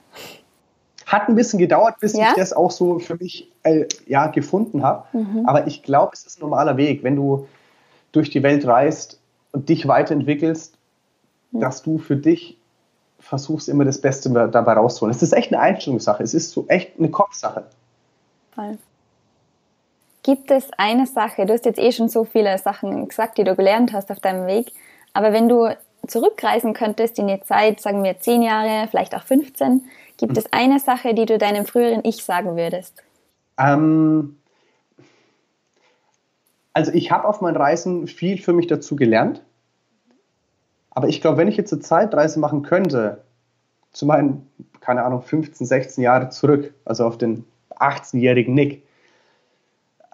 Hat 1.06 1.30
ein 1.30 1.36
bisschen 1.36 1.60
gedauert, 1.60 2.00
bis 2.00 2.14
ja? 2.14 2.30
ich 2.30 2.34
das 2.34 2.54
auch 2.54 2.72
so 2.72 2.98
für 2.98 3.18
mich 3.18 3.52
äh, 3.62 3.86
ja, 4.08 4.26
gefunden 4.28 4.82
habe. 4.82 5.06
Mhm. 5.16 5.46
Aber 5.46 5.68
ich 5.68 5.84
glaube, 5.84 6.14
es 6.14 6.26
ist 6.26 6.40
ein 6.40 6.42
normaler 6.42 6.76
Weg, 6.76 7.04
wenn 7.04 7.16
du 7.16 7.48
durch 8.14 8.32
die 8.32 8.42
Welt 8.42 8.66
reist 8.66 9.20
und 9.52 9.70
dich 9.70 9.88
weiterentwickelst, 9.88 10.76
mhm. 11.52 11.60
dass 11.60 11.84
du 11.84 12.00
für 12.00 12.16
dich 12.16 12.58
versuchst, 13.20 13.70
immer 13.70 13.86
das 13.86 14.02
Beste 14.02 14.32
dabei 14.32 14.74
rauszuholen. 14.74 15.16
Es 15.16 15.22
ist 15.22 15.34
echt 15.34 15.54
eine 15.54 15.62
Einstellungssache. 15.62 16.24
Es 16.24 16.34
ist 16.34 16.50
so 16.50 16.66
echt 16.68 16.98
eine 16.98 17.12
Kopfsache. 17.12 17.66
Voll. 18.56 18.80
Gibt 20.28 20.52
es 20.52 20.68
eine 20.78 21.08
Sache, 21.08 21.46
du 21.46 21.54
hast 21.54 21.64
jetzt 21.64 21.80
eh 21.80 21.94
schon 21.94 22.10
so 22.10 22.26
viele 22.26 22.58
Sachen 22.58 23.08
gesagt, 23.08 23.38
die 23.38 23.46
du 23.46 23.56
gelernt 23.56 23.94
hast 23.94 24.12
auf 24.12 24.20
deinem 24.20 24.46
Weg, 24.46 24.74
aber 25.14 25.32
wenn 25.32 25.48
du 25.48 25.74
zurückreisen 26.06 26.74
könntest 26.74 27.18
in 27.18 27.30
die 27.30 27.40
Zeit, 27.40 27.80
sagen 27.80 28.04
wir 28.04 28.20
zehn 28.20 28.42
Jahre, 28.42 28.90
vielleicht 28.90 29.16
auch 29.16 29.24
15, 29.24 29.86
gibt 30.18 30.34
mhm. 30.34 30.38
es 30.38 30.52
eine 30.52 30.82
Sache, 30.82 31.14
die 31.14 31.26
du 31.26 31.38
deinem 31.38 31.66
früheren 31.66 32.02
Ich 32.04 32.26
sagen 32.26 32.58
würdest? 32.58 33.02
Ähm, 33.58 34.36
also 36.74 36.92
ich 36.92 37.10
habe 37.10 37.26
auf 37.26 37.40
meinen 37.40 37.56
Reisen 37.56 38.08
viel 38.08 38.38
für 38.38 38.52
mich 38.52 38.68
dazu 38.68 38.98
gelernt. 38.98 39.42
Aber 40.90 41.08
ich 41.08 41.22
glaube, 41.22 41.38
wenn 41.38 41.48
ich 41.48 41.56
jetzt 41.56 41.72
eine 41.72 41.82
Zeitreise 41.82 42.42
machen 42.42 42.64
könnte, 42.64 43.24
zu 43.94 44.06
meinen, 44.06 44.52
keine 44.82 45.04
Ahnung, 45.04 45.22
15, 45.22 45.66
16 45.66 46.04
Jahre 46.04 46.28
zurück, 46.28 46.74
also 46.84 47.06
auf 47.06 47.18
den 47.18 47.46
18-jährigen 47.80 48.54
Nick, 48.54 48.84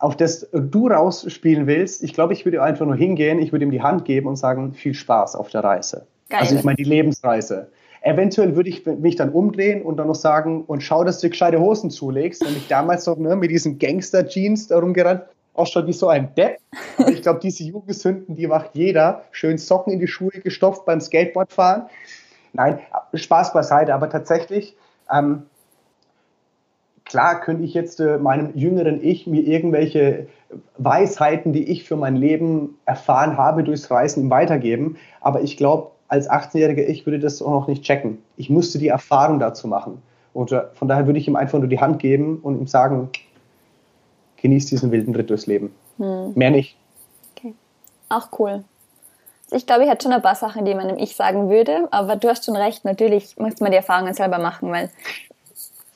auf 0.03 0.17
das 0.17 0.49
du 0.51 0.87
rausspielen 0.89 1.65
willst, 1.65 2.03
ich 2.03 2.13
glaube, 2.13 2.33
ich 2.33 2.43
würde 2.43 2.61
einfach 2.61 2.85
nur 2.85 2.97
hingehen, 2.97 3.39
ich 3.39 3.53
würde 3.53 3.63
ihm 3.63 3.71
die 3.71 3.81
Hand 3.81 4.03
geben 4.03 4.27
und 4.27 4.35
sagen, 4.35 4.73
viel 4.73 4.93
Spaß 4.93 5.37
auf 5.37 5.49
der 5.49 5.63
Reise. 5.63 6.05
Geil. 6.29 6.41
Also 6.41 6.55
ich 6.55 6.63
meine 6.65 6.75
die 6.75 6.83
Lebensreise. 6.83 7.69
Eventuell 8.01 8.57
würde 8.57 8.67
ich 8.67 8.85
mich 8.85 9.15
dann 9.15 9.29
umdrehen 9.29 9.81
und 9.81 9.95
dann 9.95 10.07
noch 10.07 10.15
sagen, 10.15 10.65
und 10.65 10.83
schau, 10.83 11.05
dass 11.05 11.19
du 11.19 11.29
gescheite 11.29 11.61
Hosen 11.61 11.89
zulegst. 11.89 12.45
Und 12.45 12.57
ich 12.57 12.67
damals 12.67 13.05
noch 13.05 13.15
ne, 13.15 13.37
mit 13.37 13.49
diesen 13.49 13.79
Gangster-Jeans 13.79 14.67
da 14.67 14.77
rumgerannt, 14.77 15.21
auch 15.53 15.67
schon 15.67 15.87
wie 15.87 15.93
so 15.93 16.09
ein 16.09 16.35
Depp. 16.35 16.57
Aber 16.97 17.09
ich 17.09 17.21
glaube, 17.21 17.39
diese 17.41 17.63
Jugendsünden, 17.63 18.35
die 18.35 18.47
macht 18.47 18.71
jeder. 18.73 19.23
Schön 19.31 19.57
Socken 19.57 19.93
in 19.93 19.99
die 19.99 20.07
Schuhe 20.07 20.31
gestopft 20.31 20.85
beim 20.85 20.99
Skateboardfahren. 20.99 21.83
Nein, 22.51 22.79
Spaß 23.13 23.53
beiseite, 23.53 23.93
aber 23.93 24.09
tatsächlich, 24.09 24.75
ähm, 25.09 25.43
klar 27.05 27.41
könnte 27.41 27.63
ich 27.63 27.73
jetzt 27.73 27.99
äh, 27.99 28.17
meinem 28.17 28.55
jüngeren 28.55 29.03
Ich 29.03 29.27
mir 29.27 29.41
irgendwelche 29.41 30.27
Weisheiten, 30.77 31.53
die 31.53 31.63
ich 31.63 31.83
für 31.83 31.95
mein 31.95 32.15
Leben 32.15 32.77
erfahren 32.85 33.37
habe, 33.37 33.63
durchs 33.63 33.89
Reisen 33.89 34.29
weitergeben. 34.29 34.97
Aber 35.21 35.41
ich 35.41 35.57
glaube, 35.57 35.91
als 36.07 36.29
18-jähriger 36.29 36.85
Ich 36.85 37.05
würde 37.05 37.19
das 37.19 37.41
auch 37.41 37.51
noch 37.51 37.67
nicht 37.67 37.83
checken. 37.83 38.19
Ich 38.37 38.49
musste 38.49 38.77
die 38.77 38.87
Erfahrung 38.87 39.39
dazu 39.39 39.67
machen. 39.67 40.01
Und 40.33 40.51
äh, 40.51 40.63
von 40.73 40.87
daher 40.87 41.05
würde 41.05 41.19
ich 41.19 41.27
ihm 41.27 41.35
einfach 41.35 41.59
nur 41.59 41.67
die 41.67 41.79
Hand 41.79 41.99
geben 41.99 42.39
und 42.41 42.59
ihm 42.59 42.67
sagen, 42.67 43.09
genieß 44.41 44.67
diesen 44.67 44.91
wilden 44.91 45.15
Ritt 45.15 45.29
durchs 45.29 45.47
Leben. 45.47 45.73
Hm. 45.97 46.33
Mehr 46.35 46.51
nicht. 46.51 46.77
Okay. 47.35 47.53
Auch 48.09 48.27
cool. 48.39 48.63
Also 49.45 49.55
ich 49.55 49.65
glaube, 49.65 49.83
ich 49.83 49.89
hätte 49.89 50.03
schon 50.03 50.13
ein 50.13 50.21
paar 50.21 50.35
Sachen, 50.35 50.65
die 50.65 50.73
man 50.73 50.87
dem 50.87 50.97
Ich 50.97 51.15
sagen 51.15 51.49
würde, 51.49 51.87
aber 51.91 52.15
du 52.15 52.29
hast 52.29 52.45
schon 52.45 52.55
recht, 52.55 52.85
natürlich 52.85 53.37
muss 53.37 53.59
man 53.59 53.71
die 53.71 53.77
Erfahrungen 53.77 54.13
selber 54.13 54.39
machen, 54.39 54.71
weil. 54.71 54.89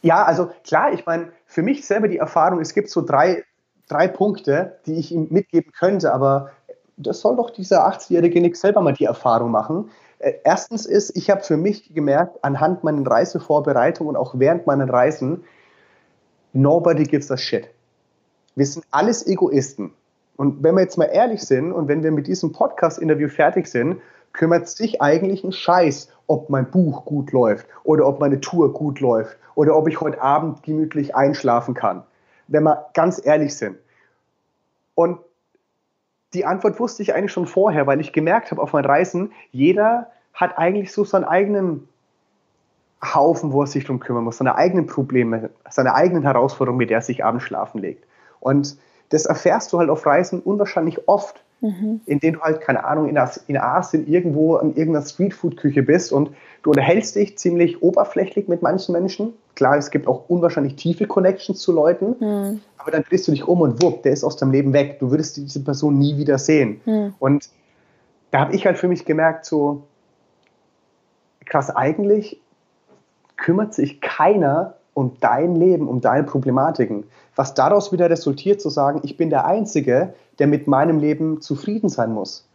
Ja, 0.01 0.23
also 0.23 0.51
klar, 0.63 0.93
ich 0.93 1.05
meine, 1.05 1.31
für 1.45 1.61
mich 1.61 1.85
selber 1.85 2.07
die 2.07 2.17
Erfahrung, 2.17 2.59
es 2.59 2.73
gibt 2.73 2.89
so 2.89 3.01
drei, 3.01 3.43
drei 3.87 4.07
Punkte, 4.07 4.79
die 4.85 4.95
ich 4.95 5.11
ihm 5.11 5.27
mitgeben 5.29 5.71
könnte, 5.71 6.13
aber 6.13 6.51
das 6.97 7.21
soll 7.21 7.35
doch 7.35 7.51
dieser 7.51 7.87
80-jährige 7.87 8.41
Nick 8.41 8.55
selber 8.55 8.81
mal 8.81 8.93
die 8.93 9.05
Erfahrung 9.05 9.51
machen. 9.51 9.91
Äh, 10.19 10.33
erstens 10.43 10.85
ist, 10.85 11.15
ich 11.15 11.29
habe 11.29 11.41
für 11.41 11.57
mich 11.57 11.93
gemerkt, 11.93 12.43
anhand 12.43 12.83
meiner 12.83 13.09
Reisevorbereitung 13.09 14.07
und 14.07 14.15
auch 14.15 14.33
während 14.37 14.65
meiner 14.67 14.89
Reisen, 14.89 15.43
nobody 16.53 17.03
gives 17.03 17.31
a 17.31 17.37
shit. 17.37 17.69
Wir 18.55 18.65
sind 18.65 18.85
alles 18.91 19.25
Egoisten. 19.27 19.93
Und 20.35 20.63
wenn 20.63 20.75
wir 20.75 20.81
jetzt 20.81 20.97
mal 20.97 21.05
ehrlich 21.05 21.41
sind 21.41 21.71
und 21.71 21.87
wenn 21.87 22.03
wir 22.03 22.11
mit 22.11 22.27
diesem 22.27 22.51
Podcast-Interview 22.51 23.27
fertig 23.27 23.67
sind, 23.67 24.01
kümmert 24.33 24.67
sich 24.67 25.01
eigentlich 25.01 25.43
ein 25.43 25.51
Scheiß, 25.51 26.09
ob 26.27 26.49
mein 26.49 26.69
Buch 26.69 27.05
gut 27.05 27.31
läuft 27.31 27.67
oder 27.83 28.05
ob 28.05 28.19
meine 28.19 28.39
Tour 28.41 28.73
gut 28.73 28.99
läuft 28.99 29.37
oder 29.55 29.75
ob 29.75 29.87
ich 29.87 29.99
heute 29.99 30.21
Abend 30.21 30.63
gemütlich 30.63 31.15
einschlafen 31.15 31.73
kann. 31.73 32.03
Wenn 32.47 32.63
wir 32.63 32.87
ganz 32.93 33.23
ehrlich 33.25 33.55
sind. 33.55 33.77
Und 34.95 35.19
die 36.33 36.45
Antwort 36.45 36.79
wusste 36.79 37.01
ich 37.01 37.13
eigentlich 37.13 37.31
schon 37.31 37.47
vorher, 37.47 37.87
weil 37.87 38.01
ich 38.01 38.13
gemerkt 38.13 38.51
habe 38.51 38.61
auf 38.61 38.73
meinen 38.73 38.85
Reisen, 38.85 39.31
jeder 39.51 40.11
hat 40.33 40.57
eigentlich 40.57 40.91
so 40.91 41.03
seinen 41.03 41.23
eigenen 41.23 41.87
Haufen, 43.03 43.51
wo 43.51 43.61
er 43.61 43.67
sich 43.67 43.85
drum 43.85 43.99
kümmern 43.99 44.23
muss, 44.23 44.37
seine 44.37 44.55
eigenen 44.55 44.87
Probleme, 44.87 45.49
seine 45.69 45.93
eigenen 45.93 46.23
Herausforderungen, 46.23 46.79
mit 46.79 46.89
der 46.89 46.97
er 46.97 47.01
sich 47.01 47.23
abends 47.23 47.45
schlafen 47.45 47.79
legt. 47.79 48.05
Und 48.39 48.77
das 49.09 49.25
erfährst 49.25 49.71
du 49.71 49.79
halt 49.79 49.89
auf 49.89 50.05
Reisen 50.05 50.41
unwahrscheinlich 50.41 51.07
oft, 51.07 51.43
mhm. 51.61 52.01
in 52.05 52.19
denen 52.19 52.37
du 52.37 52.41
halt, 52.41 52.61
keine 52.61 52.83
Ahnung, 52.83 53.09
in, 53.09 53.19
in 53.47 53.57
Asien 53.57 54.07
irgendwo 54.07 54.57
in 54.57 54.75
irgendeiner 54.75 55.05
Streetfood-Küche 55.05 55.83
bist 55.83 56.11
und 56.11 56.31
du 56.63 56.71
unterhältst 56.71 57.15
dich 57.15 57.37
ziemlich 57.37 57.81
oberflächlich 57.81 58.47
mit 58.47 58.61
manchen 58.61 58.93
Menschen. 58.93 59.33
Klar, 59.55 59.77
es 59.77 59.91
gibt 59.91 60.07
auch 60.07 60.29
unwahrscheinlich 60.29 60.75
tiefe 60.75 61.05
Connections 61.05 61.59
zu 61.59 61.71
Leuten, 61.71 62.15
mhm. 62.19 62.61
aber 62.77 62.91
dann 62.91 63.03
drehst 63.03 63.27
du 63.27 63.31
dich 63.31 63.47
um 63.47 63.61
und 63.61 63.81
wupp, 63.81 64.03
der 64.03 64.13
ist 64.13 64.23
aus 64.23 64.37
deinem 64.37 64.51
Leben 64.51 64.73
weg. 64.73 64.99
Du 64.99 65.11
würdest 65.11 65.37
diese 65.37 65.63
Person 65.63 65.97
nie 65.97 66.17
wieder 66.17 66.37
sehen. 66.37 66.81
Mhm. 66.85 67.13
Und 67.19 67.49
da 68.31 68.39
habe 68.39 68.55
ich 68.55 68.65
halt 68.65 68.77
für 68.77 68.87
mich 68.87 69.05
gemerkt, 69.05 69.45
so 69.45 69.83
krass, 71.45 71.69
eigentlich 71.69 72.41
kümmert 73.37 73.73
sich 73.73 74.01
keiner 74.01 74.76
um 74.97 75.15
dein 75.19 75.55
Leben, 75.55 75.87
um 75.87 76.01
deine 76.01 76.23
Problematiken. 76.23 77.03
Was 77.35 77.53
daraus 77.53 77.91
wieder 77.91 78.09
resultiert, 78.09 78.59
zu 78.59 78.71
sagen, 78.71 79.01
ich 79.03 79.15
bin 79.15 79.29
der 79.29 79.45
Einzige, 79.45 80.15
der 80.39 80.47
mit 80.47 80.65
meinem 80.65 80.97
Leben 80.97 81.39
zufrieden 81.39 81.87
sein 81.87 82.11
muss. 82.11 82.49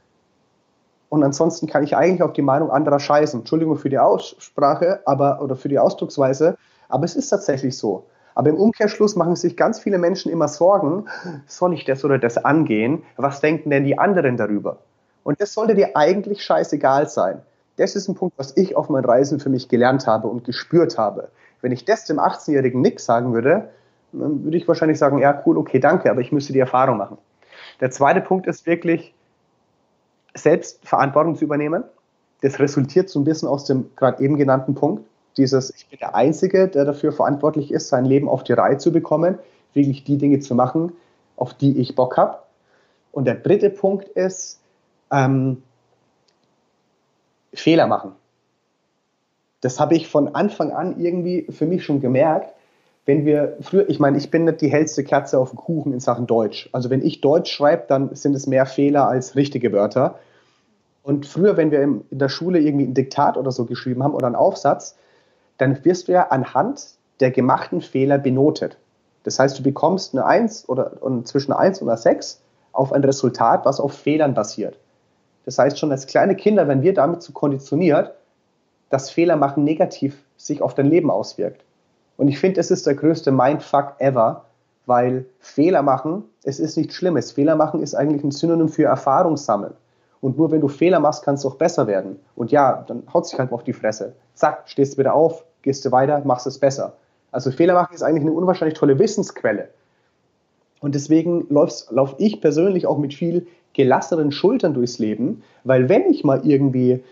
Und 1.09 1.23
ansonsten 1.23 1.69
kann 1.69 1.85
ich 1.85 1.97
eigentlich 1.97 2.21
auf 2.21 2.33
die 2.33 2.43
Meinung 2.43 2.73
anderer 2.73 2.99
scheißen. 2.99 3.41
Entschuldigung 3.41 3.77
für 3.77 3.91
die 3.91 4.01
Aussprache 4.01 5.03
aber, 5.05 5.41
oder 5.41 5.55
für 5.55 5.69
die 5.69 5.79
Ausdrucksweise, 5.79 6.57
aber 6.89 7.05
es 7.05 7.15
ist 7.15 7.29
tatsächlich 7.29 7.79
so. 7.79 8.07
Aber 8.35 8.51
im 8.51 8.57
Umkehrschluss 8.57 9.15
machen 9.15 9.37
sich 9.37 9.57
ganz 9.57 9.79
viele 9.79 9.99
Menschen 9.99 10.33
immer 10.33 10.49
Sorgen, 10.49 11.05
soll 11.47 11.75
ich 11.75 11.85
das 11.85 12.05
oder 12.05 12.19
das 12.19 12.45
angehen? 12.45 13.05
Was 13.17 13.41
denken 13.41 13.71
denn 13.71 13.85
die 13.85 14.01
anderen 14.01 14.37
darüber? 14.37 14.79
Und 15.23 15.41
das 15.41 15.53
sollte 15.55 15.77
dir 15.77 15.97
eigentlich 15.97 16.43
scheißegal 16.43 17.09
sein. 17.09 17.41
Das 17.77 17.95
ist 17.95 18.09
ein 18.09 18.17
Punkt, 18.17 18.37
was 18.37 18.57
ich 18.57 18.75
auf 18.75 18.89
meinen 18.89 19.05
Reisen 19.05 19.39
für 19.39 19.49
mich 19.49 19.69
gelernt 19.69 20.09
habe 20.09 20.27
und 20.27 20.43
gespürt 20.43 20.99
habe. 20.99 21.29
Wenn 21.63 21.73
ich 21.73 21.85
das 21.85 22.05
dem 22.05 22.19
18-jährigen 22.19 22.83
Nick 22.83 23.01
sagen 23.01 23.33
würde, 23.33 23.71
dann 24.13 24.45
würde 24.45 24.57
ich 24.57 24.69
wahrscheinlich 24.69 24.99
sagen, 24.99 25.19
ja, 25.19 25.43
cool, 25.47 25.57
okay, 25.57 25.79
danke, 25.79 26.11
aber 26.11 26.21
ich 26.21 26.33
müsste 26.33 26.53
die 26.53 26.59
Erfahrung 26.59 26.99
machen. 26.99 27.17
Der 27.81 27.91
zweite 27.91 28.21
Punkt 28.21 28.47
ist 28.47 28.67
wirklich, 28.67 29.15
selbst 30.35 30.87
Verantwortung 30.87 31.37
zu 31.37 31.45
übernehmen. 31.45 31.85
Das 32.41 32.59
resultiert 32.59 33.09
so 33.09 33.21
ein 33.21 33.25
bisschen 33.25 33.49
aus 33.49 33.65
dem 33.65 33.95
gerade 33.97 34.23
eben 34.23 34.37
genannten 34.37 34.75
Punkt. 34.75 35.05
Dieses, 35.37 35.73
ich 35.75 35.87
bin 35.89 35.99
der 35.99 36.15
Einzige, 36.15 36.69
der 36.69 36.85
dafür 36.85 37.13
verantwortlich 37.13 37.71
ist, 37.71 37.89
sein 37.89 38.05
Leben 38.05 38.29
auf 38.29 38.43
die 38.45 38.53
Reihe 38.53 38.79
zu 38.79 38.93
bekommen, 38.93 39.39
wirklich 39.73 40.05
die 40.05 40.19
Dinge 40.19 40.41
zu 40.41 40.55
machen, 40.55 40.93
auf 41.37 41.55
die 41.55 41.79
ich 41.79 41.95
Bock 41.95 42.17
habe. 42.17 42.39
Und 43.13 43.27
der 43.27 43.37
dritte 43.37 43.71
Punkt 43.71 44.09
ist, 44.09 44.61
ähm, 45.11 45.63
Fehler 47.55 47.87
machen 47.87 48.13
das 49.63 49.81
habe 49.81 49.95
ich 49.95 50.09
von 50.09 50.35
Anfang 50.35 50.73
an 50.73 51.01
irgendwie 51.01 51.47
für 51.49 51.67
mich 51.67 51.85
schon 51.85 52.01
gemerkt. 52.01 52.53
Wenn 53.07 53.25
wir 53.25 53.57
früher, 53.61 53.89
ich 53.89 53.99
meine, 53.99 54.19
ich 54.19 54.31
bin 54.31 54.45
nicht 54.45 54.61
die 54.61 54.69
hellste 54.69 55.03
Kerze 55.03 55.39
auf 55.39 55.51
dem 55.51 55.57
Kuchen 55.57 55.93
in 55.93 56.01
Sachen 56.01 56.27
Deutsch. 56.27 56.69
Also 56.73 56.91
wenn 56.91 57.05
ich 57.05 57.21
Deutsch 57.21 57.51
schreibe, 57.51 57.85
dann 57.89 58.15
sind 58.15 58.35
es 58.35 58.47
mehr 58.47 58.67
Fehler 58.67 59.09
als 59.09 59.35
richtige 59.35 59.73
Wörter. 59.73 60.19
Und 61.03 61.27
früher, 61.27 61.57
wenn 61.57 61.71
wir 61.71 61.81
in 61.83 62.05
der 62.11 62.29
Schule 62.29 62.61
irgendwie 62.61 62.87
ein 62.87 62.95
Diktat 62.95 63.37
oder 63.37 63.51
so 63.51 63.65
geschrieben 63.65 64.03
haben 64.03 64.15
oder 64.15 64.27
einen 64.27 64.37
Aufsatz, 64.37 64.97
dann 65.59 65.85
wirst 65.85 66.09
du 66.09 66.13
ja 66.13 66.29
anhand 66.29 66.95
der 67.21 67.31
gemachten 67.31 67.81
Fehler 67.81 68.19
benotet. 68.19 68.77
Das 69.23 69.39
heißt, 69.39 69.59
du 69.59 69.63
bekommst 69.63 70.15
eine 70.15 70.25
1 70.25 70.69
oder 70.69 70.93
zwischen 71.25 71.53
1 71.53 71.81
und 71.81 71.89
einer 71.89 71.97
6 71.97 72.41
auf 72.73 72.93
ein 72.93 73.05
Resultat, 73.05 73.65
was 73.65 73.79
auf 73.79 73.93
Fehlern 73.93 74.35
basiert. 74.35 74.77
Das 75.45 75.59
heißt, 75.59 75.79
schon 75.79 75.93
als 75.93 76.07
kleine 76.07 76.35
Kinder, 76.35 76.67
wenn 76.67 76.83
wir 76.83 76.95
damit 76.95 77.23
zu 77.23 77.33
konditioniert, 77.33 78.15
dass 78.93 79.09
Fehler 79.09 79.37
machen 79.37 79.65
negativ 79.65 80.23
sich 80.37 80.61
auf 80.61 80.75
dein 80.75 80.85
Leben 80.85 81.11
auswirkt. 81.11 81.65
Und 82.19 82.29
ich 82.29 82.39
finde, 82.39 82.61
es 82.61 82.71
ist 82.71 82.87
der 82.87 82.95
größte 82.95 83.33
Mindfuck 83.33 83.95
ever, 83.99 84.45
weil 84.85 85.25
Fehler 85.39 85.81
machen, 85.81 86.25
es 86.45 86.61
ist 86.61 86.77
nichts 86.77 86.95
Schlimmes. 86.95 87.33
Fehler 87.33 87.57
machen 87.57 87.83
ist 87.83 87.95
eigentlich 87.95 88.23
ein 88.23 88.33
Synonym 88.33 88.69
für 88.69 88.85
Erfahrung 88.85 89.39
sammeln. 89.39 89.73
Und 90.21 90.37
nur 90.37 90.51
wenn 90.51 90.61
du 90.61 90.69
Fehler 90.69 91.01
machst, 91.01 91.25
kannst 91.25 91.43
du 91.43 91.49
auch 91.49 91.55
besser 91.55 91.87
werden. 91.87 92.21
Und 92.37 92.53
ja, 92.53 92.85
dann 92.87 93.03
haut 93.15 93.27
sich 93.27 93.39
halt 93.39 93.51
auf 93.51 93.65
die 93.65 93.73
Fresse. 93.73 94.13
Zack, 94.35 94.65
stehst 94.67 94.95
du 94.95 94.99
wieder 94.99 95.15
auf, 95.15 95.47
gehst 95.63 95.87
du 95.87 95.91
weiter, 95.91 96.21
machst 96.27 96.47
es 96.47 96.59
besser. 96.59 96.93
Also 97.31 97.51
Fehler 97.51 97.73
machen 97.73 97.95
ist 97.95 98.03
eigentlich 98.03 98.25
eine 98.25 98.33
unwahrscheinlich 98.33 98.79
tolle 98.79 98.99
Wissensquelle. 98.99 99.71
Und 100.81 100.95
deswegen 100.95 101.47
laufe 101.49 102.17
ich 102.19 102.43
persönlich 102.43 102.87
auch 102.87 102.99
mit 102.99 103.15
viel 103.15 103.47
gelassenen 103.73 104.33
Schultern 104.33 104.75
durchs 104.75 104.99
Leben, 104.99 105.43
weil 105.65 105.89
wenn 105.89 106.11
ich 106.11 106.25
mal 106.25 106.43
irgendwie 106.45 107.03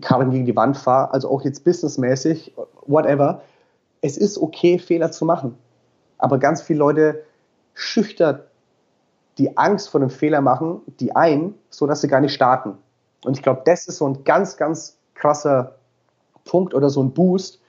Karren 0.00 0.30
gegen 0.30 0.46
die 0.46 0.56
Wand 0.56 0.76
fahre, 0.76 1.12
also 1.12 1.30
auch 1.30 1.42
jetzt 1.42 1.64
businessmäßig, 1.64 2.54
whatever. 2.86 3.42
Es 4.00 4.16
ist 4.16 4.38
okay, 4.38 4.78
Fehler 4.78 5.12
zu 5.12 5.24
machen. 5.24 5.56
Aber 6.18 6.38
ganz 6.38 6.62
viele 6.62 6.78
Leute 6.78 7.22
schüchtern 7.74 8.40
die 9.38 9.56
Angst 9.56 9.88
vor 9.88 10.00
dem 10.00 10.10
Fehler 10.10 10.42
machen, 10.42 10.82
die 11.00 11.16
ein, 11.16 11.54
sodass 11.70 12.02
sie 12.02 12.08
gar 12.08 12.20
nicht 12.20 12.34
starten. 12.34 12.76
Und 13.24 13.36
ich 13.36 13.42
glaube, 13.42 13.62
das 13.64 13.88
ist 13.88 13.96
so 13.96 14.06
ein 14.06 14.24
ganz, 14.24 14.56
ganz 14.56 14.98
krasser 15.14 15.76
Punkt 16.44 16.74
oder 16.74 16.90
so 16.90 17.02
ein 17.02 17.12
Boost, 17.12 17.60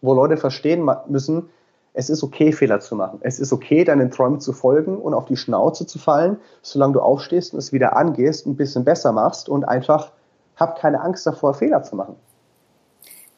wo 0.00 0.14
Leute 0.14 0.36
verstehen 0.36 0.88
müssen, 1.08 1.48
es 1.94 2.08
ist 2.08 2.22
okay, 2.22 2.52
Fehler 2.52 2.80
zu 2.80 2.96
machen. 2.96 3.18
Es 3.22 3.38
ist 3.38 3.52
okay, 3.52 3.84
deinen 3.84 4.10
Träumen 4.10 4.40
zu 4.40 4.52
folgen 4.52 4.96
und 4.96 5.12
auf 5.14 5.26
die 5.26 5.36
Schnauze 5.36 5.86
zu 5.86 5.98
fallen, 5.98 6.38
solange 6.62 6.94
du 6.94 7.00
aufstehst 7.00 7.52
und 7.52 7.58
es 7.58 7.72
wieder 7.72 7.96
angehst, 7.96 8.46
ein 8.46 8.56
bisschen 8.56 8.84
besser 8.84 9.12
machst 9.12 9.48
und 9.48 9.64
einfach 9.64 10.12
hab 10.56 10.78
keine 10.78 11.00
Angst 11.00 11.26
davor, 11.26 11.54
Fehler 11.54 11.82
zu 11.82 11.96
machen. 11.96 12.16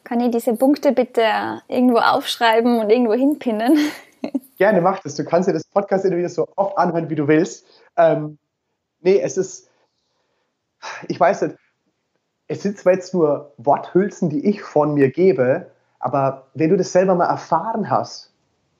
Kann 0.03 0.19
ich 0.19 0.31
diese 0.31 0.55
Punkte 0.55 0.91
bitte 0.91 1.23
irgendwo 1.67 1.97
aufschreiben 1.97 2.79
und 2.79 2.89
irgendwo 2.89 3.13
hinpinnen? 3.13 3.77
Gerne 4.57 4.81
mach 4.81 4.99
das. 4.99 5.15
Du 5.15 5.25
kannst 5.25 5.49
dir 5.49 5.53
das 5.53 5.65
Podcast-Interview 5.65 6.27
so 6.27 6.47
oft 6.55 6.77
anhören, 6.77 7.09
wie 7.09 7.15
du 7.15 7.27
willst. 7.27 7.65
Ähm, 7.97 8.37
nee, 9.01 9.19
es 9.19 9.37
ist, 9.37 9.69
ich 11.07 11.19
weiß 11.19 11.41
nicht, 11.43 11.55
es 12.47 12.61
sind 12.61 12.77
zwar 12.77 12.93
jetzt 12.93 13.13
nur 13.13 13.53
Worthülsen, 13.57 14.29
die 14.29 14.45
ich 14.45 14.61
von 14.61 14.93
mir 14.93 15.09
gebe, 15.09 15.71
aber 15.99 16.47
wenn 16.53 16.69
du 16.69 16.77
das 16.77 16.91
selber 16.91 17.15
mal 17.15 17.25
erfahren 17.25 17.89
hast, 17.89 18.31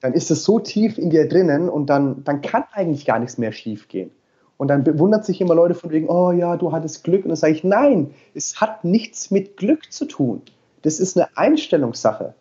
dann 0.02 0.14
ist 0.14 0.30
es 0.30 0.44
so 0.44 0.60
tief 0.60 1.00
in 1.00 1.10
dir 1.10 1.28
drinnen 1.28 1.70
und 1.70 1.88
dann, 1.88 2.24
dann 2.24 2.42
kann 2.42 2.66
eigentlich 2.74 3.06
gar 3.06 3.18
nichts 3.18 3.40
mehr 3.40 3.52
schief 3.52 3.88
gehen. 3.88 4.12
Und 4.58 4.70
dann 4.70 4.84
bewundert 4.84 5.26
sich 5.26 5.42
immer 5.42 5.56
Leute 5.56 5.74
von 5.74 5.92
wegen, 5.92 6.10
oh 6.10 6.32
ja, 6.32 6.56
du 6.56 6.72
hattest 6.72 7.04
Glück. 7.04 7.24
Und 7.24 7.30
dann 7.30 7.36
sage 7.36 7.54
ich, 7.54 7.64
nein, 7.64 8.14
es 8.34 8.62
hat 8.62 8.86
nichts 8.86 9.32
mit 9.32 9.58
Glück 9.58 9.92
zu 9.92 10.06
tun. 10.06 10.42
Das 10.82 11.00
ist 11.00 11.18
eine 11.18 11.28
Einstellungssache. 11.36 12.34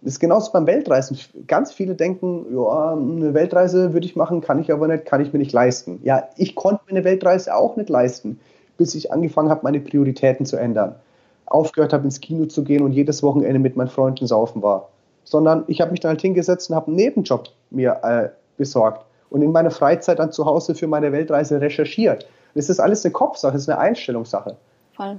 Das 0.00 0.14
ist 0.14 0.20
genauso 0.20 0.50
beim 0.52 0.66
Weltreisen. 0.66 1.18
Ganz 1.46 1.72
viele 1.72 1.94
denken, 1.94 2.46
ja, 2.52 2.92
eine 2.92 3.34
Weltreise 3.34 3.92
würde 3.92 4.06
ich 4.06 4.16
machen, 4.16 4.40
kann 4.40 4.58
ich 4.58 4.72
aber 4.72 4.88
nicht, 4.88 5.04
kann 5.04 5.20
ich 5.20 5.32
mir 5.32 5.38
nicht 5.38 5.52
leisten. 5.52 6.00
Ja, 6.02 6.28
ich 6.36 6.54
konnte 6.54 6.82
mir 6.86 6.96
eine 6.96 7.04
Weltreise 7.04 7.54
auch 7.54 7.76
nicht 7.76 7.88
leisten, 7.88 8.40
bis 8.78 8.94
ich 8.94 9.12
angefangen 9.12 9.50
habe, 9.50 9.60
meine 9.62 9.80
Prioritäten 9.80 10.46
zu 10.46 10.56
ändern. 10.56 10.96
Aufgehört 11.46 11.92
habe, 11.92 12.04
ins 12.04 12.20
Kino 12.20 12.46
zu 12.46 12.64
gehen 12.64 12.82
und 12.82 12.92
jedes 12.92 13.22
Wochenende 13.22 13.58
mit 13.58 13.76
meinen 13.76 13.88
Freunden 13.88 14.26
saufen 14.26 14.62
war. 14.62 14.88
Sondern 15.24 15.64
ich 15.68 15.80
habe 15.80 15.92
mich 15.92 16.00
dann 16.00 16.10
halt 16.10 16.22
hingesetzt 16.22 16.70
und 16.70 16.76
habe 16.76 16.88
einen 16.88 16.96
Nebenjob 16.96 17.50
mir 17.70 18.00
äh, 18.02 18.28
besorgt 18.56 19.06
und 19.32 19.42
in 19.42 19.50
meiner 19.50 19.70
Freizeit 19.70 20.18
dann 20.18 20.30
zu 20.30 20.44
Hause 20.44 20.74
für 20.74 20.86
meine 20.86 21.10
Weltreise 21.10 21.60
recherchiert. 21.60 22.26
Das 22.54 22.68
ist 22.68 22.80
alles 22.80 23.04
eine 23.04 23.12
Kopfsache, 23.12 23.54
das 23.54 23.62
ist 23.62 23.68
eine 23.68 23.78
Einstellungssache. 23.78 24.56
Voll. 24.94 25.18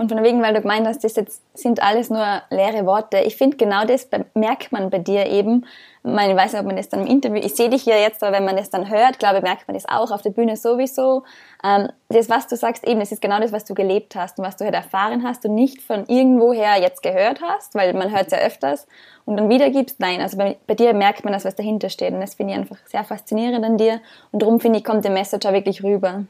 Und 0.00 0.08
von 0.08 0.24
wegen, 0.24 0.40
weil 0.40 0.54
du 0.54 0.62
gemeint 0.62 0.86
hast, 0.86 1.04
das 1.04 1.14
jetzt 1.16 1.42
sind 1.52 1.82
alles 1.82 2.08
nur 2.08 2.24
leere 2.48 2.86
Worte. 2.86 3.18
Ich 3.18 3.36
finde, 3.36 3.58
genau 3.58 3.84
das 3.84 4.08
merkt 4.32 4.72
man 4.72 4.88
bei 4.88 4.98
dir 4.98 5.26
eben. 5.26 5.66
Ich, 6.02 6.10
meine, 6.10 6.32
ich 6.32 6.38
weiß 6.38 6.54
nicht, 6.54 6.60
ob 6.62 6.66
man 6.66 6.76
das 6.76 6.88
dann 6.88 7.02
im 7.02 7.06
Interview, 7.06 7.42
ich 7.44 7.54
sehe 7.54 7.68
dich 7.68 7.82
hier 7.82 8.00
jetzt, 8.00 8.24
aber 8.24 8.34
wenn 8.34 8.46
man 8.46 8.56
das 8.56 8.70
dann 8.70 8.88
hört, 8.88 9.18
glaube 9.18 9.36
ich, 9.36 9.42
merkt 9.42 9.68
man 9.68 9.74
das 9.74 9.86
auch 9.86 10.10
auf 10.10 10.22
der 10.22 10.30
Bühne 10.30 10.56
sowieso. 10.56 11.24
Ähm, 11.62 11.90
das, 12.08 12.30
was 12.30 12.46
du 12.46 12.56
sagst, 12.56 12.88
eben, 12.88 12.98
das 12.98 13.12
ist 13.12 13.20
genau 13.20 13.40
das, 13.40 13.52
was 13.52 13.66
du 13.66 13.74
gelebt 13.74 14.16
hast 14.16 14.38
und 14.38 14.46
was 14.46 14.56
du 14.56 14.64
halt 14.64 14.72
erfahren 14.72 15.22
hast 15.22 15.44
und 15.44 15.54
nicht 15.54 15.82
von 15.82 16.06
irgendwoher 16.06 16.80
jetzt 16.80 17.02
gehört 17.02 17.42
hast, 17.42 17.74
weil 17.74 17.92
man 17.92 18.10
hört 18.10 18.28
es 18.28 18.32
ja 18.32 18.38
öfters 18.38 18.86
und 19.26 19.36
dann 19.36 19.50
wiedergibst. 19.50 20.00
Nein, 20.00 20.22
also 20.22 20.38
bei, 20.38 20.56
bei 20.66 20.76
dir 20.76 20.94
merkt 20.94 21.24
man 21.24 21.34
das, 21.34 21.44
was 21.44 21.56
dahinter 21.56 21.90
steht 21.90 22.14
und 22.14 22.22
das 22.22 22.36
finde 22.36 22.54
ich 22.54 22.58
einfach 22.58 22.78
sehr 22.86 23.04
faszinierend 23.04 23.66
an 23.66 23.76
dir 23.76 24.00
und 24.32 24.40
darum 24.40 24.60
finde 24.60 24.78
ich, 24.78 24.84
kommt 24.86 25.04
der 25.04 25.12
Message 25.12 25.46
wirklich 25.52 25.84
rüber. 25.84 26.24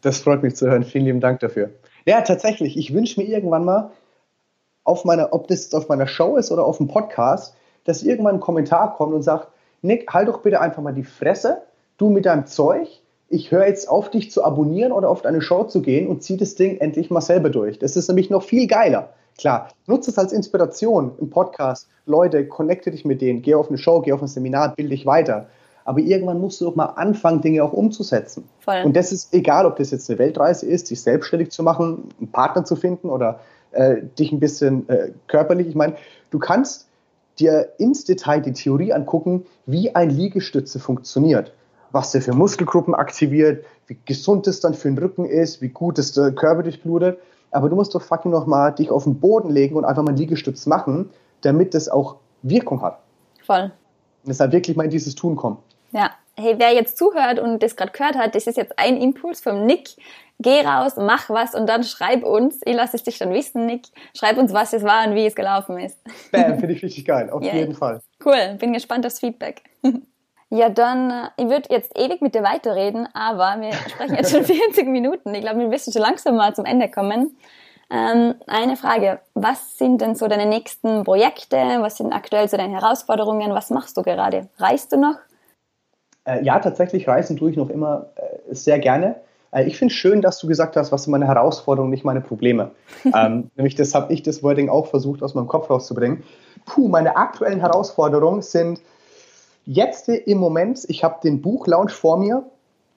Das 0.00 0.20
freut 0.20 0.42
mich 0.42 0.56
zu 0.56 0.70
hören. 0.70 0.84
Vielen 0.84 1.04
lieben 1.04 1.20
Dank 1.20 1.40
dafür. 1.40 1.68
Ja, 2.04 2.20
tatsächlich. 2.22 2.76
Ich 2.76 2.94
wünsche 2.94 3.20
mir 3.20 3.26
irgendwann 3.26 3.64
mal, 3.64 3.90
auf 4.84 5.04
meiner, 5.04 5.32
ob 5.32 5.46
das 5.48 5.72
auf 5.74 5.88
meiner 5.88 6.06
Show 6.06 6.36
ist 6.36 6.50
oder 6.50 6.64
auf 6.64 6.78
dem 6.78 6.88
Podcast, 6.88 7.54
dass 7.84 8.02
irgendwann 8.02 8.36
ein 8.36 8.40
Kommentar 8.40 8.94
kommt 8.96 9.14
und 9.14 9.22
sagt, 9.22 9.48
Nick, 9.82 10.12
halt 10.12 10.28
doch 10.28 10.42
bitte 10.42 10.60
einfach 10.60 10.82
mal 10.82 10.92
die 10.92 11.04
Fresse, 11.04 11.62
du 11.96 12.10
mit 12.10 12.26
deinem 12.26 12.46
Zeug, 12.46 12.88
ich 13.28 13.52
höre 13.52 13.66
jetzt 13.66 13.88
auf, 13.88 14.10
dich 14.10 14.30
zu 14.30 14.42
abonnieren 14.42 14.90
oder 14.90 15.08
auf 15.08 15.22
deine 15.22 15.40
Show 15.40 15.64
zu 15.64 15.82
gehen 15.82 16.08
und 16.08 16.22
zieh 16.22 16.36
das 16.36 16.56
Ding 16.56 16.78
endlich 16.78 17.10
mal 17.10 17.20
selber 17.20 17.48
durch. 17.50 17.78
Das 17.78 17.96
ist 17.96 18.08
nämlich 18.08 18.28
noch 18.28 18.42
viel 18.42 18.66
geiler. 18.66 19.10
Klar, 19.38 19.68
nutze 19.86 20.10
es 20.10 20.18
als 20.18 20.32
Inspiration 20.32 21.12
im 21.20 21.30
Podcast. 21.30 21.88
Leute, 22.06 22.46
connecte 22.46 22.90
dich 22.90 23.04
mit 23.04 23.22
denen, 23.22 23.42
geh 23.42 23.54
auf 23.54 23.68
eine 23.68 23.78
Show, 23.78 24.00
geh 24.00 24.12
auf 24.12 24.20
ein 24.20 24.28
Seminar, 24.28 24.74
bilde 24.74 24.90
dich 24.90 25.06
weiter. 25.06 25.46
Aber 25.84 26.00
irgendwann 26.00 26.40
musst 26.40 26.60
du 26.60 26.66
doch 26.66 26.76
mal 26.76 26.86
anfangen, 26.86 27.40
Dinge 27.40 27.64
auch 27.64 27.72
umzusetzen. 27.72 28.44
Voll. 28.60 28.82
Und 28.84 28.96
das 28.96 29.12
ist 29.12 29.34
egal, 29.34 29.66
ob 29.66 29.76
das 29.76 29.90
jetzt 29.90 30.08
eine 30.10 30.18
Weltreise 30.18 30.66
ist, 30.66 30.86
sich 30.86 31.00
selbstständig 31.02 31.50
zu 31.50 31.62
machen, 31.62 32.08
einen 32.18 32.30
Partner 32.30 32.64
zu 32.64 32.76
finden 32.76 33.08
oder 33.08 33.40
äh, 33.72 34.02
dich 34.18 34.32
ein 34.32 34.40
bisschen 34.40 34.88
äh, 34.88 35.12
körperlich. 35.26 35.68
Ich 35.68 35.74
meine, 35.74 35.94
du 36.30 36.38
kannst 36.38 36.88
dir 37.38 37.70
ins 37.78 38.04
Detail 38.04 38.40
die 38.40 38.52
Theorie 38.52 38.92
angucken, 38.92 39.46
wie 39.66 39.94
ein 39.94 40.10
Liegestütze 40.10 40.78
funktioniert. 40.78 41.52
Was 41.92 42.12
der 42.12 42.22
für 42.22 42.34
Muskelgruppen 42.34 42.94
aktiviert, 42.94 43.64
wie 43.88 43.98
gesund 44.04 44.46
es 44.46 44.60
dann 44.60 44.74
für 44.74 44.88
den 44.88 44.98
Rücken 44.98 45.24
ist, 45.24 45.60
wie 45.60 45.70
gut 45.70 45.98
es 45.98 46.12
der 46.12 46.32
Körper 46.32 46.62
durchblutet. 46.62 47.18
Aber 47.50 47.68
du 47.68 47.74
musst 47.74 47.94
doch 47.94 48.02
fucking 48.02 48.30
nochmal 48.30 48.72
dich 48.72 48.90
auf 48.90 49.04
den 49.04 49.18
Boden 49.18 49.50
legen 49.50 49.74
und 49.74 49.84
einfach 49.84 50.02
mal 50.02 50.10
einen 50.10 50.18
Liegestütz 50.18 50.66
machen, 50.66 51.10
damit 51.40 51.74
das 51.74 51.88
auch 51.88 52.16
Wirkung 52.42 52.82
hat. 52.82 53.00
Voll. 53.44 53.72
Und 54.22 54.28
deshalb 54.28 54.52
wirklich 54.52 54.76
mal 54.76 54.84
in 54.84 54.90
dieses 54.90 55.14
Tun 55.16 55.34
kommen. 55.34 55.58
Ja, 55.92 56.10
hey, 56.36 56.54
wer 56.58 56.72
jetzt 56.72 56.96
zuhört 56.96 57.38
und 57.38 57.62
das 57.62 57.76
gerade 57.76 57.92
gehört 57.92 58.16
hat, 58.16 58.34
das 58.34 58.46
ist 58.46 58.56
jetzt 58.56 58.78
ein 58.78 58.96
Impuls 58.96 59.40
vom 59.40 59.66
Nick. 59.66 59.90
Geh 60.38 60.62
raus, 60.62 60.94
mach 60.96 61.28
was 61.28 61.54
und 61.54 61.68
dann 61.68 61.84
schreib 61.84 62.24
uns. 62.24 62.60
Ich 62.64 62.74
lasse 62.74 62.96
es 62.96 63.02
dich 63.02 63.18
dann 63.18 63.32
wissen, 63.32 63.66
Nick. 63.66 63.88
Schreib 64.16 64.38
uns, 64.38 64.54
was 64.54 64.72
es 64.72 64.82
war 64.84 65.06
und 65.06 65.14
wie 65.14 65.26
es 65.26 65.34
gelaufen 65.34 65.78
ist. 65.78 65.98
Bam, 66.32 66.58
finde 66.58 66.74
ich 66.74 66.82
richtig 66.82 67.04
geil, 67.04 67.28
auf 67.28 67.42
yeah. 67.42 67.54
jeden 67.54 67.74
Fall. 67.74 68.00
Cool, 68.24 68.56
bin 68.58 68.72
gespannt 68.72 69.04
aufs 69.06 69.20
Feedback. 69.20 69.62
Ja, 70.52 70.68
dann, 70.68 71.10
äh, 71.10 71.28
ich 71.36 71.48
würde 71.48 71.68
jetzt 71.70 71.96
ewig 71.96 72.20
mit 72.20 72.34
dir 72.34 72.42
weiterreden, 72.42 73.08
aber 73.14 73.60
wir 73.60 73.72
sprechen 73.72 74.16
jetzt 74.16 74.32
schon 74.32 74.44
40 74.72 74.88
Minuten. 74.88 75.32
Ich 75.32 75.42
glaube, 75.42 75.60
wir 75.60 75.68
müssen 75.68 75.92
schon 75.92 76.02
langsam 76.02 76.34
mal 76.36 76.54
zum 76.56 76.64
Ende 76.64 76.90
kommen. 76.90 77.36
Ähm, 77.88 78.34
eine 78.48 78.76
Frage, 78.76 79.20
was 79.34 79.78
sind 79.78 80.00
denn 80.00 80.16
so 80.16 80.26
deine 80.26 80.46
nächsten 80.46 81.04
Projekte? 81.04 81.56
Was 81.56 81.98
sind 81.98 82.12
aktuell 82.12 82.48
so 82.48 82.56
deine 82.56 82.74
Herausforderungen? 82.74 83.54
Was 83.54 83.70
machst 83.70 83.96
du 83.96 84.02
gerade? 84.02 84.48
Reist 84.58 84.92
du 84.92 84.96
noch? 84.96 85.16
Äh, 86.30 86.44
ja, 86.44 86.58
tatsächlich 86.58 87.08
reisen 87.08 87.36
tue 87.36 87.50
ich 87.50 87.56
noch 87.56 87.70
immer 87.70 88.06
äh, 88.16 88.54
sehr 88.54 88.78
gerne. 88.78 89.16
Äh, 89.52 89.64
ich 89.64 89.76
finde 89.76 89.92
es 89.92 89.98
schön, 89.98 90.22
dass 90.22 90.38
du 90.38 90.46
gesagt 90.46 90.76
hast, 90.76 90.92
was 90.92 91.04
sind 91.04 91.10
meine 91.10 91.26
Herausforderungen, 91.26 91.90
nicht 91.90 92.04
meine 92.04 92.20
Probleme. 92.20 92.70
ähm, 93.14 93.50
nämlich 93.56 93.74
das 93.74 93.94
habe 93.94 94.12
ich 94.12 94.22
das 94.22 94.42
Wording 94.42 94.68
auch 94.68 94.86
versucht, 94.86 95.22
aus 95.22 95.34
meinem 95.34 95.48
Kopf 95.48 95.70
rauszubringen. 95.70 96.22
Puh, 96.66 96.88
meine 96.88 97.16
aktuellen 97.16 97.60
Herausforderungen 97.60 98.42
sind 98.42 98.80
jetzt 99.64 100.08
im 100.08 100.38
Moment, 100.38 100.84
ich 100.88 101.04
habe 101.04 101.16
den 101.22 101.40
Buchlaunch 101.42 101.92
vor 101.92 102.18
mir. 102.18 102.44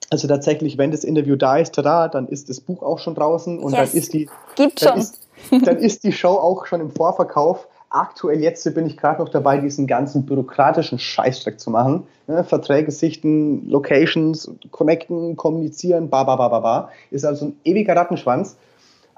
Also 0.09 0.27
tatsächlich, 0.27 0.77
wenn 0.77 0.91
das 0.91 1.03
Interview 1.03 1.35
da 1.35 1.57
ist, 1.57 1.73
tada, 1.73 2.07
dann 2.07 2.27
ist 2.27 2.49
das 2.49 2.59
Buch 2.59 2.83
auch 2.83 2.99
schon 2.99 3.15
draußen 3.15 3.57
und 3.57 3.71
yes. 3.71 3.91
dann 3.91 3.99
ist 3.99 4.13
die 4.13 4.29
Gibt 4.55 4.83
dann 4.83 4.89
schon. 4.89 4.99
Ist, 4.99 5.27
dann 5.65 5.77
ist 5.77 6.03
die 6.03 6.11
Show 6.11 6.33
auch 6.33 6.65
schon 6.67 6.81
im 6.81 6.91
Vorverkauf 6.91 7.67
aktuell 7.93 8.41
jetzt 8.41 8.63
bin 8.73 8.87
ich 8.87 8.97
gerade 8.97 9.21
noch 9.21 9.29
dabei, 9.29 9.59
diesen 9.59 9.85
ganzen 9.85 10.25
bürokratischen 10.25 10.97
Scheißdreck 10.97 11.59
zu 11.59 11.69
machen. 11.69 12.07
Ne? 12.27 12.43
Verträge 12.43 12.91
sichten, 12.91 13.69
Locations, 13.69 14.51
connecten, 14.71 15.37
kommunizieren, 15.37 16.09
ba, 16.09 16.23
ba, 16.23 16.35
ba, 16.35 16.49
ba, 16.49 16.59
ba. 16.59 16.89
Ist 17.11 17.23
also 17.23 17.45
ein 17.45 17.59
ewiger 17.63 17.95
Rattenschwanz. 17.95 18.57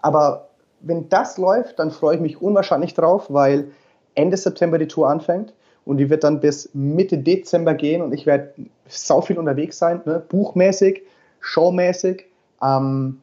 Aber 0.02 0.50
wenn 0.82 1.08
das 1.10 1.38
läuft, 1.38 1.80
dann 1.80 1.90
freue 1.90 2.16
ich 2.16 2.22
mich 2.22 2.42
unwahrscheinlich 2.42 2.94
drauf, 2.94 3.28
weil 3.30 3.72
Ende 4.14 4.36
September 4.36 4.78
die 4.78 4.88
Tour 4.88 5.10
anfängt 5.10 5.54
und 5.86 5.98
die 5.98 6.10
wird 6.10 6.26
dann 6.26 6.42
bis 6.42 6.70
Mitte 6.74 7.18
Dezember 7.18 7.76
gehen 7.76 8.02
und 8.02 8.14
ich 8.14 8.26
werde 8.26 8.54
sau 8.88 9.22
viel 9.22 9.40
unterwegs 9.40 9.78
sein, 9.78 10.02
ne? 10.06 10.22
buchmäßig, 10.28 11.04
showmäßig. 11.40 12.26
Ähm, 12.62 13.22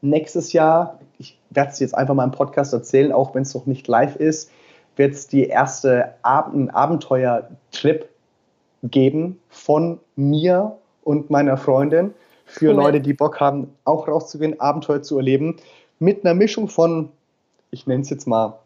nächstes 0.00 0.52
Jahr, 0.54 0.98
ich 1.18 1.38
werde 1.54 1.70
es 1.70 1.78
jetzt 1.78 1.94
einfach 1.94 2.14
mal 2.14 2.24
im 2.24 2.30
Podcast 2.30 2.72
erzählen, 2.72 3.12
auch 3.12 3.34
wenn 3.34 3.42
es 3.42 3.54
noch 3.54 3.66
nicht 3.66 3.86
live 3.88 4.16
ist, 4.16 4.50
wird 4.96 5.14
es 5.14 5.26
die 5.26 5.46
erste 5.46 6.14
Ab 6.22 6.52
Abenteuer-Trip 6.72 8.08
geben 8.84 9.40
von 9.48 9.98
mir 10.16 10.76
und 11.02 11.30
meiner 11.30 11.56
Freundin 11.56 12.14
für 12.46 12.70
cool. 12.70 12.76
Leute, 12.76 13.00
die 13.00 13.14
Bock 13.14 13.40
haben, 13.40 13.74
auch 13.84 14.06
rauszugehen, 14.06 14.60
Abenteuer 14.60 15.02
zu 15.02 15.16
erleben, 15.16 15.56
mit 15.98 16.24
einer 16.24 16.34
Mischung 16.34 16.68
von, 16.68 17.10
ich 17.70 17.86
nenne 17.86 18.02
es 18.02 18.10
jetzt 18.10 18.26
mal, 18.26 18.58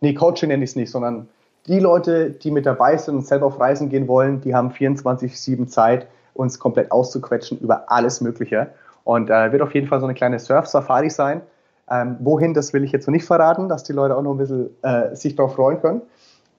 nee, 0.00 0.14
Coaching 0.14 0.48
nenne 0.48 0.64
ich 0.64 0.70
es 0.70 0.76
nicht, 0.76 0.90
sondern 0.90 1.28
die 1.66 1.80
Leute, 1.80 2.30
die 2.30 2.50
mit 2.50 2.66
dabei 2.66 2.96
sind 2.96 3.16
und 3.16 3.26
selber 3.26 3.46
auf 3.46 3.58
Reisen 3.58 3.88
gehen 3.88 4.06
wollen, 4.06 4.40
die 4.40 4.54
haben 4.54 4.70
24-7 4.70 5.66
Zeit, 5.66 6.06
uns 6.34 6.58
komplett 6.58 6.92
auszuquetschen 6.92 7.58
über 7.58 7.90
alles 7.90 8.20
Mögliche. 8.20 8.70
Und 9.04 9.30
äh, 9.30 9.52
wird 9.52 9.62
auf 9.62 9.74
jeden 9.74 9.86
Fall 9.86 10.00
so 10.00 10.06
eine 10.06 10.14
kleine 10.14 10.38
Surf-Safari 10.38 11.10
sein. 11.10 11.42
Ähm, 11.90 12.16
wohin, 12.20 12.54
das 12.54 12.72
will 12.72 12.84
ich 12.84 12.92
jetzt 12.92 13.06
noch 13.06 13.12
nicht 13.12 13.26
verraten, 13.26 13.68
dass 13.68 13.84
die 13.84 13.92
Leute 13.92 14.16
auch 14.16 14.22
noch 14.22 14.32
ein 14.32 14.38
bisschen 14.38 14.70
äh, 14.82 15.14
sich 15.14 15.36
darauf 15.36 15.54
freuen 15.54 15.80
können. 15.80 16.02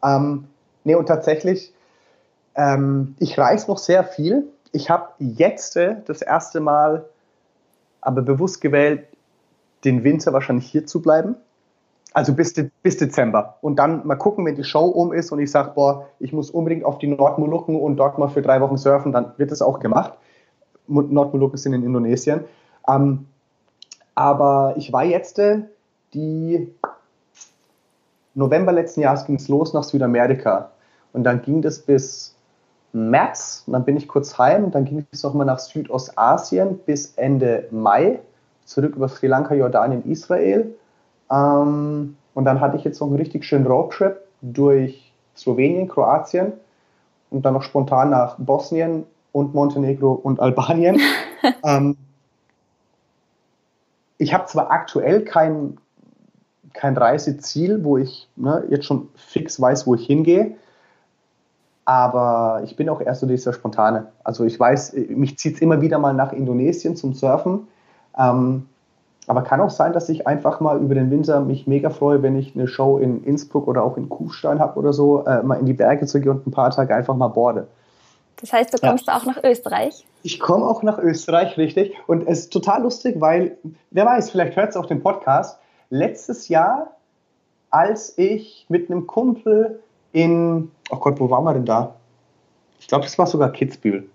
Ähm, 0.04 0.46
nee, 0.84 0.96
und 0.96 1.08
tatsächlich, 1.08 1.74
ähm, 2.56 3.16
ich 3.20 3.38
reise 3.38 3.68
noch 3.68 3.78
sehr 3.80 4.04
viel. 4.04 4.48
Ich 4.72 4.90
habe 4.90 5.10
jetzt 5.20 5.78
äh, 5.78 5.96
das 6.06 6.22
erste 6.22 6.60
Mal 6.60 7.06
aber 8.02 8.22
bewusst 8.22 8.62
gewählt, 8.62 9.08
den 9.84 10.04
Winter 10.04 10.32
wahrscheinlich 10.32 10.68
hier 10.68 10.86
zu 10.86 11.02
bleiben. 11.02 11.36
Also 12.14 12.34
bis, 12.34 12.54
de 12.54 12.70
bis 12.82 12.96
Dezember. 12.98 13.58
Und 13.62 13.78
dann 13.78 14.08
mal 14.08 14.16
gucken, 14.16 14.46
wenn 14.46 14.56
die 14.56 14.64
Show 14.64 14.86
um 14.86 15.12
ist 15.12 15.32
und 15.32 15.40
ich 15.40 15.52
sage, 15.52 15.72
boah, 15.76 16.08
ich 16.20 16.32
muss 16.32 16.50
unbedingt 16.50 16.86
auf 16.86 16.98
die 16.98 17.08
Nordmolukken 17.08 17.76
und 17.78 17.98
dort 17.98 18.18
mal 18.18 18.30
für 18.30 18.42
drei 18.42 18.62
Wochen 18.62 18.78
surfen, 18.78 19.12
dann 19.12 19.34
wird 19.38 19.52
das 19.52 19.62
auch 19.62 19.80
gemacht. 19.80 20.14
Nordmolukken 20.88 21.58
sind 21.58 21.74
in 21.74 21.84
Indonesien. 21.84 22.46
Ähm, 22.88 23.26
aber 24.16 24.74
ich 24.78 24.92
war 24.92 25.04
jetzt 25.04 25.40
äh, 25.40 25.60
die 26.14 26.74
November 28.34 28.72
letzten 28.72 29.02
Jahres 29.02 29.26
ging 29.26 29.36
es 29.36 29.48
los 29.48 29.74
nach 29.74 29.84
Südamerika. 29.84 30.72
Und 31.14 31.24
dann 31.24 31.42
ging 31.42 31.62
das 31.62 31.80
bis 31.80 32.36
März. 32.92 33.64
Und 33.68 33.74
dann 33.74 33.86
bin 33.86 33.98
ich 33.98 34.08
kurz 34.08 34.38
heim. 34.38 34.72
Dann 34.72 34.86
ging 34.86 35.06
es 35.12 35.24
nochmal 35.24 35.46
nach 35.46 35.60
Südostasien 35.60 36.80
bis 36.86 37.14
Ende 37.16 37.68
Mai. 37.72 38.20
Zurück 38.66 38.96
über 38.96 39.08
Sri 39.08 39.28
Lanka, 39.28 39.54
Jordanien, 39.54 40.04
Israel. 40.10 40.76
Ähm, 41.32 42.18
und 42.34 42.46
dann 42.46 42.60
hatte 42.60 42.78
ich 42.78 42.84
jetzt 42.84 43.00
noch 43.00 43.08
einen 43.08 43.18
richtig 43.18 43.46
schönen 43.46 43.68
Roadtrip 43.68 44.18
durch 44.42 45.14
Slowenien, 45.36 45.88
Kroatien 45.88 46.54
und 47.30 47.46
dann 47.46 47.54
noch 47.54 47.64
spontan 47.64 48.10
nach 48.10 48.38
Bosnien 48.38 49.06
und 49.32 49.54
Montenegro 49.54 50.12
und 50.12 50.40
Albanien. 50.40 51.00
ich 54.18 54.34
habe 54.34 54.46
zwar 54.46 54.72
aktuell 54.72 55.24
kein, 55.24 55.78
kein 56.74 56.98
Reiseziel, 56.98 57.84
wo 57.84 57.98
ich 57.98 58.30
ne, 58.36 58.64
jetzt 58.70 58.86
schon 58.86 59.10
fix 59.16 59.60
weiß, 59.60 59.88
wo 59.88 59.96
ich 59.96 60.06
hingehe, 60.06 60.56
aber 61.86 62.62
ich 62.64 62.76
bin 62.76 62.90
auch 62.90 63.02
erst 63.02 63.22
so 63.22 63.28
dieser 63.28 63.54
Spontane. 63.54 64.08
Also 64.24 64.44
ich 64.44 64.60
weiß, 64.60 64.94
mich 65.10 65.38
zieht 65.38 65.56
es 65.56 65.62
immer 65.62 65.82
wieder 65.82 66.00
mal 66.00 66.14
nach 66.14 66.34
Indonesien 66.34 66.96
zum 66.96 67.14
Surfen. 67.14 67.68
Ähm, 68.18 68.66
aber 69.28 69.42
kann 69.42 69.62
auch 69.62 69.70
sein, 69.70 69.94
dass 69.94 70.10
ich 70.10 70.28
einfach 70.28 70.60
mal 70.60 70.80
über 70.80 70.96
den 70.96 71.10
Winter 71.10 71.40
mich 71.42 71.68
mega 71.68 71.90
freue, 71.90 72.22
wenn 72.22 72.36
ich 72.36 72.56
eine 72.56 72.68
Show 72.68 72.98
in 72.98 73.24
Innsbruck 73.24 73.68
oder 73.68 73.84
auch 73.84 73.98
in 73.98 74.10
Kufstein 74.10 74.60
habe 74.60 74.80
oder 74.80 74.94
so, 74.94 75.26
äh, 75.26 75.42
mal 75.42 75.56
in 75.56 75.66
die 75.66 75.74
Berge 75.74 76.06
zu 76.06 76.20
gehen 76.20 76.32
und 76.32 76.48
ein 76.48 76.52
paar 76.52 76.70
Tage 76.72 76.94
einfach 76.94 77.16
mal 77.16 77.30
borde. 77.30 77.68
Das 78.42 78.52
heißt, 78.52 78.74
du 78.74 78.78
kommst 78.78 79.08
ja. 79.08 79.18
auch 79.18 79.26
nach 79.26 79.44
Österreich? 79.44 80.06
Ich 80.24 80.40
komme 80.40 80.66
auch 80.66 80.84
nach 80.84 80.98
Österreich, 80.98 81.58
richtig. 81.58 81.94
Und 82.08 82.28
es 82.28 82.40
ist 82.42 82.54
total 82.54 82.84
lustig, 82.84 83.16
weil, 83.20 83.58
wer 83.92 84.06
weiß, 84.06 84.32
vielleicht 84.32 84.56
hört 84.56 84.70
es 84.70 84.76
auch 84.76 84.88
den 84.88 85.02
Podcast. 85.02 85.60
Letztes 85.90 86.50
Jahr, 86.50 86.96
als 87.70 88.18
ich 88.18 88.66
mit 88.70 88.90
einem 88.90 89.08
Kumpel 89.08 89.80
in, 90.12 90.72
oh 90.90 90.98
Gott, 90.98 91.20
wo 91.20 91.30
waren 91.30 91.44
wir 91.44 91.54
denn 91.54 91.66
da? 91.66 91.96
Ich 92.80 92.88
glaube, 92.88 93.06
das 93.06 93.18
war 93.18 93.28
sogar 93.28 93.52
Kitzbühel. 93.52 94.10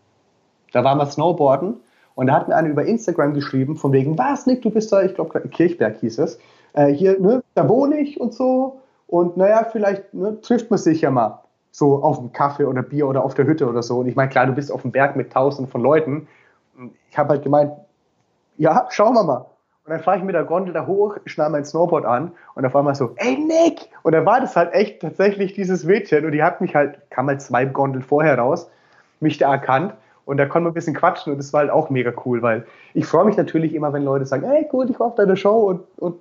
Da 0.72 0.84
waren 0.84 0.98
wir 0.98 1.06
Snowboarden 1.06 1.80
Und 2.14 2.26
da 2.26 2.34
hat 2.34 2.48
mir 2.48 2.56
einer 2.56 2.68
über 2.68 2.84
Instagram 2.84 3.34
geschrieben, 3.34 3.76
von 3.76 3.92
wegen, 3.92 4.18
was, 4.18 4.46
Nick, 4.46 4.62
du 4.62 4.70
bist 4.70 4.92
da, 4.92 5.02
ich 5.02 5.14
glaube, 5.14 5.40
Kirchberg 5.48 5.98
hieß 6.00 6.18
es. 6.18 6.38
Äh, 6.72 6.88
hier, 6.92 7.18
ne, 7.18 7.42
da 7.54 7.68
wohne 7.68 7.98
ich 7.98 8.20
und 8.20 8.34
so. 8.34 8.80
Und 9.06 9.36
naja, 9.36 9.66
vielleicht 9.70 10.14
ne, 10.14 10.40
trifft 10.40 10.70
man 10.70 10.78
sich 10.78 11.00
ja 11.00 11.10
mal 11.10 11.42
so 11.70 12.02
auf 12.02 12.18
dem 12.18 12.32
Kaffee 12.32 12.64
oder 12.64 12.82
Bier 12.82 13.06
oder 13.06 13.24
auf 13.24 13.34
der 13.34 13.46
Hütte 13.46 13.68
oder 13.68 13.82
so. 13.82 13.98
Und 14.00 14.08
ich 14.08 14.16
meine, 14.16 14.28
klar, 14.28 14.46
du 14.46 14.52
bist 14.52 14.72
auf 14.72 14.82
dem 14.82 14.92
Berg 14.92 15.16
mit 15.16 15.32
tausenden 15.32 15.70
von 15.70 15.80
Leuten. 15.80 16.28
Ich 17.10 17.18
habe 17.18 17.30
halt 17.30 17.42
gemeint, 17.42 17.72
ja, 18.56 18.86
schauen 18.90 19.14
wir 19.14 19.22
mal. 19.22 19.46
Und 19.84 19.92
dann 19.92 20.00
fahre 20.00 20.18
ich 20.18 20.22
mit 20.22 20.34
der 20.34 20.44
Gondel 20.44 20.74
da 20.74 20.86
hoch, 20.86 21.16
schnalle 21.24 21.50
mein 21.50 21.64
Snowboard 21.64 22.04
an 22.04 22.32
und 22.54 22.66
auf 22.66 22.76
einmal 22.76 22.94
so, 22.94 23.14
ey 23.16 23.36
Nick! 23.38 23.88
Und 24.02 24.12
dann 24.12 24.26
war 24.26 24.40
das 24.40 24.54
halt 24.54 24.72
echt 24.74 25.00
tatsächlich 25.00 25.54
dieses 25.54 25.84
Mädchen 25.84 26.24
und 26.24 26.32
die 26.32 26.42
hat 26.42 26.60
mich 26.60 26.74
halt, 26.74 27.10
kam 27.10 27.28
halt 27.28 27.40
zwei 27.40 27.64
Gondeln 27.64 28.04
vorher 28.04 28.38
raus, 28.38 28.70
mich 29.20 29.38
da 29.38 29.50
erkannt 29.50 29.94
und 30.26 30.36
da 30.36 30.46
konnten 30.46 30.66
wir 30.66 30.70
ein 30.70 30.74
bisschen 30.74 30.94
quatschen 30.94 31.32
und 31.32 31.38
das 31.38 31.52
war 31.52 31.60
halt 31.60 31.70
auch 31.70 31.90
mega 31.90 32.12
cool, 32.24 32.42
weil 32.42 32.66
ich 32.94 33.06
freue 33.06 33.24
mich 33.24 33.36
natürlich 33.36 33.74
immer, 33.74 33.92
wenn 33.92 34.04
Leute 34.04 34.26
sagen, 34.26 34.44
ey 34.44 34.64
gut, 34.64 34.90
ich 34.90 35.00
war 35.00 35.08
auf 35.08 35.14
deine 35.14 35.36
Show 35.36 35.70
und, 35.70 35.80
und 35.96 36.20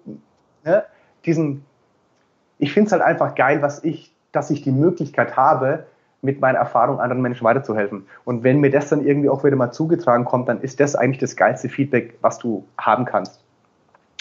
ne, 0.64 0.84
diesen, 1.26 1.66
ich 2.58 2.74
finde 2.74 2.88
es 2.88 2.92
halt 2.94 3.04
einfach 3.04 3.36
geil, 3.36 3.62
was 3.62 3.84
ich, 3.84 4.16
dass 4.32 4.50
ich 4.50 4.62
die 4.62 4.72
Möglichkeit 4.72 5.38
habe, 5.38 5.86
mit 6.22 6.42
meiner 6.42 6.60
Erfahrung 6.60 7.00
anderen 7.00 7.22
Menschen 7.22 7.46
weiterzuhelfen. 7.46 8.06
Und 8.26 8.44
wenn 8.44 8.60
mir 8.60 8.70
das 8.70 8.90
dann 8.90 9.06
irgendwie 9.06 9.30
auch 9.30 9.44
wieder 9.44 9.56
mal 9.56 9.72
zugetragen 9.72 10.26
kommt, 10.26 10.50
dann 10.50 10.62
ist 10.62 10.80
das 10.80 10.96
eigentlich 10.96 11.20
das 11.20 11.36
geilste 11.36 11.70
Feedback, 11.70 12.18
was 12.22 12.40
du 12.40 12.66
haben 12.78 13.06
kannst. 13.06 13.42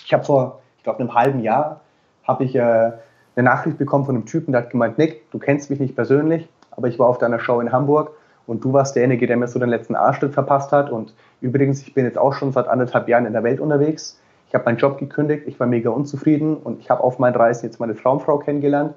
Ich 0.04 0.12
habe 0.14 0.24
vor, 0.24 0.60
ich 0.76 0.84
glaube, 0.84 1.00
einem 1.00 1.14
halben 1.14 1.40
Jahr 1.40 1.80
habe 2.22 2.44
ich 2.44 2.54
äh, 2.54 2.60
eine 2.60 3.44
Nachricht 3.44 3.78
bekommen 3.78 4.04
von 4.04 4.14
einem 4.14 4.26
Typen, 4.26 4.52
der 4.52 4.62
hat 4.62 4.70
gemeint, 4.70 4.98
Nick, 4.98 5.30
du 5.30 5.38
kennst 5.38 5.70
mich 5.70 5.80
nicht 5.80 5.96
persönlich, 5.96 6.48
aber 6.70 6.88
ich 6.88 6.98
war 6.98 7.08
auf 7.08 7.18
deiner 7.18 7.40
Show 7.40 7.60
in 7.60 7.72
Hamburg 7.72 8.12
und 8.46 8.64
du 8.64 8.72
warst 8.72 8.96
derjenige, 8.96 9.26
der 9.26 9.36
mir 9.36 9.48
so 9.48 9.58
den 9.58 9.68
letzten 9.68 9.94
Arschtritt 9.94 10.34
verpasst 10.34 10.72
hat. 10.72 10.90
Und 10.90 11.14
übrigens, 11.40 11.82
ich 11.82 11.94
bin 11.94 12.04
jetzt 12.04 12.18
auch 12.18 12.32
schon 12.32 12.52
seit 12.52 12.68
anderthalb 12.68 13.08
Jahren 13.08 13.26
in 13.26 13.32
der 13.32 13.42
Welt 13.42 13.60
unterwegs. 13.60 14.20
Ich 14.48 14.54
habe 14.54 14.64
meinen 14.64 14.78
Job 14.78 14.98
gekündigt, 14.98 15.44
ich 15.46 15.60
war 15.60 15.66
mega 15.66 15.90
unzufrieden 15.90 16.56
und 16.56 16.80
ich 16.80 16.88
habe 16.88 17.04
auf 17.04 17.18
meinen 17.18 17.36
Reisen 17.36 17.66
jetzt 17.66 17.80
meine 17.80 17.94
Traumfrau 17.94 18.38
kennengelernt. 18.38 18.94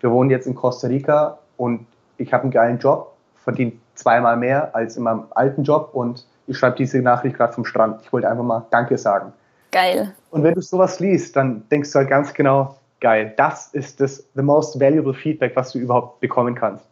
Wir 0.00 0.10
wohnen 0.10 0.30
jetzt 0.30 0.46
in 0.46 0.54
Costa 0.54 0.88
Rica 0.88 1.38
und 1.56 1.86
ich 2.16 2.32
habe 2.32 2.44
einen 2.44 2.52
geilen 2.52 2.78
Job, 2.78 3.14
verdiene 3.36 3.72
zweimal 3.94 4.36
mehr 4.36 4.74
als 4.74 4.96
in 4.96 5.02
meinem 5.02 5.24
alten 5.30 5.64
Job 5.64 5.90
und 5.92 6.26
ich 6.46 6.56
schreibe 6.56 6.76
diese 6.76 7.00
Nachricht 7.00 7.36
gerade 7.36 7.52
vom 7.52 7.64
Strand. 7.64 8.00
Ich 8.02 8.12
wollte 8.12 8.28
einfach 8.28 8.44
mal 8.44 8.66
Danke 8.70 8.96
sagen. 8.96 9.32
Geil. 9.70 10.14
Und 10.30 10.42
wenn 10.42 10.54
du 10.54 10.62
sowas 10.62 10.98
liest, 11.00 11.36
dann 11.36 11.68
denkst 11.68 11.92
du 11.92 11.98
halt 11.98 12.08
ganz 12.08 12.32
genau, 12.32 12.76
geil, 13.00 13.34
das 13.36 13.68
ist 13.74 14.00
das 14.00 14.24
the 14.34 14.42
most 14.42 14.80
valuable 14.80 15.14
Feedback, 15.14 15.54
was 15.56 15.72
du 15.72 15.78
überhaupt 15.78 16.20
bekommen 16.20 16.54
kannst. 16.54 16.84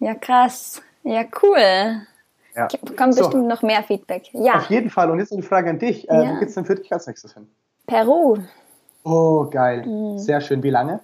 Ja, 0.00 0.14
krass. 0.14 0.82
Ja, 1.02 1.24
cool. 1.42 2.02
Ja. 2.56 2.68
Kommt 2.96 3.14
so. 3.14 3.22
bestimmt 3.22 3.48
noch 3.48 3.62
mehr 3.62 3.82
Feedback. 3.82 4.32
Ja. 4.32 4.56
Auf 4.56 4.70
jeden 4.70 4.90
Fall. 4.90 5.10
Und 5.10 5.18
jetzt 5.18 5.32
eine 5.32 5.42
Frage 5.42 5.70
an 5.70 5.78
dich. 5.78 6.08
Äh, 6.08 6.24
ja. 6.24 6.34
Wo 6.34 6.40
geht's 6.40 6.54
denn 6.54 6.64
für 6.64 6.74
dich 6.74 6.92
als 6.92 7.06
nächstes 7.06 7.34
hin? 7.34 7.48
Peru. 7.86 8.38
Oh, 9.04 9.44
geil. 9.50 9.84
Mhm. 9.86 10.18
Sehr 10.18 10.40
schön. 10.40 10.62
Wie 10.62 10.70
lange? 10.70 11.00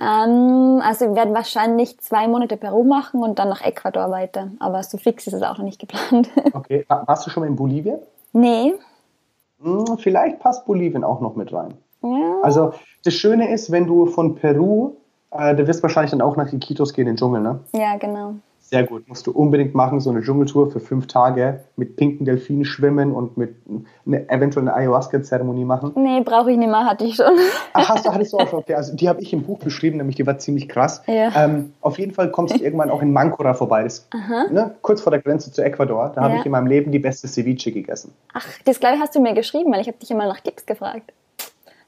Ähm, 0.00 0.80
also 0.82 1.06
wir 1.06 1.14
werden 1.14 1.34
wahrscheinlich 1.34 1.98
zwei 2.00 2.26
Monate 2.26 2.56
Peru 2.56 2.82
machen 2.82 3.22
und 3.22 3.38
dann 3.38 3.48
nach 3.48 3.62
Ecuador 3.62 4.10
weiter. 4.10 4.50
Aber 4.58 4.82
so 4.82 4.98
fix 4.98 5.26
ist 5.26 5.34
es 5.34 5.42
auch 5.42 5.58
noch 5.58 5.64
nicht 5.64 5.80
geplant. 5.80 6.28
Okay. 6.52 6.84
Warst 6.88 7.26
du 7.26 7.30
schon 7.30 7.42
mal 7.42 7.46
in 7.46 7.56
Bolivien? 7.56 7.98
Nee. 8.32 8.74
Hm, 9.62 9.98
vielleicht 9.98 10.38
passt 10.38 10.64
Bolivien 10.66 11.04
auch 11.04 11.20
noch 11.20 11.36
mit 11.36 11.52
rein. 11.52 11.74
Ja. 12.02 12.40
Also 12.42 12.72
das 13.04 13.14
Schöne 13.14 13.52
ist, 13.52 13.70
wenn 13.70 13.86
du 13.86 14.06
von 14.06 14.34
Peru, 14.34 14.92
äh, 15.30 15.54
du 15.54 15.66
wirst 15.66 15.82
wahrscheinlich 15.82 16.12
dann 16.12 16.20
auch 16.20 16.36
nach 16.36 16.52
Iquitos 16.52 16.92
gehen, 16.92 17.06
in 17.06 17.14
den 17.14 17.16
Dschungel, 17.16 17.40
ne? 17.40 17.60
Ja, 17.74 17.96
genau. 17.96 18.34
Sehr 18.74 18.86
gut, 18.86 19.08
musst 19.08 19.26
du 19.26 19.30
unbedingt 19.30 19.74
machen, 19.74 20.00
so 20.00 20.10
eine 20.10 20.20
Dschungeltour 20.22 20.70
für 20.70 20.80
fünf 20.80 21.06
Tage 21.06 21.60
mit 21.76 21.96
pinken 21.96 22.24
Delfinen 22.24 22.64
schwimmen 22.64 23.12
und 23.12 23.36
mit 23.36 23.56
eine, 24.06 24.28
eventuell 24.28 24.68
eine 24.68 24.76
Ayahuasca-Zeremonie 24.76 25.64
machen. 25.64 25.92
Nee, 25.94 26.22
brauche 26.24 26.50
ich 26.50 26.58
nicht 26.58 26.68
mehr, 26.68 26.84
hatte 26.84 27.04
ich 27.04 27.16
schon. 27.16 27.36
Ach, 27.72 27.88
hast 27.88 28.06
du, 28.06 28.12
hattest 28.12 28.32
du 28.32 28.38
auch 28.38 28.48
schon, 28.48 28.58
okay. 28.60 28.74
Also 28.74 28.94
die 28.94 29.08
habe 29.08 29.20
ich 29.20 29.32
im 29.32 29.44
Buch 29.44 29.58
beschrieben, 29.58 29.98
nämlich 29.98 30.16
die 30.16 30.26
war 30.26 30.38
ziemlich 30.38 30.68
krass. 30.68 31.02
Ja. 31.06 31.44
Ähm, 31.44 31.72
auf 31.80 31.98
jeden 31.98 32.12
Fall 32.12 32.30
kommst 32.30 32.58
du 32.58 32.64
irgendwann 32.64 32.90
auch 32.90 33.02
in 33.02 33.12
Mancora 33.12 33.54
vorbei, 33.54 33.84
das, 33.84 34.08
ne, 34.50 34.74
kurz 34.82 35.00
vor 35.00 35.10
der 35.10 35.20
Grenze 35.20 35.52
zu 35.52 35.62
Ecuador. 35.62 36.12
Da 36.14 36.22
ja. 36.22 36.28
habe 36.28 36.38
ich 36.38 36.46
in 36.46 36.52
meinem 36.52 36.66
Leben 36.66 36.90
die 36.90 36.98
beste 36.98 37.28
Ceviche 37.28 37.72
gegessen. 37.72 38.12
Ach, 38.32 38.46
das 38.64 38.80
glaube 38.80 38.96
ich 38.96 39.00
hast 39.00 39.14
du 39.14 39.20
mir 39.20 39.34
geschrieben, 39.34 39.72
weil 39.72 39.80
ich 39.80 39.86
habe 39.86 39.98
dich 39.98 40.10
immer 40.10 40.26
nach 40.26 40.40
Tipps 40.40 40.66
gefragt. 40.66 41.12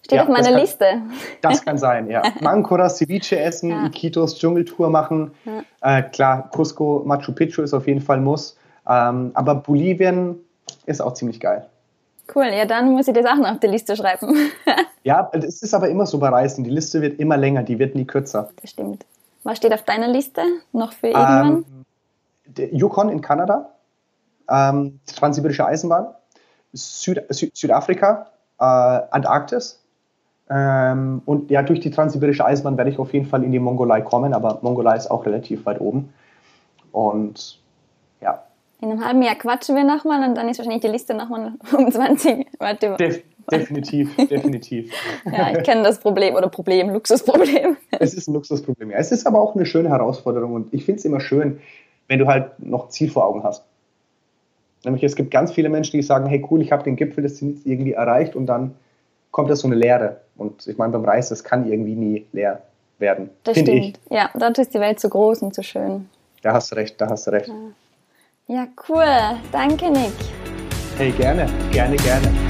Steht 0.07 0.18
ja, 0.18 0.22
auf 0.22 0.28
meiner 0.28 0.50
kann, 0.50 0.61
Liste. 0.61 1.02
Das 1.40 1.64
kann 1.64 1.78
sein, 1.78 2.09
ja. 2.09 2.22
Mancora, 2.40 2.88
Ceviche 2.88 3.40
essen, 3.40 3.70
ja. 3.70 3.86
Iquitos 3.86 4.38
Dschungeltour 4.38 4.88
machen. 4.88 5.32
Ja. 5.44 5.98
Äh, 5.98 6.02
klar, 6.04 6.48
Cusco, 6.54 7.02
Machu 7.04 7.32
Picchu 7.32 7.62
ist 7.62 7.74
auf 7.74 7.88
jeden 7.88 8.00
Fall 8.00 8.20
Muss. 8.20 8.57
Ähm, 8.88 9.32
aber 9.34 9.57
Bolivien 9.57 10.36
ist 10.86 11.00
auch 11.00 11.14
ziemlich 11.14 11.40
geil. 11.40 11.66
Cool, 12.32 12.46
ja, 12.57 12.66
dann 12.66 12.92
muss 12.92 13.09
ich 13.09 13.14
das 13.14 13.26
auch 13.26 13.34
noch 13.34 13.50
auf 13.50 13.59
die 13.59 13.66
Liste 13.66 13.96
schreiben. 13.96 14.32
ja, 15.02 15.28
es 15.32 15.61
ist 15.61 15.74
aber 15.74 15.88
immer 15.88 16.07
so 16.07 16.18
bei 16.18 16.28
Reisen. 16.28 16.62
Die 16.62 16.70
Liste 16.70 17.02
wird 17.02 17.18
immer 17.18 17.36
länger, 17.36 17.64
die 17.64 17.80
wird 17.80 17.96
nie 17.96 18.04
kürzer. 18.04 18.50
Das 18.61 18.70
stimmt. 18.70 19.04
Was 19.42 19.57
steht 19.57 19.74
auf 19.74 19.82
deiner 19.82 20.07
Liste 20.07 20.42
noch 20.70 20.92
für 20.92 21.09
irgendwann? 21.09 21.64
Ähm, 22.57 22.68
Yukon 22.70 23.09
in 23.09 23.22
Kanada, 23.22 23.70
ähm, 24.48 25.00
Transsibirische 25.16 25.66
Eisenbahn, 25.66 26.14
Süd 26.72 27.24
Süd 27.30 27.57
Südafrika, 27.57 28.28
äh, 28.61 28.64
Antarktis, 28.64 29.82
ähm, 30.49 31.22
und 31.24 31.51
ja, 31.51 31.62
durch 31.62 31.80
die 31.80 31.90
Transsibirische 31.90 32.44
Eisenbahn 32.44 32.76
werde 32.76 32.90
ich 32.90 32.99
auf 32.99 33.12
jeden 33.12 33.26
Fall 33.26 33.42
in 33.42 33.53
die 33.53 33.59
Mongolei 33.59 34.01
kommen, 34.01 34.32
aber 34.32 34.59
Mongolei 34.62 34.97
ist 34.97 35.11
auch 35.11 35.26
relativ 35.26 35.66
weit 35.66 35.80
oben. 35.80 36.12
Und 36.92 37.61
ja. 38.20 38.44
In 38.80 38.90
einem 38.90 39.05
halben 39.05 39.22
Jahr 39.22 39.34
quatschen 39.34 39.74
wir 39.74 39.84
nochmal 39.84 40.28
und 40.28 40.36
dann 40.36 40.49
ist 40.49 40.59
wahrscheinlich 40.59 40.82
die 40.82 40.88
Liste 40.88 41.14
nochmal 41.14 41.55
um 41.76 41.90
20. 41.90 42.47
Warte. 42.59 42.97
Def 42.97 43.22
definitiv, 43.51 44.14
definitiv. 44.28 44.92
ja, 45.24 45.57
ich 45.57 45.62
kenne 45.64 45.82
das 45.82 45.99
Problem 45.99 46.34
oder 46.34 46.49
Problem, 46.49 46.90
Luxusproblem. 46.90 47.76
es 47.99 48.14
ist 48.14 48.28
ein 48.28 48.34
Luxusproblem, 48.34 48.90
ja. 48.90 48.99
Es 48.99 49.12
ist 49.12 49.26
aber 49.26 49.40
auch 49.40 49.55
eine 49.55 49.66
schöne 49.66 49.88
Herausforderung 49.88 50.55
und 50.55 50.74
ich 50.74 50.84
finde 50.84 50.99
es 50.99 51.05
immer 51.05 51.20
schön, 51.20 51.61
wenn 52.09 52.18
du 52.18 52.26
halt 52.26 52.59
noch 52.59 52.88
Ziel 52.88 53.11
vor 53.11 53.24
Augen 53.24 53.42
hast. 53.42 53.64
Nämlich 54.84 55.03
es 55.03 55.16
gibt 55.16 55.30
ganz 55.30 55.53
viele 55.53 55.68
Menschen, 55.68 55.97
die 55.97 56.03
sagen, 56.03 56.26
hey 56.26 56.44
cool, 56.51 56.62
ich 56.62 56.70
habe 56.70 56.84
den 56.84 56.97
Gipfel 56.97 57.22
des 57.22 57.36
Ziels 57.36 57.61
irgendwie 57.64 57.92
erreicht 57.92 58.36
und 58.36 58.47
dann 58.47 58.74
kommt 59.32 59.51
da 59.51 59.57
so 59.57 59.66
eine 59.66 59.76
Leere. 59.76 60.20
Und 60.37 60.66
ich 60.66 60.76
meine, 60.76 60.93
beim 60.93 61.05
Reis, 61.05 61.28
das 61.28 61.43
kann 61.43 61.70
irgendwie 61.70 61.95
nie 61.95 62.26
leer 62.32 62.62
werden. 62.99 63.30
Das 63.45 63.59
stimmt. 63.59 63.99
Ich. 64.09 64.12
Ja, 64.16 64.30
dort 64.34 64.59
ist 64.59 64.74
die 64.74 64.80
Welt 64.80 65.01
zu 65.01 65.09
groß 65.09 65.43
und 65.43 65.55
zu 65.55 65.62
schön. 65.62 66.09
Da 66.43 66.53
hast 66.53 66.72
du 66.72 66.76
recht, 66.76 67.01
da 67.01 67.09
hast 67.09 67.26
du 67.26 67.30
recht. 67.32 67.49
Ja, 68.47 68.55
ja 68.55 68.66
cool. 68.89 69.39
Danke, 69.53 69.91
Nick. 69.91 70.12
Hey, 70.97 71.11
gerne, 71.12 71.47
gerne, 71.72 71.97
gerne. 71.97 72.45